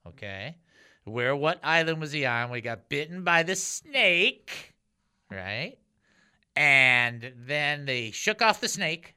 Okay. 0.08 0.58
Where, 1.06 1.36
what 1.36 1.60
island 1.64 2.00
was 2.02 2.12
he 2.12 2.26
on? 2.26 2.52
We 2.52 2.62
got 2.62 2.90
bitten 2.90 3.24
by 3.24 3.44
the 3.44 3.56
snake, 3.56 4.76
right? 5.32 5.78
And 6.56 7.34
then 7.36 7.86
they 7.86 8.12
shook 8.12 8.42
off 8.42 8.62
the 8.62 8.68
snake 8.68 9.16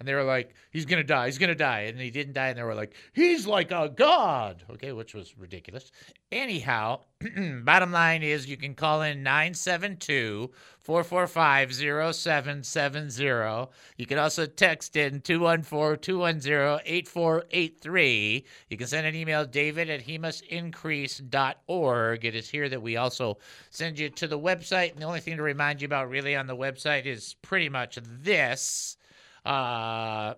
and 0.00 0.08
they 0.08 0.14
were 0.14 0.24
like, 0.24 0.54
he's 0.72 0.86
to 0.86 1.04
die. 1.04 1.26
He's 1.26 1.38
to 1.38 1.54
die. 1.54 1.82
And 1.82 2.00
he 2.00 2.10
didn't 2.10 2.32
die. 2.32 2.48
And 2.48 2.58
they 2.58 2.64
were 2.64 2.74
like, 2.74 2.94
he's 3.12 3.46
like 3.46 3.70
a 3.70 3.92
god. 3.94 4.64
Okay, 4.70 4.90
which 4.92 5.14
was 5.14 5.38
ridiculous. 5.38 5.92
Anyhow, 6.32 7.02
bottom 7.62 7.92
line 7.92 8.24
is 8.24 8.48
you 8.48 8.56
can 8.56 8.74
call 8.74 9.02
in 9.02 9.22
972 9.22 10.50
445 10.80 11.74
0770. 11.74 13.70
You 13.96 14.06
can 14.06 14.18
also 14.18 14.46
text 14.46 14.96
in 14.96 15.20
214 15.20 16.00
210 16.00 16.80
8483. 16.84 18.44
You 18.70 18.76
can 18.76 18.88
send 18.88 19.06
an 19.06 19.14
email, 19.14 19.46
david 19.46 19.88
at 19.88 20.04
hemustincrease.org. 20.04 22.24
It 22.24 22.34
is 22.34 22.50
here 22.50 22.68
that 22.68 22.82
we 22.82 22.96
also 22.96 23.38
send 23.70 24.00
you 24.00 24.10
to 24.10 24.26
the 24.26 24.40
website. 24.40 24.90
And 24.90 25.00
the 25.00 25.06
only 25.06 25.20
thing 25.20 25.36
to 25.36 25.44
remind 25.44 25.80
you 25.80 25.86
about 25.86 26.10
really 26.10 26.34
on 26.34 26.48
the 26.48 26.56
website 26.56 27.06
is 27.06 27.36
pretty 27.42 27.68
much 27.68 28.00
this. 28.02 28.96
Uh, 29.44 30.34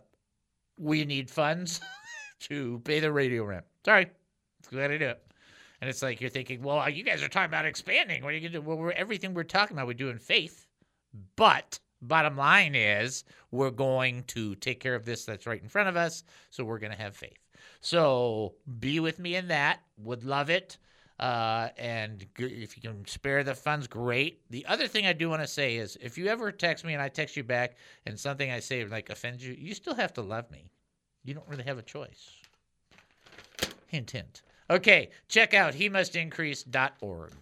we 0.79 1.05
need 1.05 1.31
funds 1.31 1.81
to 2.40 2.81
pay 2.85 3.01
the 3.01 3.11
radio 3.11 3.45
rent. 3.45 3.64
Sorry, 3.85 4.11
what 4.71 4.90
I 4.90 4.99
do 4.99 5.07
it. 5.07 5.23
And 5.81 5.90
it's 5.90 6.03
like 6.03 6.21
you're 6.21 6.31
thinking, 6.31 6.62
well, 6.62 6.88
you 6.88 7.05
guys 7.05 7.23
are 7.23 7.29
talking 7.29 7.51
about 7.51 7.66
expanding. 7.66 8.23
What 8.23 8.31
are 8.31 8.37
you 8.37 8.40
going 8.40 8.53
to 8.53 8.59
do? 8.59 8.62
Well, 8.62 8.79
we're, 8.79 8.92
everything 8.92 9.35
we're 9.35 9.45
talking 9.45 9.77
about, 9.77 9.87
we 9.87 9.95
do 9.95 10.09
in 10.09 10.19
faith. 10.19 10.66
But 11.37 11.79
bottom 12.03 12.37
line 12.37 12.75
is, 12.75 13.25
we're 13.51 13.71
going 13.71 14.25
to 14.25 14.55
take 14.57 14.81
care 14.81 14.95
of 14.95 15.05
this 15.05 15.25
that's 15.25 15.47
right 15.47 15.62
in 15.62 15.69
front 15.69 15.88
of 15.88 15.97
us. 15.97 16.25
So 16.51 16.64
we're 16.64 16.79
going 16.79 16.92
to 16.92 16.99
have 16.99 17.16
faith. 17.16 17.38
So 17.81 18.55
be 18.81 19.01
with 19.01 19.19
me 19.19 19.37
in 19.37 19.49
that. 19.49 19.81
Would 19.99 20.25
love 20.25 20.51
it. 20.51 20.79
Uh, 21.19 21.69
and 21.79 22.27
if 22.39 22.77
you 22.77 22.83
can 22.83 23.07
spare 23.07 23.43
the 23.43 23.55
funds, 23.55 23.87
great. 23.87 24.43
The 24.51 24.67
other 24.67 24.87
thing 24.87 25.07
I 25.07 25.15
do 25.15 25.31
want 25.31 25.43
to 25.43 25.49
say 25.49 25.77
is 25.77 25.97
if 26.01 26.19
you 26.19 26.27
ever 26.27 26.53
text 26.53 26.85
me 26.85 26.93
and 26.93 27.03
I 27.03 27.09
text 27.09 27.37
you 27.37 27.43
back 27.43 27.77
and 28.05 28.19
something 28.19 28.51
I 28.51 28.61
say 28.61 28.85
like 28.85 29.09
offends 29.09 29.47
you, 29.47 29.55
you 29.59 29.75
still 29.75 29.95
have 29.95 30.13
to 30.15 30.23
love 30.23 30.51
me. 30.51 30.71
You 31.25 31.35
don't 31.35 31.49
really 31.49 31.65
have 31.65 31.79
a 31.79 31.83
choice. 31.83 32.31
Hint, 33.87 34.11
hint. 34.11 34.43
Okay, 34.69 35.11
check 35.29 35.55
out 35.55 35.75
hemustincrease.org. 35.75 37.33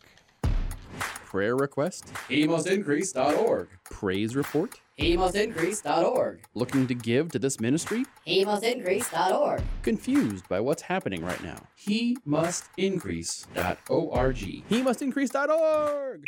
Prayer 1.35 1.57
request? 1.57 2.13
hemustincrease.org. 2.29 3.67
Praise 3.83 4.37
report? 4.37 4.79
hemustincrease.org. 5.01 6.45
Looking 6.55 6.87
to 6.87 6.95
give 6.95 7.33
to 7.33 7.41
this 7.41 7.59
ministry? 7.59 8.05
hemustincrease.org. 8.25 9.61
Confused 9.83 10.49
by 10.49 10.61
what's 10.61 10.83
happening 10.83 11.25
right 11.25 11.43
now? 11.43 11.57
He 11.75 12.17
must 12.25 12.67
increase.org. 12.77 14.37
hemustincrease.org. 14.71 16.25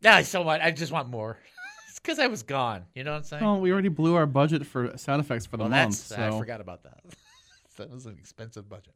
Yeah, 0.00 0.22
so 0.22 0.42
what? 0.42 0.60
I 0.62 0.70
just 0.70 0.92
want 0.92 1.08
more. 1.08 1.36
it's 1.88 1.98
because 1.98 2.20
I 2.20 2.28
was 2.28 2.44
gone. 2.44 2.84
You 2.94 3.02
know 3.02 3.10
what 3.10 3.16
I'm 3.16 3.24
saying? 3.24 3.42
Well, 3.42 3.60
we 3.60 3.72
already 3.72 3.88
blew 3.88 4.14
our 4.14 4.26
budget 4.26 4.64
for 4.66 4.96
sound 4.96 5.20
effects 5.20 5.46
for 5.46 5.56
the 5.56 5.64
well, 5.64 5.70
month. 5.70 5.96
So. 5.96 6.14
I 6.14 6.30
forgot 6.30 6.60
about 6.60 6.84
that. 6.84 7.00
that 7.76 7.90
was 7.90 8.06
an 8.06 8.14
expensive 8.20 8.68
budget. 8.68 8.94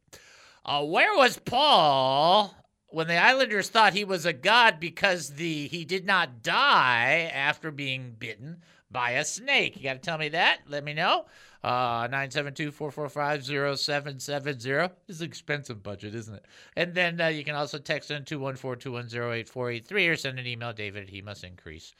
Uh, 0.63 0.85
where 0.85 1.17
was 1.17 1.37
Paul 1.37 2.55
when 2.91 3.07
the 3.07 3.17
Islanders 3.17 3.69
thought 3.69 3.93
he 3.93 4.03
was 4.03 4.25
a 4.25 4.33
god 4.33 4.79
because 4.79 5.35
the 5.35 5.67
he 5.67 5.85
did 5.85 6.05
not 6.05 6.43
die 6.43 7.31
after 7.33 7.71
being 7.71 8.15
bitten 8.17 8.61
by 8.91 9.11
a 9.11 9.23
snake? 9.23 9.77
You 9.77 9.83
got 9.83 9.93
to 9.93 9.99
tell 9.99 10.17
me 10.17 10.29
that. 10.29 10.61
Let 10.67 10.83
me 10.83 10.93
know. 10.93 11.25
Uh, 11.63 12.07
972-445-0770 12.07 14.91
is 15.07 15.21
an 15.21 15.27
expensive 15.27 15.83
budget, 15.83 16.15
isn't 16.15 16.35
it? 16.35 16.45
And 16.77 16.93
then 16.93 17.19
uh, 17.19 17.27
you 17.27 17.43
can 17.43 17.55
also 17.55 17.77
text 17.77 18.11
in 18.11 18.23
214-210-8483 18.23 20.09
or 20.09 20.15
send 20.15 20.39
an 20.39 20.47
email, 20.47 20.71
David 20.71 21.09
he 21.09 21.21
must 21.21 21.43
increase 21.43 21.93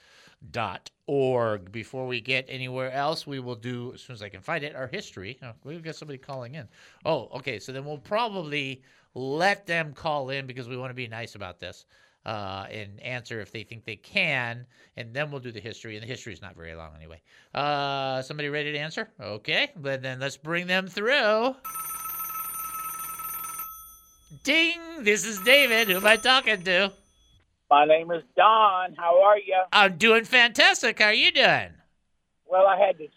dot 0.52 0.90
org. 1.08 1.72
Before 1.72 2.08
we 2.08 2.22
get 2.22 2.46
anywhere 2.48 2.92
else, 2.92 3.28
we 3.28 3.40
will 3.40 3.56
do 3.56 3.94
as 3.94 4.02
soon 4.02 4.14
as 4.14 4.22
I 4.22 4.30
can 4.30 4.42
find 4.42 4.64
it 4.64 4.76
our 4.76 4.88
history. 4.88 5.38
Oh, 5.44 5.52
we've 5.64 5.84
got 5.84 5.96
somebody 5.96 6.18
calling 6.18 6.56
in. 6.56 6.68
Oh, 7.06 7.30
okay. 7.36 7.60
So 7.60 7.72
then 7.72 7.86
we'll 7.86 7.98
probably 7.98 8.82
let 9.16 9.66
them 9.66 9.94
call 9.94 10.30
in 10.30 10.48
because 10.48 10.68
we 10.68 10.78
want 10.78 10.92
to 10.92 10.96
be 10.96 11.08
nice 11.08 11.36
about 11.36 11.60
this 11.60 11.86
uh, 12.26 12.66
and 12.70 13.00
answer 13.02 13.40
if 13.42 13.52
they 13.52 13.64
think 13.64 13.86
they 13.86 13.96
can, 13.96 14.66
and 14.98 15.14
then 15.14 15.32
we'll 15.32 15.40
do 15.40 15.52
the 15.52 15.60
history. 15.60 15.96
And 15.96 16.04
the 16.04 16.08
history 16.08 16.34
is 16.34 16.42
not 16.42 16.56
very 16.56 16.76
long 16.76 16.92
anyway. 16.96 17.22
Uh, 17.54 18.22
somebody 18.22 18.50
ready 18.50 18.72
to 18.72 18.78
answer? 18.78 19.10
Okay, 19.20 19.72
but 19.76 20.02
then 20.02 20.20
let's 20.20 20.38
bring 20.38 20.68
them 20.68 20.88
through. 20.88 21.56
Ding! 24.44 24.80
This 25.02 25.26
is 25.26 25.40
David. 25.42 25.88
Who 25.88 25.98
am 25.98 26.06
I 26.06 26.18
talking 26.18 26.62
to? 26.64 26.92
My 27.70 27.86
name 27.86 28.12
is 28.12 28.24
Don. 28.36 28.96
How 28.96 29.24
are 29.24 29.38
you? 29.38 29.62
I'm 29.72 29.98
doing 29.98 30.24
fantastic. 30.24 31.00
How 31.00 31.06
are 31.06 31.14
you 31.14 31.32
doing? 31.32 31.70
Well, 32.46 32.66
I 32.68 32.78
had 32.78 32.98
to. 32.98 33.08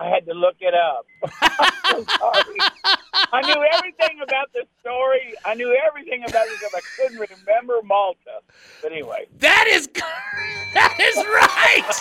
I 0.00 0.08
had 0.08 0.26
to 0.26 0.34
look 0.34 0.56
it 0.60 0.74
up. 0.74 1.06
I'm 1.42 2.04
so 2.04 2.16
sorry. 2.18 2.58
I 3.32 3.40
knew 3.42 3.64
everything 3.74 4.20
about 4.22 4.52
the 4.54 4.64
story. 4.80 5.34
I 5.44 5.54
knew 5.54 5.76
everything 5.86 6.22
about 6.22 6.46
it 6.46 6.52
because 6.60 6.72
I 6.74 6.80
couldn't 6.96 7.18
remember 7.18 7.82
Malta. 7.82 8.40
But 8.80 8.92
anyway, 8.92 9.26
That 9.38 9.66
is 9.68 9.88
that 10.74 10.96
is 11.00 11.16
right. 11.16 11.94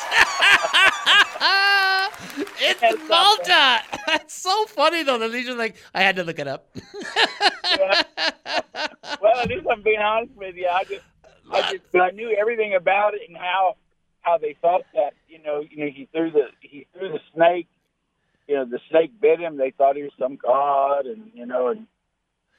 it's 2.61 3.09
Malta. 3.09 3.81
That's 4.05 4.33
so 4.35 4.65
funny 4.67 5.01
though. 5.03 5.19
He's 5.31 5.47
just 5.47 5.57
like, 5.57 5.75
I 5.95 6.03
had 6.03 6.15
to 6.17 6.23
look 6.23 6.37
it 6.37 6.47
up. 6.47 6.67
well, 9.21 9.37
at 9.41 9.47
least 9.49 9.65
I'm 9.71 9.81
being 9.81 9.99
honest 9.99 10.33
with 10.35 10.55
you. 10.55 10.67
I 10.67 10.83
just, 10.83 11.03
I 11.51 11.71
just, 11.71 11.83
I 11.95 12.11
knew 12.11 12.35
everything 12.39 12.75
about 12.75 13.15
it 13.15 13.21
and 13.27 13.35
how, 13.37 13.75
how 14.21 14.37
they 14.37 14.55
thought 14.61 14.83
that, 14.93 15.13
you 15.27 15.41
know, 15.41 15.61
you 15.67 15.77
know, 15.77 15.91
he 15.91 16.07
threw 16.11 16.29
the, 16.29 16.49
he 16.61 16.85
threw 16.93 17.09
the 17.09 17.19
snake. 17.33 17.67
You 18.47 18.55
know, 18.55 18.65
the 18.65 18.79
snake 18.89 19.19
bit 19.19 19.39
him. 19.39 19.57
They 19.57 19.71
thought 19.71 19.95
he 19.95 20.03
was 20.03 20.11
some 20.17 20.37
god, 20.37 21.05
and 21.05 21.31
you 21.33 21.45
know, 21.45 21.67
and 21.67 21.87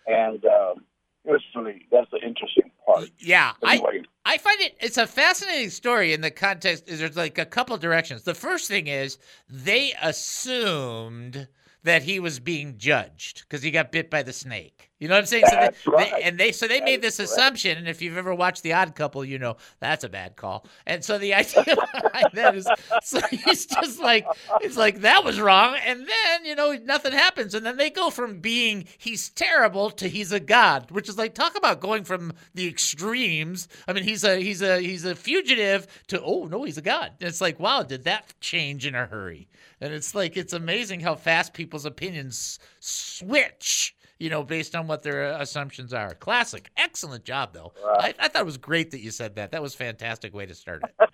and 0.07 0.45
um, 0.45 0.85
it 1.25 1.33
was 1.33 1.43
really 1.55 1.87
that's 1.91 2.11
the 2.11 2.19
interesting 2.19 2.71
part. 2.85 3.11
Yeah, 3.19 3.53
Anyway. 3.67 4.03
I 4.25 4.35
I 4.35 4.39
find 4.39 4.61
it 4.61 4.77
it's 4.81 4.99
a 4.99 5.07
fascinating 5.07 5.71
story 5.71 6.13
in 6.13 6.21
the 6.21 6.31
context 6.31 6.89
is 6.89 7.01
there's 7.01 7.17
like 7.17 7.39
a 7.39 7.47
couple 7.47 7.77
directions. 7.77 8.23
The 8.23 8.35
first 8.35 8.69
thing 8.69 8.87
is 8.87 9.19
they 9.49 9.95
assumed 10.03 11.49
that 11.85 12.03
he 12.03 12.21
was 12.21 12.41
being 12.41 12.77
judged 12.77 13.43
because 13.43 13.63
he 13.63 13.71
got 13.71 13.93
bit 13.93 14.11
by 14.11 14.23
the 14.23 14.33
snake. 14.33 14.88
You 14.99 15.07
know 15.07 15.15
what 15.15 15.21
I'm 15.21 15.27
saying? 15.27 15.45
So 15.49 15.57
they, 15.57 15.91
right. 15.93 16.13
they, 16.13 16.23
and 16.23 16.39
they 16.39 16.51
so 16.51 16.67
they 16.67 16.81
made 16.81 17.03
this 17.03 17.19
correct. 17.19 17.31
assumption, 17.31 17.79
and 17.79 17.87
if 17.87 18.03
you've 18.03 18.17
ever 18.17 18.35
watched 18.35 18.65
The 18.65 18.73
Odd 18.73 18.97
Couple, 18.97 19.25
you 19.25 19.39
know 19.39 19.57
that's 19.79 20.03
a 20.03 20.09
bad 20.09 20.35
call. 20.35 20.67
And 20.87 21.05
so 21.05 21.19
the 21.19 21.35
idea 21.35 21.65
behind 22.03 22.31
that 22.35 22.57
is, 22.57 22.69
so 23.05 23.21
he's 23.31 23.67
just 23.67 24.01
like 24.01 24.27
it's 24.61 24.77
like 24.77 25.03
that 25.03 25.25
was 25.25 25.41
wrong, 25.41 25.77
and 25.87 26.01
then 26.01 26.45
you 26.45 26.57
know 26.57 26.77
nothing 26.85 27.13
happens, 27.13 27.55
and 27.55 27.65
then 27.65 27.77
they 27.77 27.91
go 27.91 28.11
from 28.11 28.41
being 28.41 28.87
he's 28.99 29.29
terrible 29.31 29.91
to 29.93 30.09
he's 30.09 30.33
a 30.33 30.41
god, 30.41 30.91
which 30.91 31.09
is 31.09 31.17
like 31.17 31.33
talk 31.33 31.57
about 31.57 31.81
going 31.81 32.03
from 32.03 32.33
the 32.55 32.67
extremes. 32.67 33.69
I 33.87 33.93
mean, 33.93 34.03
he's 34.03 34.25
a 34.25 34.41
he's 34.41 34.63
a 34.63 34.81
he's 34.81 35.05
a 35.05 35.15
fugitive 35.15 35.87
to 36.09 36.21
oh 36.21 36.47
no, 36.47 36.65
he's 36.65 36.79
a 36.79 36.83
god. 36.83 37.13
And 37.21 37.29
it's 37.29 37.41
like 37.41 37.61
wow, 37.61 37.85
did 37.85 38.03
that 38.05 38.35
change 38.41 38.85
in 38.85 38.97
a 38.97 39.07
hurry? 39.07 39.49
And 39.81 39.93
it's 39.93 40.13
like 40.13 40.37
it's 40.37 40.53
amazing 40.53 41.01
how 41.01 41.15
fast 41.15 41.55
people's 41.55 41.85
opinions 41.85 42.59
switch. 42.81 43.95
You 44.19 44.31
know, 44.31 44.43
based 44.43 44.75
on 44.75 44.89
what 44.89 45.03
their 45.03 45.33
uh, 45.33 45.41
assumptions 45.41 45.93
are. 45.93 46.15
Classic. 46.15 46.69
Excellent 46.77 47.25
job, 47.25 47.53
though. 47.53 47.73
I, 47.85 48.15
I 48.19 48.29
thought 48.29 48.43
it 48.43 48.47
was 48.47 48.59
great 48.59 48.91
that 48.91 49.01
you 49.01 49.13
said 49.13 49.37
that. 49.37 49.53
That 49.53 49.63
was 49.63 49.75
a 49.75 49.77
fantastic 49.77 50.35
way 50.35 50.45
to 50.47 50.55
start 50.55 50.83
it. 50.83 51.09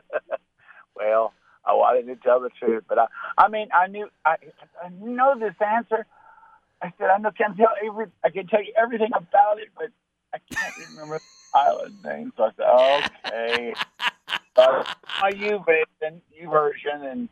Well, 0.98 1.32
I 1.64 1.74
wanted 1.74 2.06
to 2.06 2.16
tell 2.16 2.40
the 2.40 2.50
truth, 2.58 2.84
but 2.88 2.98
I, 2.98 3.06
I 3.36 3.48
mean, 3.48 3.68
I 3.72 3.86
knew, 3.86 4.08
I, 4.24 4.36
I 4.82 4.88
know 5.00 5.38
this 5.38 5.54
answer. 5.64 6.06
I 6.82 6.92
said, 6.98 7.08
I 7.08 7.18
know, 7.18 7.30
can 7.30 7.56
tell 7.56 7.68
every, 7.84 8.06
I 8.24 8.30
can 8.30 8.46
tell 8.46 8.62
you 8.62 8.72
everything 8.76 9.10
about 9.14 9.58
it, 9.58 9.68
but 9.76 9.90
I 10.34 10.38
can't 10.52 10.74
remember 10.90 11.18
the 11.18 11.58
island 11.58 11.94
name. 12.04 12.32
So 12.36 12.44
I 12.44 12.50
said, 12.56 13.32
okay. 13.32 13.74
so 14.56 14.84
I 15.22 15.30
you, 15.36 15.62
but 15.64 15.74
a 16.02 16.10
new 16.10 16.50
version, 16.50 17.02
and 17.02 17.28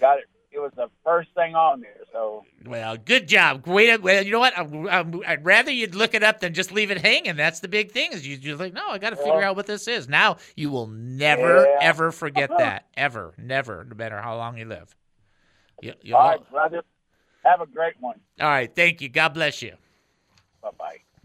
got 0.00 0.18
it. 0.18 0.24
It 0.54 0.58
was 0.60 0.72
the 0.76 0.88
first 1.04 1.30
thing 1.34 1.54
on 1.54 1.80
there. 1.80 1.96
So 2.12 2.44
Well, 2.66 2.96
good 2.98 3.26
job. 3.26 3.66
Wait, 3.66 4.02
well, 4.02 4.22
you 4.22 4.30
know 4.32 4.38
what? 4.38 4.56
I, 4.56 5.00
would 5.02 5.44
rather 5.44 5.70
you'd 5.70 5.94
look 5.94 6.14
it 6.14 6.22
up 6.22 6.40
than 6.40 6.52
just 6.52 6.72
leave 6.72 6.90
it 6.90 7.00
hanging. 7.00 7.36
That's 7.36 7.60
the 7.60 7.68
big 7.68 7.90
thing. 7.90 8.12
Is 8.12 8.26
you, 8.26 8.36
you're 8.36 8.56
like, 8.56 8.74
no, 8.74 8.86
I 8.88 8.98
got 8.98 9.10
to 9.10 9.16
figure 9.16 9.42
out 9.42 9.56
what 9.56 9.66
this 9.66 9.88
is. 9.88 10.08
Now 10.08 10.36
you 10.54 10.70
will 10.70 10.86
never, 10.88 11.64
Yeah. 11.64 11.78
ever 11.80 12.12
forget 12.12 12.50
that. 12.58 12.86
Ever, 12.96 13.32
never, 13.38 13.84
no 13.84 13.94
matter 13.96 14.20
how 14.20 14.36
long 14.36 14.58
you 14.58 14.66
live. 14.66 14.94
You, 15.80 15.94
all 16.14 16.28
right, 16.28 16.50
brother, 16.50 16.82
have 17.44 17.60
a 17.60 17.66
great 17.66 17.94
one. 18.00 18.20
all 18.40 18.48
right. 18.48 18.72
Thank 18.74 19.00
you. 19.00 19.08
God 19.08 19.30
bless 19.30 19.62
you. 19.62 19.74
Bye 20.62 20.70
bye. 20.78 20.96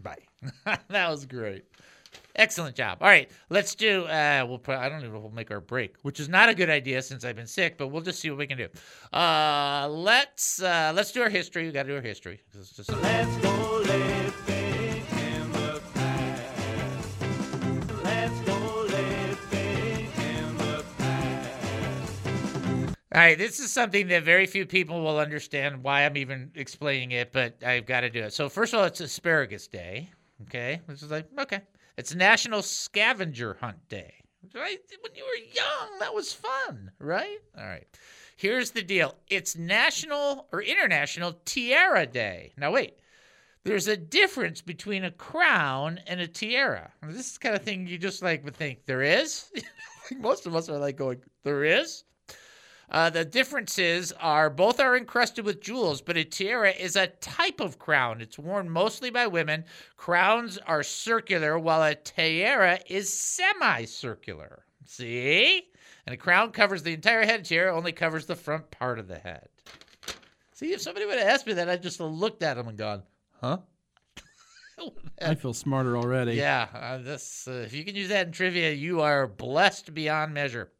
Bye. 0.64 0.78
that 0.88 1.10
was 1.10 1.26
great. 1.26 1.64
Excellent 2.38 2.76
job. 2.76 2.98
All 3.00 3.08
right, 3.08 3.28
let's 3.50 3.74
do. 3.74 4.04
Uh, 4.04 4.44
we'll. 4.48 4.58
Put, 4.58 4.76
I 4.76 4.88
don't 4.88 5.00
even 5.00 5.10
know 5.10 5.16
if 5.16 5.22
we'll 5.24 5.32
make 5.32 5.50
our 5.50 5.60
break, 5.60 5.96
which 6.02 6.20
is 6.20 6.28
not 6.28 6.48
a 6.48 6.54
good 6.54 6.70
idea 6.70 7.02
since 7.02 7.24
I've 7.24 7.34
been 7.36 7.48
sick. 7.48 7.76
But 7.76 7.88
we'll 7.88 8.00
just 8.02 8.20
see 8.20 8.30
what 8.30 8.38
we 8.38 8.46
can 8.46 8.56
do. 8.58 8.68
Uh, 9.12 9.88
let's 9.90 10.62
uh, 10.62 10.92
let's 10.94 11.10
do 11.10 11.20
our 11.20 11.28
history. 11.28 11.66
We 11.66 11.72
got 11.72 11.82
to 11.82 11.88
do 11.88 11.96
our 11.96 12.00
history. 12.00 12.40
just- 12.52 12.78
Let's 13.02 13.36
go 13.42 13.78
living 13.84 15.02
in 15.18 15.52
the 15.52 15.82
past. 15.94 17.22
Let's 18.04 18.40
go 18.42 18.82
living 18.82 20.12
in 20.20 20.56
the 20.58 20.84
past. 20.96 22.12
All 23.12 23.20
right, 23.20 23.36
this 23.36 23.58
is 23.58 23.72
something 23.72 24.06
that 24.08 24.22
very 24.22 24.46
few 24.46 24.64
people 24.64 25.02
will 25.02 25.18
understand 25.18 25.82
why 25.82 26.06
I'm 26.06 26.16
even 26.16 26.52
explaining 26.54 27.10
it, 27.10 27.32
but 27.32 27.64
I've 27.64 27.84
got 27.86 28.02
to 28.02 28.10
do 28.10 28.22
it. 28.22 28.32
So 28.32 28.48
first 28.48 28.74
of 28.74 28.78
all, 28.78 28.86
it's 28.86 29.00
Asparagus 29.00 29.66
Day. 29.66 30.10
Okay, 30.42 30.80
this 30.86 31.02
is 31.02 31.10
like 31.10 31.26
okay. 31.38 31.62
It's 31.96 32.14
National 32.14 32.62
Scavenger 32.62 33.56
Hunt 33.60 33.88
Day. 33.88 34.14
Right? 34.54 34.78
When 35.00 35.14
you 35.16 35.24
were 35.24 35.52
young, 35.52 35.98
that 35.98 36.14
was 36.14 36.32
fun, 36.32 36.92
right? 37.00 37.38
All 37.58 37.66
right. 37.66 37.86
Here's 38.36 38.70
the 38.70 38.82
deal. 38.82 39.16
It's 39.28 39.56
National 39.56 40.46
or 40.52 40.62
International 40.62 41.34
Tiara 41.44 42.06
Day. 42.06 42.52
Now 42.56 42.72
wait. 42.72 42.94
There's 43.64 43.88
a 43.88 43.96
difference 43.96 44.62
between 44.62 45.04
a 45.04 45.10
crown 45.10 46.00
and 46.06 46.20
a 46.20 46.26
tiara. 46.26 46.90
This 47.02 47.32
is 47.32 47.38
kind 47.38 47.54
of 47.54 47.62
thing 47.62 47.86
you 47.86 47.98
just 47.98 48.22
like 48.22 48.42
would 48.44 48.56
think 48.56 48.86
there 48.86 49.02
is. 49.02 49.50
Most 50.16 50.46
of 50.46 50.56
us 50.56 50.70
are 50.70 50.78
like 50.78 50.96
going, 50.96 51.20
there 51.44 51.64
is. 51.64 52.04
Uh, 52.90 53.10
the 53.10 53.24
differences 53.24 54.12
are 54.12 54.48
both 54.48 54.80
are 54.80 54.96
encrusted 54.96 55.44
with 55.44 55.60
jewels, 55.60 56.00
but 56.00 56.16
a 56.16 56.24
tiara 56.24 56.70
is 56.70 56.96
a 56.96 57.06
type 57.06 57.60
of 57.60 57.78
crown. 57.78 58.20
It's 58.20 58.38
worn 58.38 58.70
mostly 58.70 59.10
by 59.10 59.26
women. 59.26 59.64
Crowns 59.96 60.58
are 60.58 60.82
circular, 60.82 61.58
while 61.58 61.82
a 61.82 61.94
tiara 61.94 62.80
is 62.86 63.12
semicircular. 63.12 64.64
See? 64.86 65.68
And 66.06 66.14
a 66.14 66.16
crown 66.16 66.52
covers 66.52 66.82
the 66.82 66.94
entire 66.94 67.24
head. 67.24 67.40
A 67.40 67.42
tiara 67.42 67.76
only 67.76 67.92
covers 67.92 68.24
the 68.24 68.36
front 68.36 68.70
part 68.70 68.98
of 68.98 69.08
the 69.08 69.18
head. 69.18 69.48
See, 70.54 70.72
if 70.72 70.80
somebody 70.80 71.04
would 71.04 71.18
have 71.18 71.28
asked 71.28 71.46
me 71.46 71.52
that, 71.52 71.68
I'd 71.68 71.82
just 71.82 71.98
have 71.98 72.10
looked 72.10 72.42
at 72.42 72.54
them 72.54 72.68
and 72.68 72.78
gone, 72.78 73.02
huh? 73.40 73.58
I 75.22 75.34
feel 75.34 75.52
smarter 75.52 75.96
already. 75.96 76.34
Yeah, 76.34 76.68
uh, 76.74 76.98
this 76.98 77.46
uh, 77.46 77.64
if 77.66 77.74
you 77.74 77.84
can 77.84 77.94
use 77.94 78.08
that 78.08 78.26
in 78.26 78.32
trivia, 78.32 78.72
you 78.72 79.00
are 79.00 79.26
blessed 79.26 79.92
beyond 79.92 80.32
measure. 80.32 80.72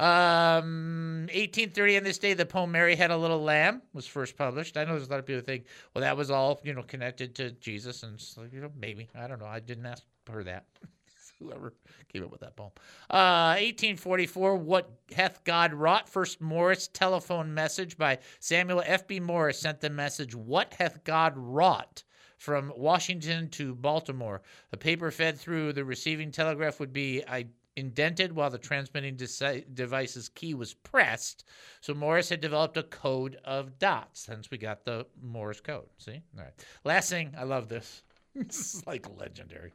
Um, 0.00 1.26
1830 1.26 1.98
on 1.98 2.04
this 2.04 2.16
day, 2.16 2.32
the 2.32 2.46
poem 2.46 2.72
"Mary 2.72 2.96
Had 2.96 3.10
a 3.10 3.16
Little 3.18 3.42
Lamb" 3.42 3.82
was 3.92 4.06
first 4.06 4.34
published. 4.34 4.78
I 4.78 4.84
know 4.84 4.92
there's 4.92 5.08
a 5.08 5.10
lot 5.10 5.18
of 5.18 5.26
people 5.26 5.42
think, 5.42 5.66
well, 5.94 6.00
that 6.00 6.16
was 6.16 6.30
all 6.30 6.58
you 6.64 6.72
know 6.72 6.82
connected 6.82 7.34
to 7.34 7.50
Jesus, 7.52 8.02
and 8.02 8.18
like, 8.38 8.50
you 8.50 8.62
know, 8.62 8.72
maybe 8.80 9.08
I 9.14 9.26
don't 9.26 9.38
know. 9.38 9.46
I 9.46 9.60
didn't 9.60 9.84
ask 9.84 10.02
her 10.30 10.42
that. 10.44 10.64
Whoever 11.38 11.74
came 12.12 12.24
up 12.24 12.30
with 12.30 12.40
that 12.40 12.56
poem. 12.56 12.70
Uh, 13.10 13.56
1844, 13.56 14.56
What 14.56 14.90
Hath 15.14 15.44
God 15.44 15.74
Wrought? 15.74 16.08
First 16.08 16.40
Morris 16.40 16.88
telephone 16.88 17.52
message 17.52 17.98
by 17.98 18.18
Samuel 18.40 18.82
F.B. 18.84 19.20
Morris 19.20 19.58
sent 19.58 19.80
the 19.80 19.90
message, 19.90 20.34
What 20.34 20.74
hath 20.74 21.04
God 21.04 21.34
wrought? 21.36 22.04
From 22.36 22.72
Washington 22.74 23.50
to 23.50 23.74
Baltimore. 23.74 24.40
A 24.72 24.76
paper 24.78 25.10
fed 25.10 25.38
through 25.38 25.74
the 25.74 25.84
receiving 25.84 26.30
telegraph 26.30 26.80
would 26.80 26.92
be 26.92 27.22
I- 27.28 27.48
indented 27.76 28.32
while 28.34 28.50
the 28.50 28.58
transmitting 28.58 29.16
deci- 29.16 29.64
device's 29.74 30.28
key 30.28 30.54
was 30.54 30.74
pressed. 30.74 31.44
So 31.80 31.94
Morris 31.94 32.28
had 32.28 32.40
developed 32.40 32.76
a 32.76 32.82
code 32.82 33.38
of 33.44 33.78
dots. 33.78 34.26
Hence, 34.26 34.50
we 34.50 34.58
got 34.58 34.84
the 34.84 35.06
Morse 35.22 35.60
code. 35.60 35.88
See? 35.98 36.20
All 36.36 36.44
right. 36.44 36.52
Last 36.84 37.10
thing, 37.10 37.34
I 37.38 37.44
love 37.44 37.68
this. 37.68 38.02
this 38.34 38.74
is 38.74 38.86
like 38.86 39.06
legendary. 39.18 39.72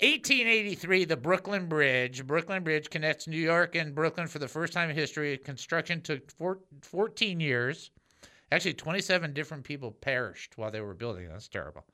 1883, 0.00 1.04
the 1.04 1.16
Brooklyn 1.16 1.66
Bridge. 1.68 2.26
Brooklyn 2.26 2.64
Bridge 2.64 2.90
connects 2.90 3.28
New 3.28 3.36
York 3.36 3.76
and 3.76 3.94
Brooklyn 3.94 4.26
for 4.26 4.38
the 4.38 4.48
first 4.48 4.72
time 4.72 4.90
in 4.90 4.96
history. 4.96 5.36
Construction 5.38 6.00
took 6.00 6.30
four, 6.32 6.58
14 6.80 7.38
years. 7.38 7.90
Actually, 8.50 8.74
27 8.74 9.32
different 9.32 9.64
people 9.64 9.92
perished 9.92 10.58
while 10.58 10.70
they 10.70 10.80
were 10.80 10.94
building. 10.94 11.28
That's 11.28 11.48
terrible. 11.48 11.84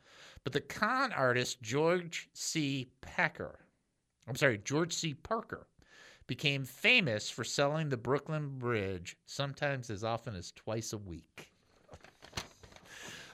But 0.43 0.53
the 0.53 0.61
con 0.61 1.13
artist 1.13 1.61
George 1.61 2.31
C. 2.33 2.89
Packer, 3.01 3.59
I'm 4.29 4.37
sorry, 4.37 4.59
George 4.59 4.93
C. 4.93 5.15
Parker, 5.15 5.67
became 6.27 6.65
famous 6.65 7.31
for 7.31 7.45
selling 7.45 7.89
the 7.89 7.97
Brooklyn 7.97 8.59
Bridge 8.59 9.17
sometimes 9.25 9.89
as 9.89 10.05
often 10.05 10.37
as 10.37 10.53
twice 10.53 10.93
a 10.93 10.99
week. 10.99 11.51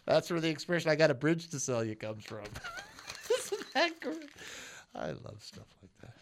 That's 0.06 0.30
where 0.30 0.40
the 0.40 0.50
expression 0.50 0.90
"I 0.90 0.96
got 0.96 1.10
a 1.10 1.14
bridge 1.14 1.48
to 1.50 1.58
sell 1.58 1.84
you" 1.84 1.96
comes 1.96 2.24
from. 2.24 2.44
Isn't 3.30 3.74
that 3.74 4.00
great? 4.00 4.30
I 4.94 5.08
love 5.08 5.38
stuff 5.40 5.66
like 5.82 5.90
that. 6.02 6.14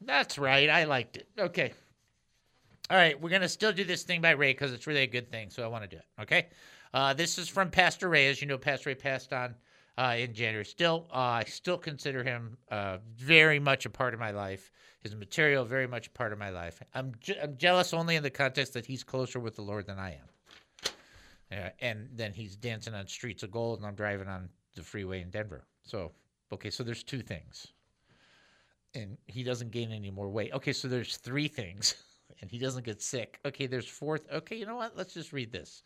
That's 0.00 0.38
right. 0.38 0.70
I 0.70 0.84
liked 0.84 1.16
it. 1.16 1.28
Okay. 1.38 1.72
All 2.90 2.96
right, 2.96 3.20
we're 3.20 3.30
gonna 3.30 3.48
still 3.48 3.72
do 3.72 3.84
this 3.84 4.02
thing 4.02 4.20
by 4.20 4.30
Ray 4.30 4.52
because 4.52 4.72
it's 4.72 4.86
really 4.86 5.02
a 5.02 5.06
good 5.06 5.30
thing, 5.30 5.50
so 5.50 5.62
I 5.64 5.66
want 5.66 5.84
to 5.84 5.88
do 5.88 5.96
it. 5.96 6.22
Okay. 6.22 6.46
Uh, 6.92 7.12
this 7.12 7.38
is 7.38 7.48
from 7.48 7.70
Pastor 7.70 8.08
Ray. 8.08 8.28
As 8.28 8.40
you 8.40 8.46
know, 8.46 8.56
Pastor 8.58 8.90
Ray 8.90 8.94
passed 8.94 9.32
on 9.32 9.54
uh, 9.96 10.14
in 10.18 10.34
January. 10.34 10.64
Still, 10.64 11.06
uh, 11.12 11.16
I 11.16 11.44
still 11.44 11.78
consider 11.78 12.22
him 12.22 12.56
uh, 12.70 12.98
very 13.16 13.58
much 13.58 13.86
a 13.86 13.90
part 13.90 14.14
of 14.14 14.20
my 14.20 14.30
life. 14.30 14.70
His 15.00 15.14
material 15.14 15.64
very 15.64 15.86
much 15.86 16.06
a 16.06 16.10
part 16.10 16.32
of 16.32 16.38
my 16.38 16.50
life. 16.50 16.82
I'm 16.94 17.12
je- 17.20 17.38
I'm 17.40 17.56
jealous 17.56 17.92
only 17.92 18.16
in 18.16 18.22
the 18.22 18.30
context 18.30 18.72
that 18.74 18.86
he's 18.86 19.04
closer 19.04 19.38
with 19.38 19.54
the 19.56 19.62
Lord 19.62 19.86
than 19.86 19.98
I 19.98 20.12
am. 20.12 20.90
Uh, 21.52 21.68
and 21.80 22.08
then 22.14 22.32
he's 22.32 22.56
dancing 22.56 22.94
on 22.94 23.06
streets 23.06 23.42
of 23.42 23.50
gold, 23.50 23.78
and 23.78 23.86
I'm 23.86 23.94
driving 23.94 24.28
on 24.28 24.48
the 24.74 24.82
freeway 24.82 25.20
in 25.20 25.30
Denver. 25.30 25.64
So, 25.84 26.12
okay, 26.52 26.70
so 26.70 26.82
there's 26.82 27.02
two 27.02 27.20
things. 27.20 27.66
And 28.94 29.18
he 29.26 29.42
doesn't 29.42 29.70
gain 29.70 29.92
any 29.92 30.10
more 30.10 30.28
weight. 30.28 30.52
Okay, 30.52 30.72
so 30.72 30.88
there's 30.88 31.16
three 31.16 31.48
things, 31.48 31.94
and 32.40 32.50
he 32.50 32.58
doesn't 32.58 32.84
get 32.84 33.02
sick. 33.02 33.38
Okay, 33.44 33.66
there's 33.66 33.88
fourth. 33.88 34.26
Okay, 34.32 34.56
you 34.56 34.66
know 34.66 34.76
what? 34.76 34.96
Let's 34.96 35.14
just 35.14 35.32
read 35.32 35.52
this. 35.52 35.82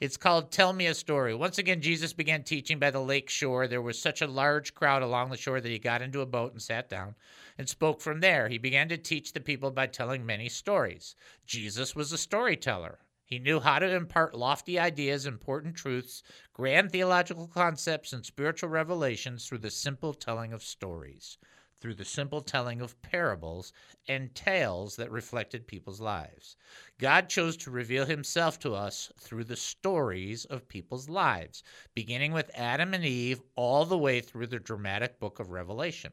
It's 0.00 0.16
called 0.16 0.50
Tell 0.50 0.72
Me 0.72 0.86
a 0.86 0.94
Story. 0.94 1.34
Once 1.34 1.58
again, 1.58 1.80
Jesus 1.80 2.12
began 2.12 2.42
teaching 2.42 2.78
by 2.78 2.90
the 2.90 3.00
lake 3.00 3.30
shore. 3.30 3.66
There 3.66 3.82
was 3.82 3.98
such 3.98 4.22
a 4.22 4.26
large 4.26 4.74
crowd 4.74 5.02
along 5.02 5.30
the 5.30 5.36
shore 5.36 5.60
that 5.60 5.68
he 5.68 5.78
got 5.78 6.02
into 6.02 6.20
a 6.20 6.26
boat 6.26 6.52
and 6.52 6.60
sat 6.60 6.88
down 6.88 7.14
and 7.56 7.68
spoke 7.68 8.00
from 8.00 8.20
there. 8.20 8.48
He 8.48 8.58
began 8.58 8.88
to 8.88 8.96
teach 8.96 9.32
the 9.32 9.40
people 9.40 9.70
by 9.70 9.86
telling 9.86 10.26
many 10.26 10.48
stories. 10.48 11.14
Jesus 11.46 11.94
was 11.94 12.12
a 12.12 12.18
storyteller. 12.18 12.98
He 13.26 13.38
knew 13.38 13.58
how 13.58 13.78
to 13.78 13.90
impart 13.90 14.34
lofty 14.34 14.78
ideas, 14.78 15.26
important 15.26 15.76
truths, 15.76 16.22
grand 16.52 16.92
theological 16.92 17.48
concepts, 17.48 18.12
and 18.12 18.24
spiritual 18.24 18.68
revelations 18.68 19.46
through 19.46 19.58
the 19.58 19.70
simple 19.70 20.12
telling 20.12 20.52
of 20.52 20.62
stories, 20.62 21.38
through 21.84 21.94
the 21.94 22.02
simple 22.02 22.40
telling 22.40 22.80
of 22.80 23.02
parables 23.02 23.70
and 24.08 24.34
tales 24.34 24.96
that 24.96 25.10
reflected 25.10 25.66
people's 25.66 26.00
lives. 26.00 26.56
God 26.96 27.28
chose 27.28 27.58
to 27.58 27.70
reveal 27.70 28.06
himself 28.06 28.58
to 28.60 28.72
us 28.72 29.12
through 29.20 29.44
the 29.44 29.54
stories 29.54 30.46
of 30.46 30.66
people's 30.66 31.10
lives, 31.10 31.62
beginning 31.94 32.32
with 32.32 32.50
Adam 32.54 32.94
and 32.94 33.04
Eve 33.04 33.42
all 33.54 33.84
the 33.84 33.98
way 33.98 34.22
through 34.22 34.46
the 34.46 34.58
dramatic 34.58 35.20
book 35.20 35.38
of 35.38 35.50
Revelation. 35.50 36.10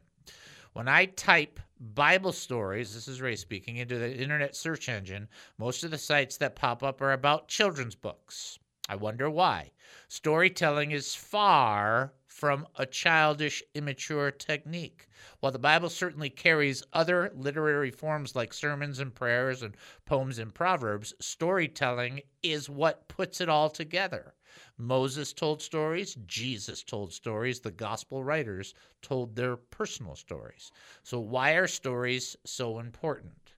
When 0.74 0.88
I 0.88 1.06
type 1.06 1.58
Bible 1.80 2.32
stories, 2.32 2.92
this 2.92 3.08
is 3.08 3.22
Ray 3.22 3.36
speaking, 3.36 3.78
into 3.78 3.98
the 3.98 4.14
internet 4.14 4.54
search 4.54 4.90
engine, 4.90 5.26
most 5.56 5.84
of 5.84 5.90
the 5.90 5.96
sites 5.96 6.36
that 6.36 6.54
pop 6.54 6.82
up 6.82 7.00
are 7.00 7.12
about 7.12 7.48
children's 7.48 7.94
books. 7.94 8.58
I 8.90 8.96
wonder 8.96 9.30
why. 9.30 9.72
Storytelling 10.08 10.90
is 10.90 11.14
far 11.14 12.12
from 12.42 12.66
a 12.74 12.84
childish, 12.84 13.62
immature 13.72 14.32
technique. 14.32 15.06
While 15.38 15.52
the 15.52 15.60
Bible 15.60 15.88
certainly 15.88 16.28
carries 16.28 16.82
other 16.92 17.30
literary 17.36 17.92
forms 17.92 18.34
like 18.34 18.52
sermons 18.52 18.98
and 18.98 19.14
prayers 19.14 19.62
and 19.62 19.76
poems 20.06 20.40
and 20.40 20.52
proverbs, 20.52 21.14
storytelling 21.20 22.22
is 22.42 22.68
what 22.68 23.06
puts 23.06 23.40
it 23.40 23.48
all 23.48 23.70
together. 23.70 24.34
Moses 24.76 25.32
told 25.32 25.62
stories, 25.62 26.16
Jesus 26.26 26.82
told 26.82 27.12
stories, 27.12 27.60
the 27.60 27.70
gospel 27.70 28.24
writers 28.24 28.74
told 29.02 29.36
their 29.36 29.54
personal 29.56 30.16
stories. 30.16 30.72
So 31.04 31.20
why 31.20 31.52
are 31.52 31.68
stories 31.68 32.36
so 32.44 32.80
important? 32.80 33.54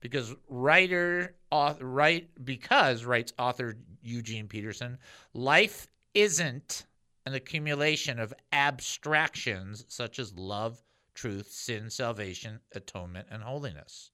Because 0.00 0.34
writer 0.48 1.36
author, 1.52 1.86
right 1.86 2.28
because 2.44 3.04
writes 3.04 3.32
author 3.38 3.76
Eugene 4.02 4.48
Peterson, 4.48 4.98
life 5.34 5.86
isn't 6.14 6.84
an 7.26 7.34
accumulation 7.34 8.18
of 8.18 8.34
abstractions 8.52 9.84
such 9.88 10.18
as 10.18 10.34
love, 10.34 10.82
truth, 11.14 11.50
sin, 11.50 11.88
salvation, 11.90 12.60
atonement, 12.74 13.28
and 13.30 13.42
holiness. 13.42 14.10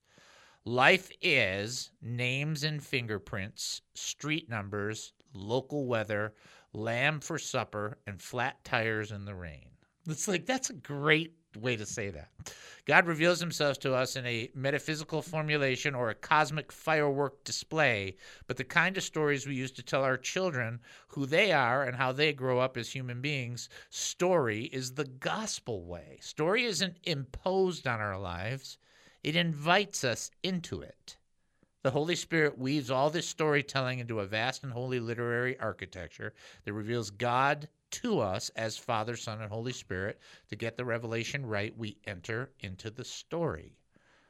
Life 0.63 1.11
is 1.21 1.91
names 2.01 2.63
and 2.63 2.83
fingerprints, 2.83 3.81
street 3.95 4.47
numbers, 4.49 5.13
local 5.33 5.87
weather, 5.87 6.35
lamb 6.71 7.19
for 7.19 7.39
supper, 7.39 7.97
and 8.05 8.21
flat 8.21 8.63
tires 8.63 9.11
in 9.11 9.25
the 9.25 9.35
rain. 9.35 9.69
It's 10.07 10.27
like 10.27 10.45
that's 10.45 10.69
a 10.69 10.73
great 10.73 11.33
way 11.57 11.75
to 11.75 11.85
say 11.85 12.09
that. 12.09 12.29
God 12.85 13.05
reveals 13.05 13.39
himself 13.39 13.79
to 13.79 13.93
us 13.93 14.15
in 14.15 14.25
a 14.25 14.49
metaphysical 14.55 15.21
formulation 15.21 15.93
or 15.93 16.09
a 16.09 16.15
cosmic 16.15 16.71
firework 16.71 17.43
display, 17.43 18.17
but 18.47 18.57
the 18.57 18.63
kind 18.63 18.97
of 18.97 19.03
stories 19.03 19.45
we 19.45 19.55
use 19.55 19.71
to 19.73 19.83
tell 19.83 20.03
our 20.03 20.17
children 20.17 20.79
who 21.09 21.25
they 21.25 21.51
are 21.51 21.83
and 21.83 21.95
how 21.95 22.11
they 22.11 22.33
grow 22.33 22.59
up 22.59 22.77
as 22.77 22.91
human 22.91 23.21
beings, 23.21 23.69
story 23.89 24.63
is 24.65 24.93
the 24.93 25.05
gospel 25.05 25.83
way. 25.83 26.17
Story 26.21 26.65
isn't 26.65 26.97
imposed 27.03 27.85
on 27.87 27.99
our 27.99 28.19
lives, 28.19 28.77
it 29.23 29.35
invites 29.35 30.03
us 30.03 30.31
into 30.43 30.81
it. 30.81 31.17
The 31.83 31.91
Holy 31.91 32.15
Spirit 32.15 32.59
weaves 32.59 32.91
all 32.91 33.09
this 33.09 33.27
storytelling 33.27 33.99
into 33.99 34.19
a 34.19 34.25
vast 34.25 34.63
and 34.63 34.71
holy 34.71 34.99
literary 34.99 35.59
architecture 35.59 36.33
that 36.63 36.73
reveals 36.73 37.09
God 37.09 37.69
to 37.91 38.19
us 38.19 38.49
as 38.55 38.77
Father, 38.77 39.15
Son, 39.15 39.41
and 39.41 39.51
Holy 39.51 39.73
Spirit. 39.73 40.19
To 40.49 40.55
get 40.55 40.77
the 40.77 40.85
revelation 40.85 41.45
right, 41.45 41.77
we 41.77 41.97
enter 42.05 42.51
into 42.59 42.89
the 42.89 43.05
story. 43.05 43.77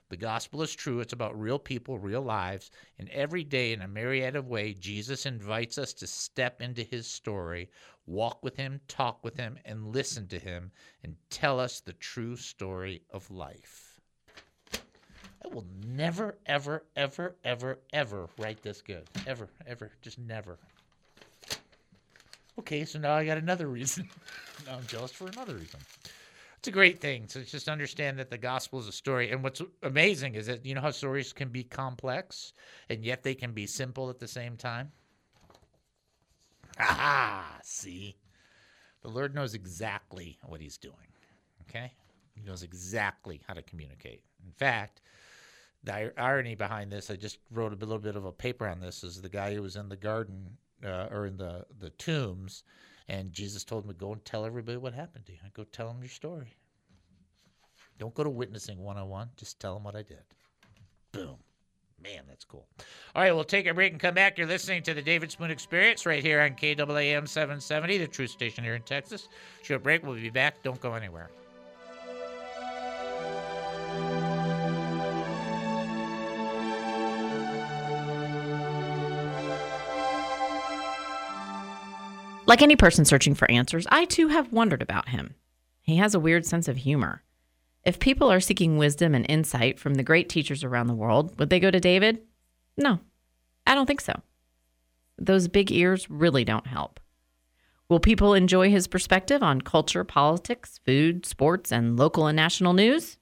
The 0.10 0.18
gospel 0.18 0.62
is 0.62 0.76
true. 0.76 1.00
It's 1.00 1.14
about 1.14 1.40
real 1.40 1.58
people, 1.58 1.98
real 1.98 2.22
lives. 2.22 2.70
And 3.00 3.08
every 3.12 3.46
day, 3.46 3.72
in 3.72 3.82
a 3.82 3.88
myriad 3.88 4.36
of 4.36 4.50
ways, 4.50 4.76
Jesus 4.78 5.26
invites 5.26 5.78
us 5.78 5.94
to 5.94 6.06
step 6.06 6.62
into 6.62 6.84
his 6.84 7.08
story, 7.08 7.70
walk 8.06 8.44
with 8.44 8.58
him, 8.58 8.82
talk 8.90 9.24
with 9.24 9.38
him, 9.38 9.58
and 9.64 9.94
listen 9.94 10.28
to 10.28 10.38
him, 10.38 10.72
and 11.02 11.16
tell 11.30 11.62
us 11.62 11.80
the 11.80 11.94
true 11.94 12.36
story 12.36 13.04
of 13.10 13.32
life. 13.32 14.02
I 15.46 15.48
will 15.48 15.66
never, 15.88 16.38
ever, 16.46 16.84
ever, 16.98 17.38
ever, 17.46 17.80
ever 17.94 18.30
write 18.38 18.62
this 18.62 18.82
good. 18.82 19.08
Ever, 19.26 19.50
ever, 19.66 19.92
just 20.02 20.20
never. 20.20 20.60
Okay, 22.60 22.86
so 22.86 23.00
now 23.00 23.14
I 23.14 23.26
got 23.26 23.38
another 23.38 23.68
reason. 23.68 24.10
now 24.66 24.76
I'm 24.76 24.86
jealous 24.88 25.12
for 25.12 25.28
another 25.28 25.56
reason. 25.56 25.80
It's 26.58 26.68
a 26.68 26.72
great 26.72 27.02
thing 27.02 27.26
to 27.28 27.44
just 27.44 27.68
understand 27.68 28.20
that 28.20 28.30
the 28.30 28.38
gospel 28.38 28.80
is 28.80 28.88
a 28.88 28.92
story. 28.92 29.32
And 29.32 29.44
what's 29.44 29.62
amazing 29.82 30.36
is 30.36 30.46
that 30.46 30.64
you 30.64 30.76
know 30.76 30.82
how 30.82 30.92
stories 30.92 31.34
can 31.34 31.50
be 31.50 31.64
complex 31.64 32.54
and 32.90 33.04
yet 33.04 33.24
they 33.24 33.34
can 33.34 33.52
be 33.52 33.66
simple 33.66 34.10
at 34.12 34.20
the 34.20 34.28
same 34.28 34.58
time? 34.58 34.92
Aha! 36.80 37.60
See? 37.64 38.16
The 39.02 39.10
Lord 39.10 39.34
knows 39.34 39.56
exactly 39.56 40.38
what 40.46 40.62
he's 40.62 40.78
doing. 40.78 40.96
Okay? 41.68 41.92
He 42.36 42.42
knows 42.42 42.62
exactly 42.64 43.42
how 43.48 43.56
to 43.56 43.62
communicate. 43.64 44.22
In 44.46 44.52
fact, 44.52 45.02
the 45.84 46.14
irony 46.20 46.54
behind 46.54 46.92
this, 46.92 47.10
I 47.10 47.16
just 47.16 47.40
wrote 47.50 47.74
a 47.74 47.76
little 47.76 47.98
bit 47.98 48.16
of 48.16 48.26
a 48.26 48.32
paper 48.32 48.68
on 48.68 48.80
this, 48.80 49.04
is 49.04 49.22
the 49.22 49.30
guy 49.30 49.56
who 49.56 49.64
was 49.64 49.76
in 49.76 49.90
the 49.90 49.96
garden 49.96 50.58
uh, 50.86 51.08
or 51.12 51.28
in 51.28 51.38
the, 51.38 51.66
the 51.80 51.90
tombs, 51.92 52.64
and 53.08 53.34
Jesus 53.34 53.64
told 53.64 53.84
him 53.84 53.92
to 53.92 53.98
go 53.98 54.14
and 54.14 54.24
tell 54.26 54.46
everybody 54.46 54.78
what 54.78 54.94
happened 54.94 55.26
to 55.26 55.32
you. 55.32 55.38
Go 55.54 55.64
tell 55.64 55.88
them 55.88 56.02
your 56.02 56.10
story. 56.10 56.56
Don't 58.00 58.14
go 58.14 58.24
to 58.24 58.30
witnessing 58.30 58.80
one 58.80 58.98
on 58.98 59.10
one, 59.10 59.30
just 59.38 59.60
tell 59.60 59.74
them 59.74 59.84
what 59.84 59.96
I 59.96 60.02
did. 60.02 60.24
Boom. 61.12 61.38
Man, 62.04 62.24
that's 62.28 62.46
cool. 62.46 62.68
All 63.16 63.22
right, 63.22 63.32
we'll 63.32 63.44
take 63.44 63.68
a 63.68 63.74
break 63.74 63.92
and 63.92 64.02
come 64.02 64.16
back. 64.16 64.38
You're 64.38 64.48
listening 64.48 64.82
to 64.84 64.94
the 64.96 65.04
David 65.04 65.32
Spoon 65.32 65.52
Experience 65.52 66.06
right 66.08 66.24
here 66.24 66.42
on 66.42 66.52
KAAM 66.52 67.28
770, 67.28 68.00
the 68.00 68.08
truth 68.08 68.32
station 68.32 68.64
here 68.64 68.74
in 68.74 68.82
Texas. 68.82 69.28
Short 69.62 69.84
break. 69.84 70.04
We'll 70.04 70.16
be 70.16 70.32
back. 70.32 70.64
Don't 70.64 70.82
go 70.82 70.94
anywhere. 70.94 71.30
Like 82.48 82.62
any 82.62 82.76
person 82.76 83.06
searching 83.06 83.36
for 83.36 83.50
answers, 83.50 83.88
I 83.92 84.06
too 84.06 84.30
have 84.30 84.52
wondered 84.52 84.82
about 84.82 85.10
him. 85.10 85.36
He 85.82 85.98
has 85.98 86.16
a 86.16 86.20
weird 86.20 86.46
sense 86.46 86.68
of 86.68 86.78
humor. 86.78 87.24
If 87.84 88.00
people 88.00 88.32
are 88.32 88.40
seeking 88.40 88.78
wisdom 88.78 89.16
and 89.16 89.26
insight 89.30 89.80
from 89.80 89.96
the 89.96 90.04
great 90.04 90.30
teachers 90.30 90.64
around 90.64 90.88
the 90.88 90.94
world, 90.94 91.38
would 91.40 91.50
they 91.50 91.60
go 91.60 91.72
to 91.72 91.80
David? 91.80 92.20
No, 92.78 93.00
I 93.66 93.76
don't 93.76 93.86
think 93.86 94.02
so. 94.02 94.22
Those 95.18 95.48
big 95.48 95.72
ears 95.72 96.10
really 96.10 96.44
don't 96.44 96.68
help. 96.68 97.00
Will 97.90 98.00
people 98.00 98.34
enjoy 98.34 98.70
his 98.70 98.88
perspective 98.88 99.44
on 99.44 99.62
culture, 99.62 100.04
politics, 100.04 100.80
food, 100.86 101.26
sports, 101.26 101.72
and 101.72 101.98
local 101.98 102.28
and 102.28 102.36
national 102.36 102.74
news? 102.74 103.18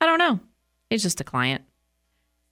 I 0.00 0.06
don't 0.06 0.18
know. 0.18 0.40
He's 0.90 1.02
just 1.02 1.20
a 1.20 1.24
client. 1.24 1.62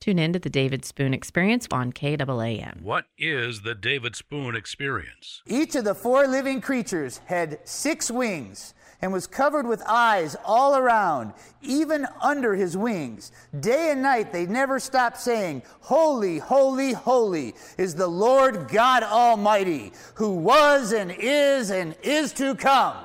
Tune 0.05 0.19
in 0.19 0.35
to 0.35 0.39
the 0.39 0.51
David 0.51 0.85
Spoon 0.85 1.15
Experience 1.15 1.67
on 1.71 1.91
KAAM. 1.91 2.83
What 2.83 3.07
is 3.17 3.63
the 3.63 3.75
David 3.75 4.15
Spoon 4.15 4.55
experience? 4.55 5.41
Each 5.47 5.75
of 5.77 5.85
the 5.85 5.95
four 5.95 6.27
living 6.27 6.61
creatures 6.61 7.23
had 7.25 7.59
six 7.67 8.11
wings. 8.11 8.75
and 9.01 9.15
was 9.15 9.27
covered 9.27 9.67
with 9.67 9.83
eyes 9.87 10.37
all 10.45 10.77
around, 10.77 11.33
even 11.63 12.07
under 12.21 12.55
his 12.55 12.77
wings. 12.77 13.33
Day 13.61 13.93
and 13.93 14.03
night 14.03 14.31
they 14.31 14.45
never 14.45 14.79
stopped 14.79 15.19
saying, 15.19 15.63
Holy, 15.81 16.37
holy, 16.37 16.93
holy 16.93 17.55
is 17.79 17.95
the 17.95 18.07
Lord 18.07 18.69
God 18.69 19.03
Almighty, 19.03 19.91
who 20.17 20.33
was 20.33 20.93
and 20.93 21.11
is 21.19 21.71
and 21.71 21.97
is 22.03 22.35
to 22.35 22.55
come. 22.55 22.97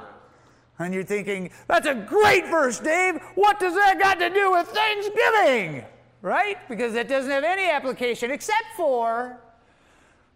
And 0.78 0.94
you're 0.94 1.04
thinking, 1.06 1.50
that's 1.70 1.88
a 1.88 1.96
great 1.96 2.48
verse, 2.48 2.78
Dave. 2.82 3.22
What 3.36 3.58
does 3.58 3.76
that 3.76 4.00
got 4.00 4.20
to 4.20 4.30
do 4.30 4.52
with 4.52 4.68
Thanksgiving? 4.68 5.86
Right? 6.22 6.58
Because 6.68 6.96
it 6.96 7.08
doesn't 7.08 7.32
have 7.32 7.44
any 7.44 7.70
application 7.70 8.32
except 8.32 8.66
for 8.76 9.40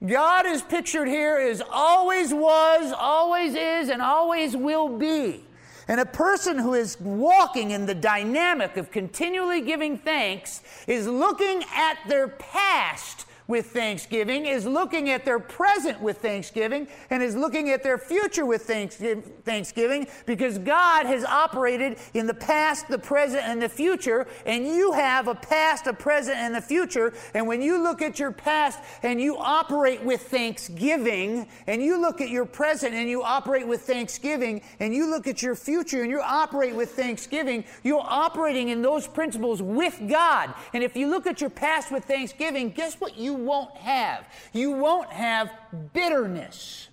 God 0.05 0.45
is 0.45 0.61
pictured 0.61 1.07
here 1.07 1.38
as 1.38 1.61
always 1.71 2.34
was, 2.34 2.91
always 2.91 3.55
is, 3.55 3.89
and 3.89 4.01
always 4.01 4.55
will 4.55 4.89
be. 4.89 5.43
And 5.88 5.99
a 5.99 6.05
person 6.05 6.57
who 6.57 6.73
is 6.73 6.99
walking 6.99 7.71
in 7.71 7.86
the 7.86 7.95
dynamic 7.95 8.77
of 8.77 8.91
continually 8.91 9.61
giving 9.61 9.97
thanks 9.97 10.61
is 10.88 11.07
looking 11.07 11.63
at 11.73 11.97
their 12.07 12.27
past 12.27 13.25
with 13.47 13.67
thanksgiving, 13.67 14.45
is 14.45 14.65
looking 14.65 15.09
at 15.09 15.25
their 15.25 15.39
present 15.39 16.01
with 16.01 16.17
thanksgiving, 16.19 16.87
and 17.09 17.21
is 17.21 17.35
looking 17.35 17.69
at 17.69 17.83
their 17.83 17.97
future 17.97 18.45
with 18.45 18.63
thanksgiving 18.63 20.07
because 20.25 20.57
God 20.57 21.05
has 21.05 21.25
operated 21.25 21.97
in 22.13 22.27
the 22.27 22.33
past, 22.33 22.87
the 22.87 22.97
present, 22.97 23.43
and 23.43 23.61
the 23.61 23.69
future, 23.69 24.27
and 24.45 24.65
you 24.65 24.93
have 24.93 25.27
a 25.27 25.35
past, 25.35 25.87
a 25.87 25.93
present, 25.93 26.37
and 26.37 26.55
a 26.55 26.61
future. 26.61 27.13
And 27.33 27.47
when 27.47 27.61
you 27.61 27.81
look 27.81 28.01
at 28.01 28.19
your 28.19 28.31
past 28.31 28.79
and 29.03 29.19
you 29.19 29.37
operate 29.37 30.03
with 30.03 30.21
thanksgiving, 30.21 31.47
and 31.67 31.81
you 31.81 31.99
look 31.99 32.21
at 32.21 32.29
your 32.29 32.45
present 32.45 32.93
and 32.93 33.09
you 33.09 33.23
operate 33.23 33.67
with 33.67 33.81
thanksgiving, 33.81 34.61
and 34.79 34.93
you 34.93 35.09
look 35.09 35.27
at 35.27 35.41
your 35.41 35.55
future 35.55 36.01
and 36.01 36.09
you 36.09 36.21
operate 36.21 36.75
with 36.75 36.91
thanksgiving, 36.91 37.63
you're 37.83 38.03
operating 38.03 38.69
in 38.69 38.81
those 38.81 39.07
principles 39.07 39.61
with 39.61 39.99
God. 40.07 40.53
And 40.73 40.83
if 40.83 40.95
you 40.95 41.07
look 41.07 41.27
at 41.27 41.41
your 41.41 41.49
past 41.49 41.91
with 41.91 42.05
thanksgiving, 42.05 42.69
guess 42.69 42.99
what 42.99 43.17
you 43.17 43.32
won't 43.36 43.75
have? 43.77 44.25
You 44.53 44.71
won't 44.71 45.11
have 45.11 45.51
bitterness. 45.93 46.89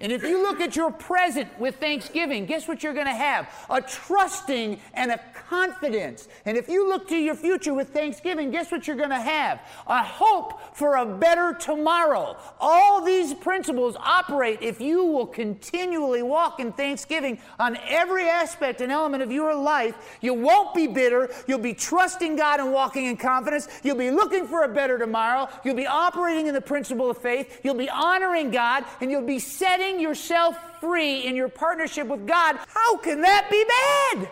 And 0.00 0.10
if 0.10 0.22
you 0.22 0.42
look 0.42 0.60
at 0.60 0.76
your 0.76 0.90
present 0.90 1.48
with 1.58 1.76
thanksgiving, 1.76 2.46
guess 2.46 2.66
what 2.66 2.82
you're 2.82 2.94
going 2.94 3.06
to 3.06 3.12
have? 3.12 3.48
A 3.68 3.82
trusting 3.82 4.80
and 4.94 5.10
a 5.10 5.20
confidence. 5.48 6.26
And 6.46 6.56
if 6.56 6.68
you 6.68 6.88
look 6.88 7.06
to 7.08 7.16
your 7.16 7.34
future 7.34 7.74
with 7.74 7.90
thanksgiving, 7.90 8.50
guess 8.50 8.72
what 8.72 8.86
you're 8.86 8.96
going 8.96 9.10
to 9.10 9.20
have? 9.20 9.60
A 9.86 10.02
hope 10.02 10.74
for 10.74 10.96
a 10.96 11.04
better 11.04 11.52
tomorrow. 11.52 12.38
All 12.58 13.04
these 13.04 13.34
principles 13.34 13.94
operate 13.98 14.62
if 14.62 14.80
you 14.80 15.04
will 15.04 15.26
continually 15.26 16.22
walk 16.22 16.60
in 16.60 16.72
thanksgiving 16.72 17.38
on 17.58 17.76
every 17.86 18.26
aspect 18.26 18.80
and 18.80 18.90
element 18.90 19.22
of 19.22 19.30
your 19.30 19.54
life. 19.54 20.18
You 20.22 20.32
won't 20.32 20.74
be 20.74 20.86
bitter. 20.86 21.28
You'll 21.46 21.58
be 21.58 21.74
trusting 21.74 22.36
God 22.36 22.60
and 22.60 22.72
walking 22.72 23.04
in 23.04 23.18
confidence. 23.18 23.68
You'll 23.82 23.96
be 23.96 24.10
looking 24.10 24.46
for 24.46 24.62
a 24.64 24.68
better 24.68 24.98
tomorrow. 24.98 25.48
You'll 25.62 25.74
be 25.74 25.86
operating 25.86 26.46
in 26.46 26.54
the 26.54 26.60
principle 26.62 27.10
of 27.10 27.18
faith. 27.18 27.60
You'll 27.62 27.74
be 27.74 27.90
honoring 27.90 28.50
God 28.50 28.84
and 29.02 29.10
you'll 29.10 29.26
be 29.26 29.38
setting 29.38 29.89
yourself 29.98 30.56
free 30.80 31.26
in 31.26 31.34
your 31.34 31.48
partnership 31.48 32.06
with 32.06 32.26
God, 32.26 32.58
how 32.68 32.98
can 32.98 33.22
that 33.22 33.48
be 33.50 33.64
bad? 33.64 34.30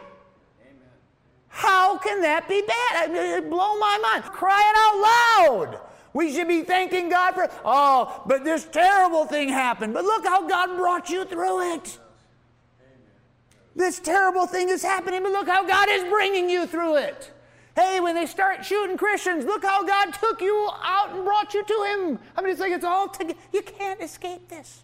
How 1.49 1.99
can 1.99 2.23
that 2.23 2.49
be 2.49 2.63
bad? 2.63 3.11
It 3.11 3.51
blow 3.51 3.79
my 3.79 3.99
mind. 4.01 4.25
Crying 4.25 4.75
out 4.77 5.01
loud. 5.41 5.81
We 6.13 6.33
should 6.33 6.49
be 6.49 6.63
thanking 6.63 7.09
God 7.09 7.35
for, 7.35 7.51
oh, 7.65 8.23
but 8.27 8.45
this 8.45 8.65
terrible 8.65 9.25
thing 9.25 9.49
happened. 9.49 9.95
But 9.95 10.05
look 10.05 10.25
how 10.25 10.47
God 10.47 10.77
brought 10.77 11.11
you 11.11 11.25
through 11.25 11.75
it. 11.75 11.99
This 13.75 13.99
terrible 13.99 14.47
thing 14.47 14.69
is 14.69 14.83
happening, 14.83 15.23
but 15.23 15.33
look 15.33 15.49
how 15.49 15.67
God 15.67 15.89
is 15.91 16.05
bringing 16.05 16.51
you 16.51 16.67
through 16.67 16.97
it. 16.97 17.33
Hey, 17.77 18.01
when 18.01 18.17
they 18.17 18.27
start 18.27 18.65
shooting 18.65 18.97
Christians, 18.97 19.45
look 19.45 19.65
how 19.65 19.85
God 19.85 20.13
took 20.15 20.41
you 20.41 20.69
out 20.83 21.15
and 21.15 21.25
brought 21.25 21.55
you 21.55 21.65
to 21.65 21.87
Him. 21.87 22.19
I 22.37 22.43
mean, 22.43 22.51
it's 22.51 22.61
like 22.61 22.73
it's 22.73 22.85
all 22.85 23.09
together. 23.09 23.39
You 23.53 23.63
can't 23.63 24.01
escape 24.01 24.49
this. 24.49 24.83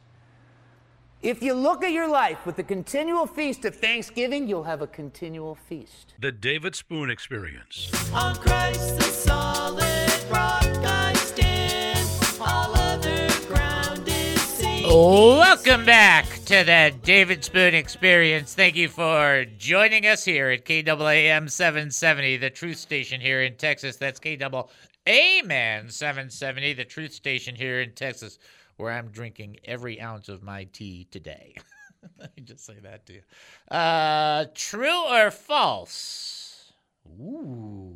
If 1.25 1.43
you 1.43 1.55
look 1.55 1.83
at 1.83 1.93
your 1.93 2.07
life 2.07 2.45
with 2.45 2.57
the 2.57 2.63
continual 2.63 3.27
feast 3.27 3.65
of 3.65 3.75
thanksgiving, 3.75 4.47
you'll 4.47 4.65
have 4.65 4.83
a 4.83 4.87
continual 4.87 5.55
feast. 5.55 6.13
The 6.21 6.31
David 6.31 6.77
Spoon 6.77 7.09
Experience. 7.09 7.91
On 8.13 8.37
Christ 8.37 8.97
the 8.97 9.05
solid 9.05 10.31
rock 10.31 10.63
I 10.65 11.15
stand, 11.15 12.07
all 12.39 12.77
other 12.77 13.31
ground 13.47 14.07
is 14.07 14.39
sinking 14.43 14.87
Welcome 14.87 15.87
back 15.87 16.27
to 16.45 16.63
the 16.63 16.93
David 17.03 17.43
Spoon 17.43 17.73
Experience. 17.73 18.53
Thank 18.53 18.77
you 18.77 18.91
for 18.91 19.47
joining 19.57 20.07
us 20.07 20.27
here 20.27 20.51
at 20.51 20.67
KAAM 20.67 21.51
770, 21.51 22.37
the 22.37 22.51
truth 22.51 22.77
station 22.77 23.19
here 23.23 23.41
in 23.41 23.57
Texas. 23.57 23.97
That's 23.97 24.21
KAAM 24.21 25.91
770, 25.91 26.75
the 26.75 26.85
truth 26.85 27.15
station 27.15 27.55
here 27.55 27.81
in 27.81 27.93
Texas, 27.93 28.39
where 28.77 28.93
I'm 28.93 29.09
drinking 29.09 29.59
every 29.65 30.01
ounce 30.01 30.29
of 30.29 30.43
my 30.43 30.65
tea 30.65 31.07
today. 31.11 31.55
Let 32.19 32.37
me 32.37 32.43
just 32.43 32.65
say 32.65 32.77
that 32.83 33.07
to 33.07 33.15
you. 33.15 33.23
Uh, 33.71 34.47
true 34.55 35.05
or 35.09 35.31
false? 35.31 36.73
Ooh, 37.21 37.95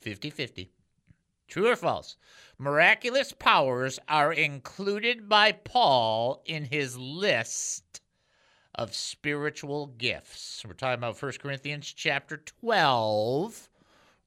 50 0.00 0.30
50. 0.30 0.70
True 1.48 1.68
or 1.68 1.76
false? 1.76 2.16
Miraculous 2.58 3.32
powers 3.32 3.98
are 4.08 4.32
included 4.32 5.28
by 5.28 5.52
Paul 5.52 6.42
in 6.44 6.64
his 6.64 6.96
list 6.96 8.00
of 8.74 8.94
spiritual 8.94 9.86
gifts. 9.86 10.64
We're 10.66 10.74
talking 10.74 10.98
about 10.98 11.20
1 11.20 11.32
Corinthians 11.40 11.92
chapter 11.92 12.36
12, 12.36 13.68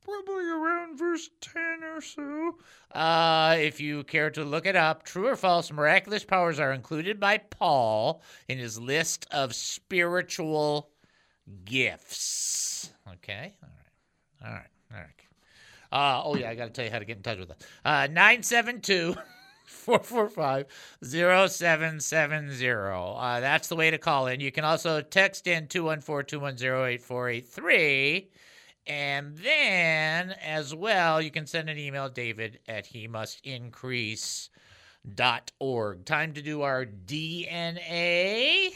probably 0.10 0.50
around 0.50 0.98
verse 0.98 1.30
10 1.42 1.84
or 1.84 2.02
so. 2.02 2.56
Uh, 2.92 3.56
if 3.60 3.80
you 3.80 4.04
care 4.04 4.30
to 4.32 4.44
look 4.44 4.66
it 4.66 4.76
up, 4.76 5.04
true 5.04 5.28
or 5.28 5.36
false, 5.36 5.72
miraculous 5.72 6.24
powers 6.24 6.60
are 6.60 6.74
included 6.74 7.20
by 7.20 7.38
Paul 7.38 8.22
in 8.48 8.58
his 8.58 8.80
list 8.80 9.28
of 9.32 9.54
spiritual 9.54 10.90
gifts. 11.66 12.92
Okay? 13.14 13.56
All 13.64 13.70
right. 13.70 14.48
All 14.48 14.54
right. 14.54 14.68
All 14.92 14.98
right. 14.98 15.06
Uh, 15.92 16.22
oh, 16.24 16.36
yeah, 16.36 16.50
I 16.50 16.56
got 16.56 16.66
to 16.66 16.72
tell 16.72 16.86
you 16.86 16.92
how 16.92 17.00
to 17.00 17.06
get 17.06 17.18
in 17.18 17.24
touch 17.24 17.40
with 17.40 17.52
us. 17.52 17.58
Uh, 17.84 18.08
972 18.08 19.16
445 19.66 20.66
0770. 21.04 22.70
Uh, 22.70 23.40
That's 23.40 23.68
the 23.68 23.76
way 23.76 23.90
to 23.92 23.98
call 23.98 24.28
in. 24.28 24.40
You 24.40 24.52
can 24.52 24.66
also 24.66 25.02
text 25.02 25.48
in 25.48 25.68
214 25.68 26.40
210 26.40 26.68
8483. 26.94 28.30
And 28.90 29.38
then, 29.38 30.32
as 30.44 30.74
well, 30.74 31.22
you 31.22 31.30
can 31.30 31.46
send 31.46 31.70
an 31.70 31.78
email, 31.78 32.10
David 32.10 32.58
at 32.68 32.88
he 32.88 33.08
must 33.08 33.40
increase 33.46 34.50
dot 35.16 35.52
org. 35.60 36.06
Time 36.06 36.34
to 36.34 36.42
do 36.42 36.64
our 36.64 36.86
DNA. 36.86 38.72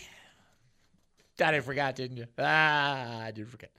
Thought 1.35 1.55
I 1.55 1.59
forgot, 1.61 1.95
didn't 1.95 2.17
you? 2.17 2.27
Ah, 2.37 3.23
I 3.23 3.31
did 3.31 3.49
forget. 3.49 3.71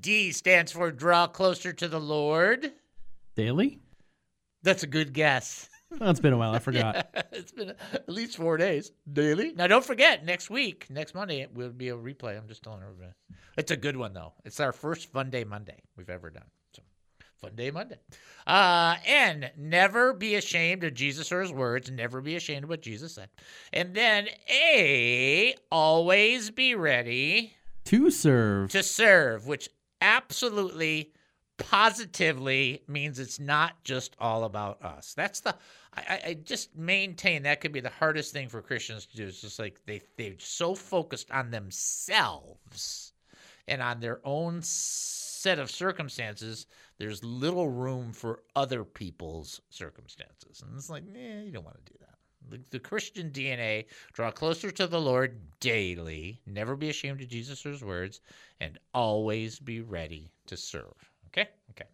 D 0.00 0.32
stands 0.32 0.72
for 0.72 0.90
draw 0.90 1.26
closer 1.26 1.74
to 1.74 1.88
the 1.88 2.00
Lord. 2.00 2.72
Daily? 3.36 3.78
That's 4.62 4.82
a 4.82 4.86
good 4.86 5.12
guess. 5.12 5.68
Well, 6.00 6.08
it's 6.08 6.20
been 6.20 6.32
a 6.32 6.38
while. 6.38 6.54
I 6.54 6.58
forgot. 6.58 7.06
Yeah, 7.14 7.22
it's 7.32 7.52
been 7.52 7.74
at 7.92 8.08
least 8.08 8.38
four 8.38 8.56
days 8.56 8.92
daily. 9.12 9.52
Now, 9.52 9.66
don't 9.66 9.84
forget, 9.84 10.24
next 10.24 10.48
week, 10.48 10.86
next 10.88 11.14
Monday, 11.14 11.42
it 11.42 11.52
will 11.54 11.68
be 11.68 11.90
a 11.90 11.96
replay. 11.96 12.38
I'm 12.38 12.48
just 12.48 12.62
telling 12.62 12.82
everybody. 12.82 13.12
It's 13.56 13.70
a 13.70 13.76
good 13.76 13.96
one, 13.96 14.12
though. 14.14 14.32
It's 14.44 14.60
our 14.60 14.72
first 14.72 15.10
Fun 15.12 15.30
Day 15.30 15.44
Monday 15.44 15.80
we've 15.96 16.10
ever 16.10 16.30
done. 16.30 16.46
So, 16.74 16.82
Fun 17.40 17.54
Day 17.54 17.70
Monday. 17.70 17.98
Uh, 18.46 18.96
and 19.06 19.50
never 19.56 20.12
be 20.14 20.34
ashamed 20.36 20.84
of 20.84 20.94
Jesus 20.94 21.30
or 21.32 21.40
his 21.42 21.52
words. 21.52 21.90
Never 21.90 22.20
be 22.20 22.36
ashamed 22.36 22.64
of 22.64 22.70
what 22.70 22.82
Jesus 22.82 23.14
said. 23.14 23.28
And 23.72 23.94
then 23.94 24.28
A, 24.50 25.54
always 25.70 26.50
be 26.50 26.74
ready 26.74 27.54
To 27.84 28.10
serve. 28.10 28.70
to 28.70 28.82
serve, 28.82 29.46
which 29.46 29.68
absolutely 30.00 31.12
positively 31.58 32.82
means 32.88 33.18
it's 33.18 33.38
not 33.38 33.84
just 33.84 34.16
all 34.18 34.44
about 34.44 34.82
us. 34.82 35.14
That's 35.14 35.40
the 35.40 35.54
I, 35.94 36.00
I- 36.08 36.28
I 36.30 36.34
just 36.34 36.74
maintain 36.76 37.42
that 37.42 37.60
could 37.60 37.72
be 37.72 37.80
the 37.80 37.90
hardest 37.90 38.32
thing 38.32 38.48
for 38.48 38.62
Christians 38.62 39.06
to 39.06 39.16
do. 39.16 39.26
It's 39.26 39.40
just 39.42 39.58
like 39.58 39.80
they 39.86 40.00
they're 40.16 40.34
so 40.38 40.74
focused 40.74 41.30
on 41.30 41.50
themselves 41.50 43.11
and 43.68 43.82
on 43.82 44.00
their 44.00 44.20
own 44.24 44.60
set 44.62 45.58
of 45.58 45.70
circumstances. 45.70 46.66
There's 46.98 47.24
little 47.24 47.68
room 47.68 48.12
for 48.12 48.42
other 48.54 48.84
people's 48.84 49.60
circumstances, 49.70 50.62
and 50.62 50.76
it's 50.76 50.90
like, 50.90 51.04
eh, 51.16 51.42
you 51.42 51.52
don't 51.52 51.64
want 51.64 51.84
to 51.84 51.92
do 51.92 51.98
that. 52.00 52.08
The, 52.48 52.60
the 52.70 52.78
Christian 52.78 53.30
DNA 53.30 53.86
draw 54.12 54.30
closer 54.30 54.70
to 54.70 54.86
the 54.86 55.00
Lord 55.00 55.38
daily, 55.60 56.40
never 56.46 56.76
be 56.76 56.90
ashamed 56.90 57.20
of 57.20 57.28
Jesus 57.28 57.64
words, 57.82 58.20
and 58.60 58.78
always 58.94 59.58
be 59.58 59.80
ready 59.80 60.30
to 60.46 60.56
serve. 60.56 60.94
Okay? 61.28 61.48
Okay. 61.70 61.86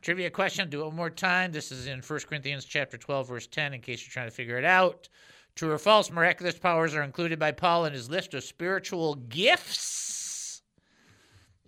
Trivia 0.00 0.30
question, 0.30 0.70
do 0.70 0.82
it 0.82 0.86
one 0.86 0.96
more 0.96 1.10
time. 1.10 1.52
This 1.52 1.72
is 1.72 1.86
in 1.88 2.00
1 2.00 2.20
Corinthians 2.28 2.64
chapter 2.64 2.96
12, 2.96 3.28
verse 3.28 3.46
10, 3.46 3.74
in 3.74 3.80
case 3.80 4.02
you're 4.02 4.12
trying 4.12 4.28
to 4.28 4.34
figure 4.34 4.58
it 4.58 4.64
out. 4.64 5.08
True 5.56 5.72
or 5.72 5.78
false, 5.78 6.10
miraculous 6.10 6.58
powers 6.58 6.94
are 6.94 7.02
included 7.02 7.38
by 7.38 7.50
Paul 7.50 7.84
in 7.84 7.92
his 7.92 8.08
list 8.08 8.32
of 8.34 8.44
spiritual 8.44 9.16
gifts. 9.16 10.27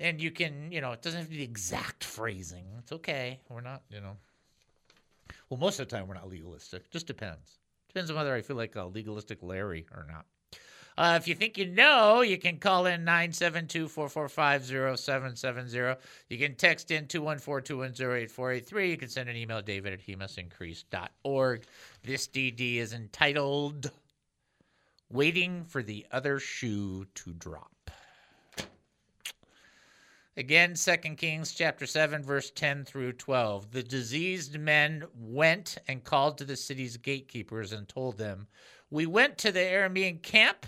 And 0.00 0.20
you 0.20 0.30
can, 0.30 0.72
you 0.72 0.80
know, 0.80 0.92
it 0.92 1.02
doesn't 1.02 1.20
have 1.20 1.28
to 1.28 1.36
be 1.36 1.42
exact 1.42 2.04
phrasing. 2.04 2.64
It's 2.78 2.90
okay. 2.90 3.38
We're 3.50 3.60
not, 3.60 3.82
you 3.90 4.00
know. 4.00 4.16
Well, 5.48 5.60
most 5.60 5.78
of 5.78 5.88
the 5.88 5.94
time 5.94 6.08
we're 6.08 6.14
not 6.14 6.28
legalistic. 6.28 6.90
Just 6.90 7.06
depends. 7.06 7.58
Depends 7.88 8.10
on 8.10 8.16
whether 8.16 8.34
I 8.34 8.40
feel 8.40 8.56
like 8.56 8.76
a 8.76 8.84
legalistic 8.84 9.38
Larry 9.42 9.86
or 9.92 10.06
not. 10.10 10.24
Uh, 10.96 11.16
if 11.20 11.26
you 11.26 11.34
think 11.34 11.56
you 11.56 11.66
know, 11.66 12.20
you 12.20 12.36
can 12.36 12.58
call 12.58 12.86
in 12.86 13.04
972 13.04 13.88
445 13.88 14.98
0770. 14.98 16.00
You 16.28 16.38
can 16.38 16.54
text 16.56 16.90
in 16.90 17.06
214 17.06 17.64
210 17.64 18.06
8483. 18.06 18.90
You 18.90 18.96
can 18.96 19.08
send 19.08 19.28
an 19.28 19.36
email, 19.36 19.62
david 19.62 19.92
at 19.92 20.06
hemustincrease.org. 20.06 21.64
This 22.02 22.26
DD 22.26 22.76
is 22.76 22.92
entitled 22.92 23.90
Waiting 25.10 25.64
for 25.64 25.82
the 25.82 26.06
Other 26.12 26.38
Shoe 26.38 27.06
to 27.14 27.32
Drop. 27.32 27.70
Again, 30.40 30.72
2 30.72 30.96
Kings 31.16 31.52
chapter 31.52 31.84
7, 31.84 32.22
verse 32.22 32.50
10 32.50 32.86
through 32.86 33.12
12. 33.12 33.72
The 33.72 33.82
diseased 33.82 34.58
men 34.58 35.04
went 35.14 35.76
and 35.86 36.02
called 36.02 36.38
to 36.38 36.46
the 36.46 36.56
city's 36.56 36.96
gatekeepers 36.96 37.72
and 37.72 37.86
told 37.86 38.16
them, 38.16 38.48
We 38.88 39.04
went 39.04 39.36
to 39.36 39.52
the 39.52 39.60
Aramean 39.60 40.22
camp, 40.22 40.64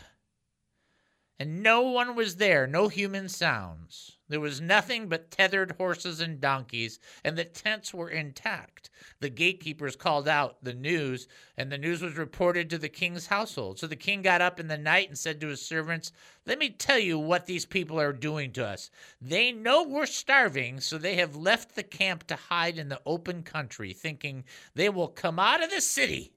and 1.38 1.62
no 1.62 1.80
one 1.80 2.14
was 2.14 2.36
there, 2.36 2.66
no 2.66 2.88
human 2.88 3.30
sounds. 3.30 4.18
There 4.32 4.40
was 4.40 4.62
nothing 4.62 5.08
but 5.08 5.30
tethered 5.30 5.72
horses 5.72 6.18
and 6.18 6.40
donkeys, 6.40 6.98
and 7.22 7.36
the 7.36 7.44
tents 7.44 7.92
were 7.92 8.08
intact. 8.08 8.88
The 9.20 9.28
gatekeepers 9.28 9.94
called 9.94 10.26
out 10.26 10.64
the 10.64 10.72
news, 10.72 11.28
and 11.58 11.70
the 11.70 11.76
news 11.76 12.00
was 12.00 12.16
reported 12.16 12.70
to 12.70 12.78
the 12.78 12.88
king's 12.88 13.26
household. 13.26 13.78
So 13.78 13.86
the 13.86 13.94
king 13.94 14.22
got 14.22 14.40
up 14.40 14.58
in 14.58 14.68
the 14.68 14.78
night 14.78 15.08
and 15.08 15.18
said 15.18 15.38
to 15.42 15.48
his 15.48 15.60
servants, 15.60 16.12
Let 16.46 16.58
me 16.58 16.70
tell 16.70 16.98
you 16.98 17.18
what 17.18 17.44
these 17.44 17.66
people 17.66 18.00
are 18.00 18.14
doing 18.14 18.52
to 18.52 18.66
us. 18.66 18.90
They 19.20 19.52
know 19.52 19.82
we're 19.82 20.06
starving, 20.06 20.80
so 20.80 20.96
they 20.96 21.16
have 21.16 21.36
left 21.36 21.74
the 21.74 21.82
camp 21.82 22.26
to 22.28 22.36
hide 22.36 22.78
in 22.78 22.88
the 22.88 23.02
open 23.04 23.42
country, 23.42 23.92
thinking 23.92 24.44
they 24.74 24.88
will 24.88 25.08
come 25.08 25.38
out 25.38 25.62
of 25.62 25.68
the 25.68 25.82
city, 25.82 26.32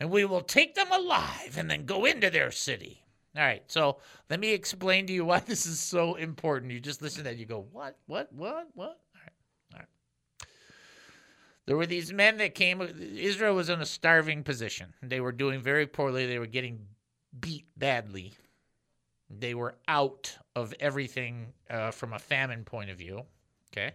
and 0.00 0.10
we 0.10 0.24
will 0.24 0.40
take 0.40 0.76
them 0.76 0.90
alive 0.90 1.58
and 1.58 1.70
then 1.70 1.84
go 1.84 2.06
into 2.06 2.30
their 2.30 2.50
city. 2.50 3.01
All 3.34 3.42
right, 3.42 3.62
so 3.66 3.98
let 4.28 4.40
me 4.40 4.52
explain 4.52 5.06
to 5.06 5.12
you 5.12 5.24
why 5.24 5.38
this 5.46 5.66
is 5.66 5.80
so 5.80 6.14
important. 6.16 6.72
You 6.72 6.80
just 6.80 7.02
listen 7.02 7.24
that, 7.24 7.38
you 7.38 7.46
go, 7.46 7.66
what, 7.72 7.96
what, 8.06 8.32
what, 8.32 8.68
what? 8.74 8.98
All 9.14 9.22
right, 9.22 9.32
all 9.74 9.78
right. 9.78 9.88
There 11.66 11.76
were 11.76 11.86
these 11.86 12.12
men 12.12 12.36
that 12.38 12.54
came. 12.54 12.82
Israel 12.82 13.54
was 13.54 13.70
in 13.70 13.80
a 13.80 13.86
starving 13.86 14.42
position. 14.42 14.92
They 15.02 15.20
were 15.20 15.32
doing 15.32 15.62
very 15.62 15.86
poorly. 15.86 16.26
They 16.26 16.38
were 16.38 16.46
getting 16.46 16.80
beat 17.40 17.66
badly. 17.76 18.34
They 19.30 19.54
were 19.54 19.76
out 19.88 20.36
of 20.54 20.74
everything 20.78 21.52
uh, 21.70 21.90
from 21.90 22.12
a 22.12 22.18
famine 22.18 22.64
point 22.64 22.90
of 22.90 22.98
view. 22.98 23.22
Okay. 23.72 23.92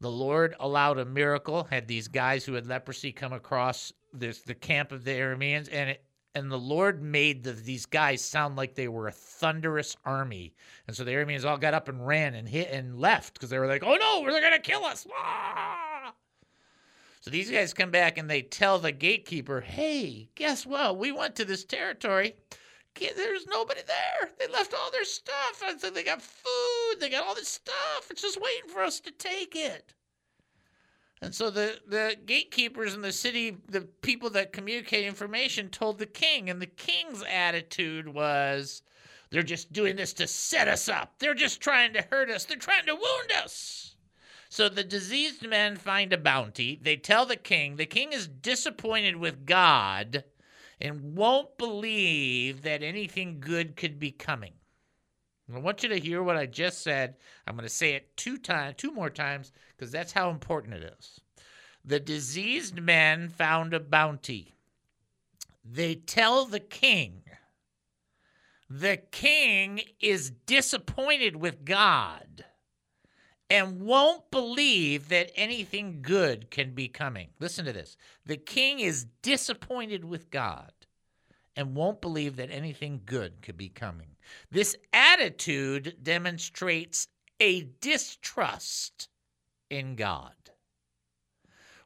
The 0.00 0.10
Lord 0.10 0.54
allowed 0.60 0.98
a 0.98 1.04
miracle. 1.04 1.64
Had 1.64 1.86
these 1.86 2.08
guys 2.08 2.44
who 2.44 2.54
had 2.54 2.66
leprosy 2.66 3.12
come 3.12 3.32
across 3.32 3.92
this 4.12 4.42
the 4.42 4.54
camp 4.54 4.92
of 4.92 5.04
the 5.04 5.12
Arameans, 5.12 5.68
and 5.72 5.90
it 5.90 6.04
and 6.34 6.50
the 6.50 6.58
Lord 6.58 7.02
made 7.02 7.42
the, 7.42 7.52
these 7.52 7.86
guys 7.86 8.22
sound 8.22 8.56
like 8.56 8.74
they 8.74 8.88
were 8.88 9.08
a 9.08 9.12
thunderous 9.12 9.96
army. 10.04 10.54
And 10.86 10.96
so 10.96 11.04
the 11.04 11.12
Arameans 11.12 11.44
all 11.44 11.58
got 11.58 11.74
up 11.74 11.88
and 11.88 12.06
ran 12.06 12.34
and 12.34 12.48
hit 12.48 12.70
and 12.70 12.98
left 12.98 13.34
because 13.34 13.50
they 13.50 13.58
were 13.58 13.66
like, 13.66 13.82
"Oh 13.84 13.96
no, 13.96 14.30
they're 14.30 14.40
gonna 14.40 14.60
kill 14.60 14.84
us!" 14.84 15.06
Ah! 15.12 16.14
So 17.20 17.30
these 17.30 17.50
guys 17.50 17.74
come 17.74 17.90
back 17.90 18.16
and 18.16 18.30
they 18.30 18.42
tell 18.42 18.78
the 18.78 18.92
gatekeeper, 18.92 19.60
"Hey, 19.60 20.28
guess 20.34 20.64
what? 20.64 20.96
We 20.96 21.12
went 21.12 21.36
to 21.36 21.44
this 21.44 21.64
territory. 21.64 22.36
There's 22.94 23.46
nobody 23.46 23.82
there. 23.86 24.30
They 24.38 24.46
left 24.46 24.74
all 24.74 24.90
their 24.90 25.04
stuff. 25.04 25.62
So 25.78 25.90
they 25.90 26.02
got 26.02 26.22
food. 26.22 27.00
They 27.00 27.10
got 27.10 27.26
all 27.26 27.34
this 27.34 27.48
stuff. 27.48 28.10
It's 28.10 28.22
just 28.22 28.40
waiting 28.40 28.70
for 28.70 28.82
us 28.82 29.00
to 29.00 29.10
take 29.10 29.56
it." 29.56 29.94
And 31.22 31.34
so 31.34 31.50
the, 31.50 31.78
the 31.86 32.16
gatekeepers 32.24 32.94
in 32.94 33.02
the 33.02 33.12
city, 33.12 33.58
the 33.68 33.82
people 33.82 34.30
that 34.30 34.52
communicate 34.52 35.04
information, 35.04 35.68
told 35.68 35.98
the 35.98 36.06
king. 36.06 36.48
And 36.48 36.62
the 36.62 36.66
king's 36.66 37.22
attitude 37.22 38.08
was 38.08 38.82
they're 39.30 39.42
just 39.42 39.72
doing 39.72 39.96
this 39.96 40.14
to 40.14 40.26
set 40.26 40.66
us 40.66 40.88
up. 40.88 41.14
They're 41.18 41.34
just 41.34 41.60
trying 41.60 41.92
to 41.92 42.02
hurt 42.02 42.30
us. 42.30 42.44
They're 42.44 42.56
trying 42.56 42.86
to 42.86 42.94
wound 42.94 43.32
us. 43.44 43.96
So 44.48 44.68
the 44.68 44.82
diseased 44.82 45.46
men 45.46 45.76
find 45.76 46.12
a 46.12 46.18
bounty. 46.18 46.80
They 46.82 46.96
tell 46.96 47.26
the 47.26 47.36
king. 47.36 47.76
The 47.76 47.86
king 47.86 48.12
is 48.12 48.26
disappointed 48.26 49.16
with 49.16 49.46
God 49.46 50.24
and 50.80 51.14
won't 51.14 51.58
believe 51.58 52.62
that 52.62 52.82
anything 52.82 53.40
good 53.40 53.76
could 53.76 54.00
be 54.00 54.10
coming. 54.10 54.54
I 55.54 55.58
want 55.58 55.82
you 55.82 55.88
to 55.88 55.98
hear 55.98 56.22
what 56.22 56.36
I 56.36 56.46
just 56.46 56.82
said. 56.82 57.16
I'm 57.46 57.54
going 57.54 57.68
to 57.68 57.74
say 57.74 57.94
it 57.94 58.16
two 58.16 58.38
times, 58.38 58.76
two 58.76 58.92
more 58.92 59.10
times, 59.10 59.52
because 59.76 59.90
that's 59.90 60.12
how 60.12 60.30
important 60.30 60.74
it 60.74 60.94
is. 60.98 61.20
The 61.84 62.00
diseased 62.00 62.80
men 62.80 63.28
found 63.28 63.74
a 63.74 63.80
bounty. 63.80 64.54
They 65.64 65.94
tell 65.94 66.44
the 66.44 66.60
king. 66.60 67.22
The 68.68 68.98
king 69.10 69.80
is 70.00 70.30
disappointed 70.46 71.36
with 71.36 71.64
God 71.64 72.44
and 73.50 73.80
won't 73.80 74.30
believe 74.30 75.08
that 75.08 75.32
anything 75.34 75.98
good 76.02 76.50
can 76.50 76.72
be 76.72 76.86
coming. 76.86 77.30
Listen 77.40 77.64
to 77.64 77.72
this. 77.72 77.96
The 78.24 78.36
king 78.36 78.78
is 78.78 79.06
disappointed 79.22 80.04
with 80.04 80.30
God 80.30 80.72
and 81.56 81.74
won't 81.74 82.00
believe 82.00 82.36
that 82.36 82.52
anything 82.52 83.00
good 83.04 83.42
could 83.42 83.56
be 83.56 83.68
coming. 83.68 84.09
This 84.50 84.76
attitude 84.92 85.96
demonstrates 86.02 87.06
a 87.40 87.68
distrust 87.80 89.08
in 89.70 89.96
God. 89.96 90.32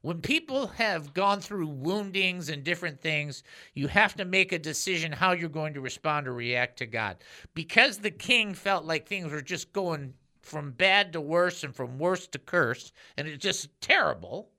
When 0.02 0.20
people 0.20 0.66
have 0.66 1.14
gone 1.14 1.40
through 1.40 1.68
woundings 1.68 2.50
and 2.50 2.62
different 2.62 3.00
things, 3.00 3.42
you 3.72 3.88
have 3.88 4.14
to 4.16 4.26
make 4.26 4.52
a 4.52 4.58
decision 4.58 5.12
how 5.12 5.32
you're 5.32 5.48
going 5.48 5.72
to 5.74 5.80
respond 5.80 6.28
or 6.28 6.34
react 6.34 6.76
to 6.78 6.86
God. 6.86 7.16
Because 7.54 7.96
the 7.96 8.10
king 8.10 8.52
felt 8.52 8.84
like 8.84 9.08
things 9.08 9.32
were 9.32 9.40
just 9.40 9.72
going 9.72 10.12
from 10.42 10.72
bad 10.72 11.14
to 11.14 11.22
worse 11.22 11.64
and 11.64 11.74
from 11.74 11.98
worse 11.98 12.26
to 12.26 12.38
curse, 12.38 12.92
and 13.16 13.26
it's 13.26 13.42
just 13.42 13.70
terrible, 13.80 14.50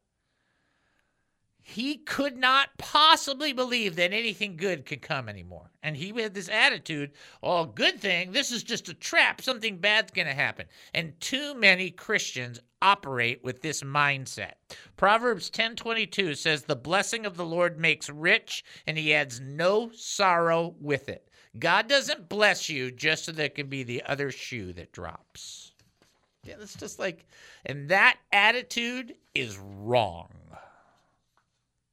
he 1.67 1.97
could 1.97 2.37
not 2.37 2.69
possibly 2.77 3.51
believe 3.51 3.95
that 3.95 4.13
anything 4.13 4.55
good 4.55 4.85
could 4.85 5.01
come 5.01 5.27
anymore. 5.27 5.71
And 5.81 5.97
he 5.97 6.09
had 6.21 6.35
this 6.35 6.47
attitude, 6.47 7.11
oh, 7.41 7.65
good 7.65 7.99
thing, 7.99 8.31
this 8.31 8.51
is 8.51 8.61
just 8.61 8.87
a 8.87 8.93
trap, 8.93 9.41
something 9.41 9.79
bad's 9.79 10.11
going 10.11 10.27
to 10.27 10.35
happen. 10.35 10.67
And 10.93 11.19
too 11.19 11.55
many 11.55 11.89
Christians 11.89 12.59
operate 12.83 13.43
with 13.43 13.63
this 13.63 13.81
mindset. 13.81 14.53
Proverbs 14.95 15.49
10:22 15.49 16.37
says 16.37 16.61
the 16.61 16.75
blessing 16.75 17.25
of 17.25 17.35
the 17.35 17.45
Lord 17.45 17.79
makes 17.79 18.11
rich 18.11 18.63
and 18.85 18.95
he 18.95 19.11
adds 19.11 19.39
no 19.39 19.89
sorrow 19.89 20.75
with 20.79 21.09
it. 21.09 21.27
God 21.57 21.89
doesn't 21.89 22.29
bless 22.29 22.69
you 22.69 22.91
just 22.91 23.25
so 23.25 23.31
there 23.31 23.49
can 23.49 23.69
be 23.69 23.81
the 23.81 24.03
other 24.03 24.29
shoe 24.29 24.71
that 24.73 24.91
drops. 24.91 25.71
Yeah, 26.43 26.57
that's 26.59 26.75
just 26.75 26.99
like 26.99 27.25
and 27.65 27.89
that 27.89 28.19
attitude 28.31 29.15
is 29.33 29.57
wrong. 29.57 30.29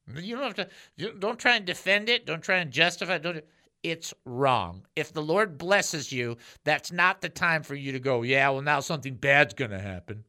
You 0.07 0.35
don't 0.35 0.45
have 0.45 0.55
to. 0.55 0.69
you- 0.97 1.13
Don't 1.13 1.39
try 1.39 1.55
and 1.55 1.65
defend 1.65 2.09
it. 2.09 2.25
Don't 2.25 2.43
try 2.43 2.57
and 2.57 2.71
justify. 2.71 3.15
it. 3.15 3.23
Don't. 3.23 3.43
It's 3.83 4.13
wrong. 4.25 4.85
If 4.95 5.11
the 5.11 5.21
Lord 5.21 5.57
blesses 5.57 6.11
you, 6.11 6.37
that's 6.63 6.91
not 6.91 7.21
the 7.21 7.29
time 7.29 7.63
for 7.63 7.75
you 7.75 7.91
to 7.91 7.99
go. 7.99 8.21
Yeah, 8.21 8.49
well 8.49 8.61
now 8.61 8.79
something 8.79 9.15
bad's 9.15 9.53
gonna 9.53 9.81
happen. 9.81 10.23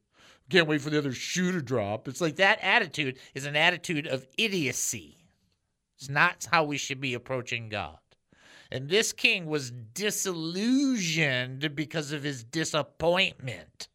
Can't 0.50 0.66
wait 0.66 0.80
for 0.80 0.90
the 0.90 0.98
other 0.98 1.12
shoe 1.12 1.52
to 1.52 1.62
drop. 1.62 2.08
It's 2.08 2.20
like 2.20 2.36
that 2.36 2.58
attitude 2.62 3.18
is 3.34 3.46
an 3.46 3.56
attitude 3.56 4.06
of 4.06 4.26
idiocy. 4.36 5.18
It's 5.96 6.08
not 6.08 6.46
how 6.50 6.64
we 6.64 6.76
should 6.76 7.00
be 7.00 7.14
approaching 7.14 7.68
God. 7.68 7.98
And 8.70 8.88
this 8.88 9.12
king 9.12 9.46
was 9.46 9.70
disillusioned 9.70 11.74
because 11.74 12.12
of 12.12 12.24
his 12.24 12.44
disappointment. 12.44 13.88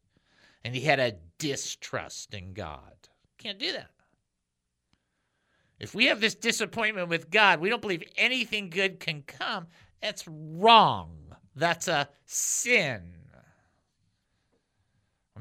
And 0.64 0.74
he 0.74 0.80
had 0.82 1.00
a 1.00 1.16
distrust 1.38 2.34
in 2.34 2.54
God. 2.54 3.08
Can't 3.38 3.58
do 3.58 3.72
that. 3.72 3.90
If 5.80 5.94
we 5.94 6.06
have 6.06 6.20
this 6.20 6.34
disappointment 6.34 7.08
with 7.08 7.30
God, 7.30 7.60
we 7.60 7.70
don't 7.70 7.82
believe 7.82 8.04
anything 8.16 8.68
good 8.68 9.00
can 9.00 9.22
come, 9.22 9.66
that's 10.00 10.24
wrong. 10.28 11.16
That's 11.56 11.88
a 11.88 12.08
sin. 12.26 13.14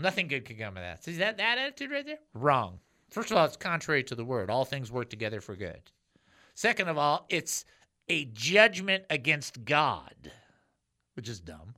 Nothing 0.01 0.29
good 0.29 0.45
can 0.45 0.57
come 0.57 0.77
of 0.77 0.83
that. 0.83 1.03
See 1.03 1.17
that, 1.17 1.37
that 1.37 1.57
attitude 1.57 1.91
right 1.91 2.05
there? 2.05 2.19
Wrong. 2.33 2.79
First 3.09 3.31
of 3.31 3.37
all, 3.37 3.45
it's 3.45 3.57
contrary 3.57 4.03
to 4.05 4.15
the 4.15 4.23
word. 4.23 4.49
All 4.49 4.63
things 4.63 4.91
work 4.91 5.09
together 5.09 5.41
for 5.41 5.55
good. 5.55 5.81
Second 6.55 6.87
of 6.87 6.97
all, 6.97 7.25
it's 7.29 7.65
a 8.07 8.25
judgment 8.25 9.03
against 9.09 9.65
God, 9.65 10.31
which 11.15 11.27
is 11.27 11.39
dumb. 11.39 11.75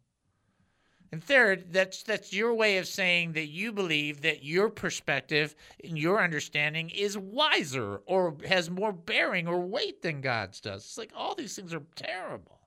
And 1.12 1.22
third, 1.22 1.74
that's 1.74 2.04
that's 2.04 2.32
your 2.32 2.54
way 2.54 2.78
of 2.78 2.88
saying 2.88 3.34
that 3.34 3.48
you 3.48 3.74
believe 3.74 4.22
that 4.22 4.46
your 4.46 4.70
perspective 4.70 5.56
and 5.84 5.98
your 5.98 6.24
understanding 6.24 6.90
is 6.90 7.18
wiser 7.18 8.02
or 8.06 8.38
has 8.48 8.70
more 8.70 8.94
bearing 8.94 9.48
or 9.48 9.60
weight 9.60 10.02
than 10.02 10.22
God's 10.22 10.62
does. 10.62 10.86
It's 10.86 10.98
like 10.98 11.12
all 11.14 11.36
these 11.36 11.56
things 11.56 11.74
are 11.74 11.84
terrible. 11.96 12.60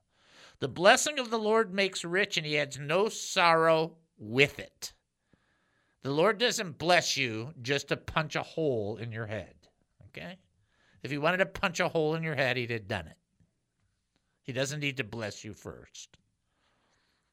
The 0.59 0.67
blessing 0.67 1.17
of 1.17 1.31
the 1.31 1.39
Lord 1.39 1.73
makes 1.73 2.05
rich 2.05 2.37
and 2.37 2.45
he 2.45 2.57
adds 2.57 2.77
no 2.77 3.09
sorrow 3.09 3.97
with 4.17 4.59
it. 4.59 4.93
The 6.03 6.11
Lord 6.11 6.37
doesn't 6.37 6.77
bless 6.77 7.17
you 7.17 7.51
just 7.63 7.87
to 7.87 7.97
punch 7.97 8.35
a 8.35 8.43
hole 8.43 8.97
in 8.97 9.11
your 9.11 9.25
head. 9.25 9.55
Okay? 10.09 10.37
If 11.01 11.09
he 11.09 11.17
wanted 11.17 11.37
to 11.37 11.47
punch 11.47 11.79
a 11.79 11.89
hole 11.89 12.13
in 12.13 12.21
your 12.21 12.35
head, 12.35 12.57
he'd 12.57 12.69
have 12.69 12.87
done 12.87 13.07
it. 13.07 13.17
He 14.43 14.53
doesn't 14.53 14.79
need 14.79 14.97
to 14.97 15.03
bless 15.03 15.43
you 15.43 15.53
first. 15.53 16.17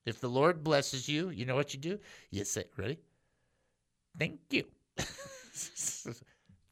If 0.05 0.21
the 0.21 0.29
Lord 0.29 0.65
blesses 0.65 1.09
you, 1.09 1.31
you 1.31 1.47
know 1.47 1.55
what 1.55 1.75
you 1.75 1.81
do? 1.81 1.99
You 2.31 2.45
say, 2.45 2.65
ready? 2.77 2.99
Thank 4.19 4.41
you. 4.51 4.65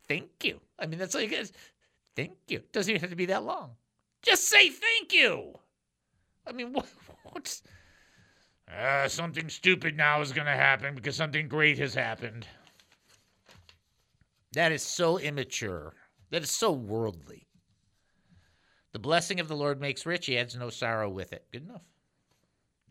thank 0.08 0.30
you. 0.42 0.60
I 0.78 0.86
mean, 0.86 0.98
that's 0.98 1.14
all 1.14 1.20
you 1.20 1.28
get. 1.28 1.50
Thank 2.16 2.32
you. 2.48 2.62
Doesn't 2.72 2.90
even 2.90 3.00
have 3.00 3.10
to 3.10 3.16
be 3.16 3.26
that 3.26 3.44
long. 3.44 3.70
Just 4.22 4.48
say 4.48 4.68
thank 4.68 5.12
you. 5.12 5.54
I 6.46 6.52
mean, 6.52 6.72
what, 6.72 6.86
what's. 7.24 7.62
Uh, 8.68 9.08
something 9.08 9.48
stupid 9.48 9.96
now 9.96 10.20
is 10.20 10.32
going 10.32 10.46
to 10.46 10.52
happen 10.52 10.94
because 10.94 11.16
something 11.16 11.48
great 11.48 11.78
has 11.78 11.94
happened. 11.94 12.46
That 14.52 14.72
is 14.72 14.82
so 14.82 15.18
immature. 15.18 15.94
That 16.30 16.42
is 16.42 16.50
so 16.50 16.70
worldly. 16.70 17.46
The 18.92 18.98
blessing 18.98 19.40
of 19.40 19.48
the 19.48 19.56
Lord 19.56 19.80
makes 19.80 20.06
rich, 20.06 20.26
he 20.26 20.38
adds 20.38 20.56
no 20.56 20.70
sorrow 20.70 21.08
with 21.08 21.32
it. 21.32 21.46
Good 21.52 21.64
enough. 21.64 21.82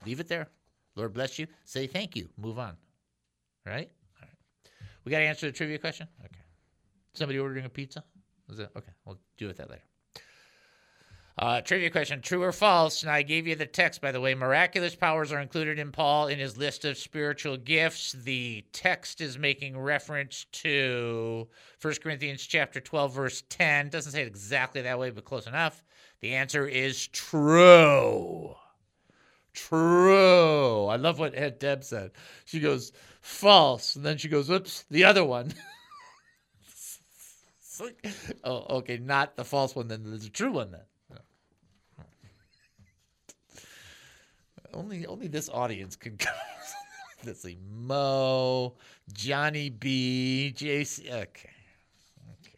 Leave 0.05 0.19
it 0.19 0.27
there. 0.27 0.47
Lord 0.95 1.13
bless 1.13 1.39
you. 1.39 1.47
Say 1.65 1.87
thank 1.87 2.15
you. 2.15 2.29
Move 2.37 2.59
on. 2.59 2.75
Right? 3.65 3.89
All 4.21 4.27
right. 4.27 4.71
We 5.05 5.11
got 5.11 5.19
to 5.19 5.25
answer 5.25 5.45
the 5.45 5.51
trivia 5.51 5.77
question? 5.77 6.07
Okay. 6.23 6.41
Somebody 7.13 7.39
ordering 7.39 7.65
a 7.65 7.69
pizza? 7.69 8.03
Is 8.49 8.59
it? 8.59 8.69
Okay. 8.75 8.91
We'll 9.05 9.19
deal 9.37 9.47
with 9.47 9.57
that 9.57 9.69
later. 9.69 9.83
Uh, 11.37 11.61
trivia 11.61 11.89
question 11.89 12.21
True 12.21 12.43
or 12.43 12.51
false? 12.51 13.01
And 13.01 13.09
I 13.09 13.21
gave 13.21 13.47
you 13.47 13.55
the 13.55 13.65
text, 13.65 14.01
by 14.01 14.11
the 14.11 14.19
way. 14.19 14.35
Miraculous 14.35 14.93
powers 14.93 15.31
are 15.31 15.39
included 15.39 15.79
in 15.79 15.91
Paul 15.91 16.27
in 16.27 16.37
his 16.37 16.57
list 16.57 16.83
of 16.83 16.97
spiritual 16.97 17.55
gifts. 17.55 18.11
The 18.11 18.65
text 18.73 19.21
is 19.21 19.37
making 19.37 19.79
reference 19.79 20.47
to 20.51 21.47
1 21.81 21.93
Corinthians 22.03 22.45
chapter 22.45 22.81
12, 22.81 23.13
verse 23.13 23.43
10. 23.47 23.87
Doesn't 23.87 24.11
say 24.11 24.23
it 24.23 24.27
exactly 24.27 24.81
that 24.81 24.99
way, 24.99 25.11
but 25.11 25.23
close 25.23 25.47
enough. 25.47 25.81
The 26.19 26.33
answer 26.33 26.67
is 26.67 27.07
true. 27.07 28.53
True. 29.67 30.85
I 30.85 30.95
love 30.95 31.19
what 31.19 31.35
Aunt 31.35 31.59
Deb 31.59 31.83
said. 31.83 32.11
She 32.45 32.59
goes, 32.59 32.91
false. 33.21 33.95
And 33.95 34.05
then 34.05 34.17
she 34.17 34.29
goes, 34.29 34.49
oops, 34.49 34.85
the 34.89 35.05
other 35.05 35.23
one. 35.23 35.53
Like, 37.81 38.07
oh, 38.43 38.77
okay, 38.79 38.97
not 38.97 39.37
the 39.37 39.45
false 39.45 39.73
one, 39.73 39.87
then 39.87 40.03
there's 40.03 40.25
a 40.25 40.29
true 40.29 40.51
one 40.51 40.71
then. 40.71 40.81
Only 44.73 45.07
only 45.07 45.27
this 45.27 45.47
audience 45.49 45.95
can 45.95 46.15
go. 46.17 46.25
Let's 47.25 47.41
see. 47.41 47.57
Mo, 47.71 48.75
Johnny 49.13 49.69
B, 49.69 50.53
JC. 50.55 51.07
Okay. 51.07 51.21
Okay. 51.21 52.57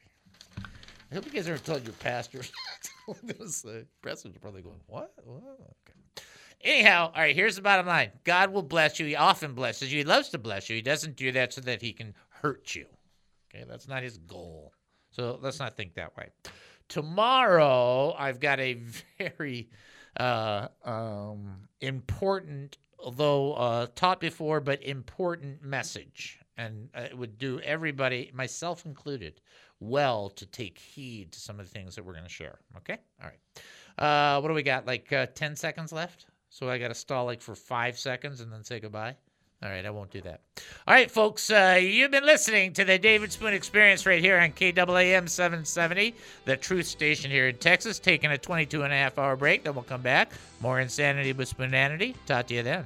I 1.11 1.15
hope 1.15 1.25
you 1.25 1.31
guys 1.31 1.47
aren't 1.47 1.63
telling 1.63 1.83
your 1.83 1.93
pastors. 1.93 2.51
Gonna 3.07 3.47
say. 3.47 3.85
Pastors 4.01 4.35
are 4.35 4.39
probably 4.39 4.61
going, 4.61 4.81
what? 4.87 5.13
what? 5.23 5.43
Okay. 5.43 6.00
Anyhow, 6.63 7.11
all 7.13 7.21
right, 7.21 7.35
here's 7.35 7.55
the 7.55 7.61
bottom 7.61 7.87
line. 7.87 8.11
God 8.23 8.51
will 8.51 8.63
bless 8.63 8.99
you. 8.99 9.05
He 9.05 9.15
often 9.15 9.53
blesses 9.53 9.91
you. 9.91 9.99
He 9.99 10.03
loves 10.05 10.29
to 10.29 10.37
bless 10.37 10.69
you. 10.69 10.75
He 10.75 10.81
doesn't 10.81 11.15
do 11.15 11.31
that 11.31 11.53
so 11.53 11.61
that 11.61 11.81
he 11.81 11.93
can 11.93 12.13
hurt 12.29 12.75
you. 12.75 12.85
Okay, 13.53 13.65
that's 13.67 13.87
not 13.87 14.03
his 14.03 14.17
goal. 14.17 14.73
So 15.11 15.39
let's 15.41 15.59
not 15.59 15.75
think 15.75 15.95
that 15.95 16.15
way. 16.15 16.29
Tomorrow, 16.87 18.13
I've 18.17 18.39
got 18.39 18.59
a 18.59 18.79
very 19.17 19.69
uh, 20.17 20.67
um, 20.83 21.67
important, 21.81 22.77
although 22.99 23.53
uh, 23.53 23.87
taught 23.95 24.19
before, 24.19 24.59
but 24.59 24.83
important 24.83 25.63
message. 25.63 26.39
And 26.57 26.89
it 26.93 27.17
would 27.17 27.37
do 27.37 27.59
everybody, 27.61 28.31
myself 28.33 28.85
included, 28.85 29.41
well 29.79 30.29
to 30.29 30.45
take 30.45 30.77
heed 30.77 31.31
to 31.31 31.39
some 31.39 31.59
of 31.59 31.65
the 31.65 31.71
things 31.71 31.95
that 31.95 32.05
we're 32.05 32.13
going 32.13 32.25
to 32.25 32.29
share. 32.29 32.59
Okay? 32.77 32.97
All 33.21 33.29
right. 33.29 33.39
Uh, 33.97 34.39
what 34.41 34.47
do 34.47 34.53
we 34.53 34.63
got? 34.63 34.85
Like 34.85 35.11
uh, 35.11 35.25
10 35.33 35.55
seconds 35.55 35.91
left? 35.91 36.27
So 36.51 36.69
I 36.69 36.77
got 36.77 36.89
to 36.89 36.93
stall 36.93 37.25
like 37.25 37.41
for 37.41 37.55
five 37.55 37.97
seconds 37.97 38.41
and 38.41 38.51
then 38.51 38.63
say 38.65 38.81
goodbye? 38.81 39.15
All 39.63 39.69
right, 39.69 39.85
I 39.85 39.89
won't 39.89 40.11
do 40.11 40.21
that. 40.21 40.41
All 40.85 40.93
right, 40.93 41.09
folks, 41.09 41.49
uh, 41.49 41.79
you've 41.81 42.11
been 42.11 42.25
listening 42.25 42.73
to 42.73 42.83
the 42.83 42.97
David 42.97 43.31
Spoon 43.31 43.53
Experience 43.53 44.05
right 44.05 44.19
here 44.19 44.37
on 44.37 44.51
KAAM 44.51 45.29
770, 45.29 46.13
the 46.45 46.57
truth 46.57 46.87
station 46.87 47.31
here 47.31 47.47
in 47.47 47.55
Texas, 47.57 47.99
taking 47.99 48.31
a 48.31 48.37
22 48.37 48.83
and 48.83 48.91
a 48.91 48.95
half 48.97 49.17
hour 49.17 49.37
break. 49.37 49.63
Then 49.63 49.75
we'll 49.75 49.83
come 49.83 50.01
back. 50.01 50.31
More 50.59 50.81
insanity 50.81 51.31
with 51.31 51.47
spoonanity. 51.47 52.15
Talk 52.25 52.47
to 52.47 52.55
you 52.55 52.63
then. 52.63 52.85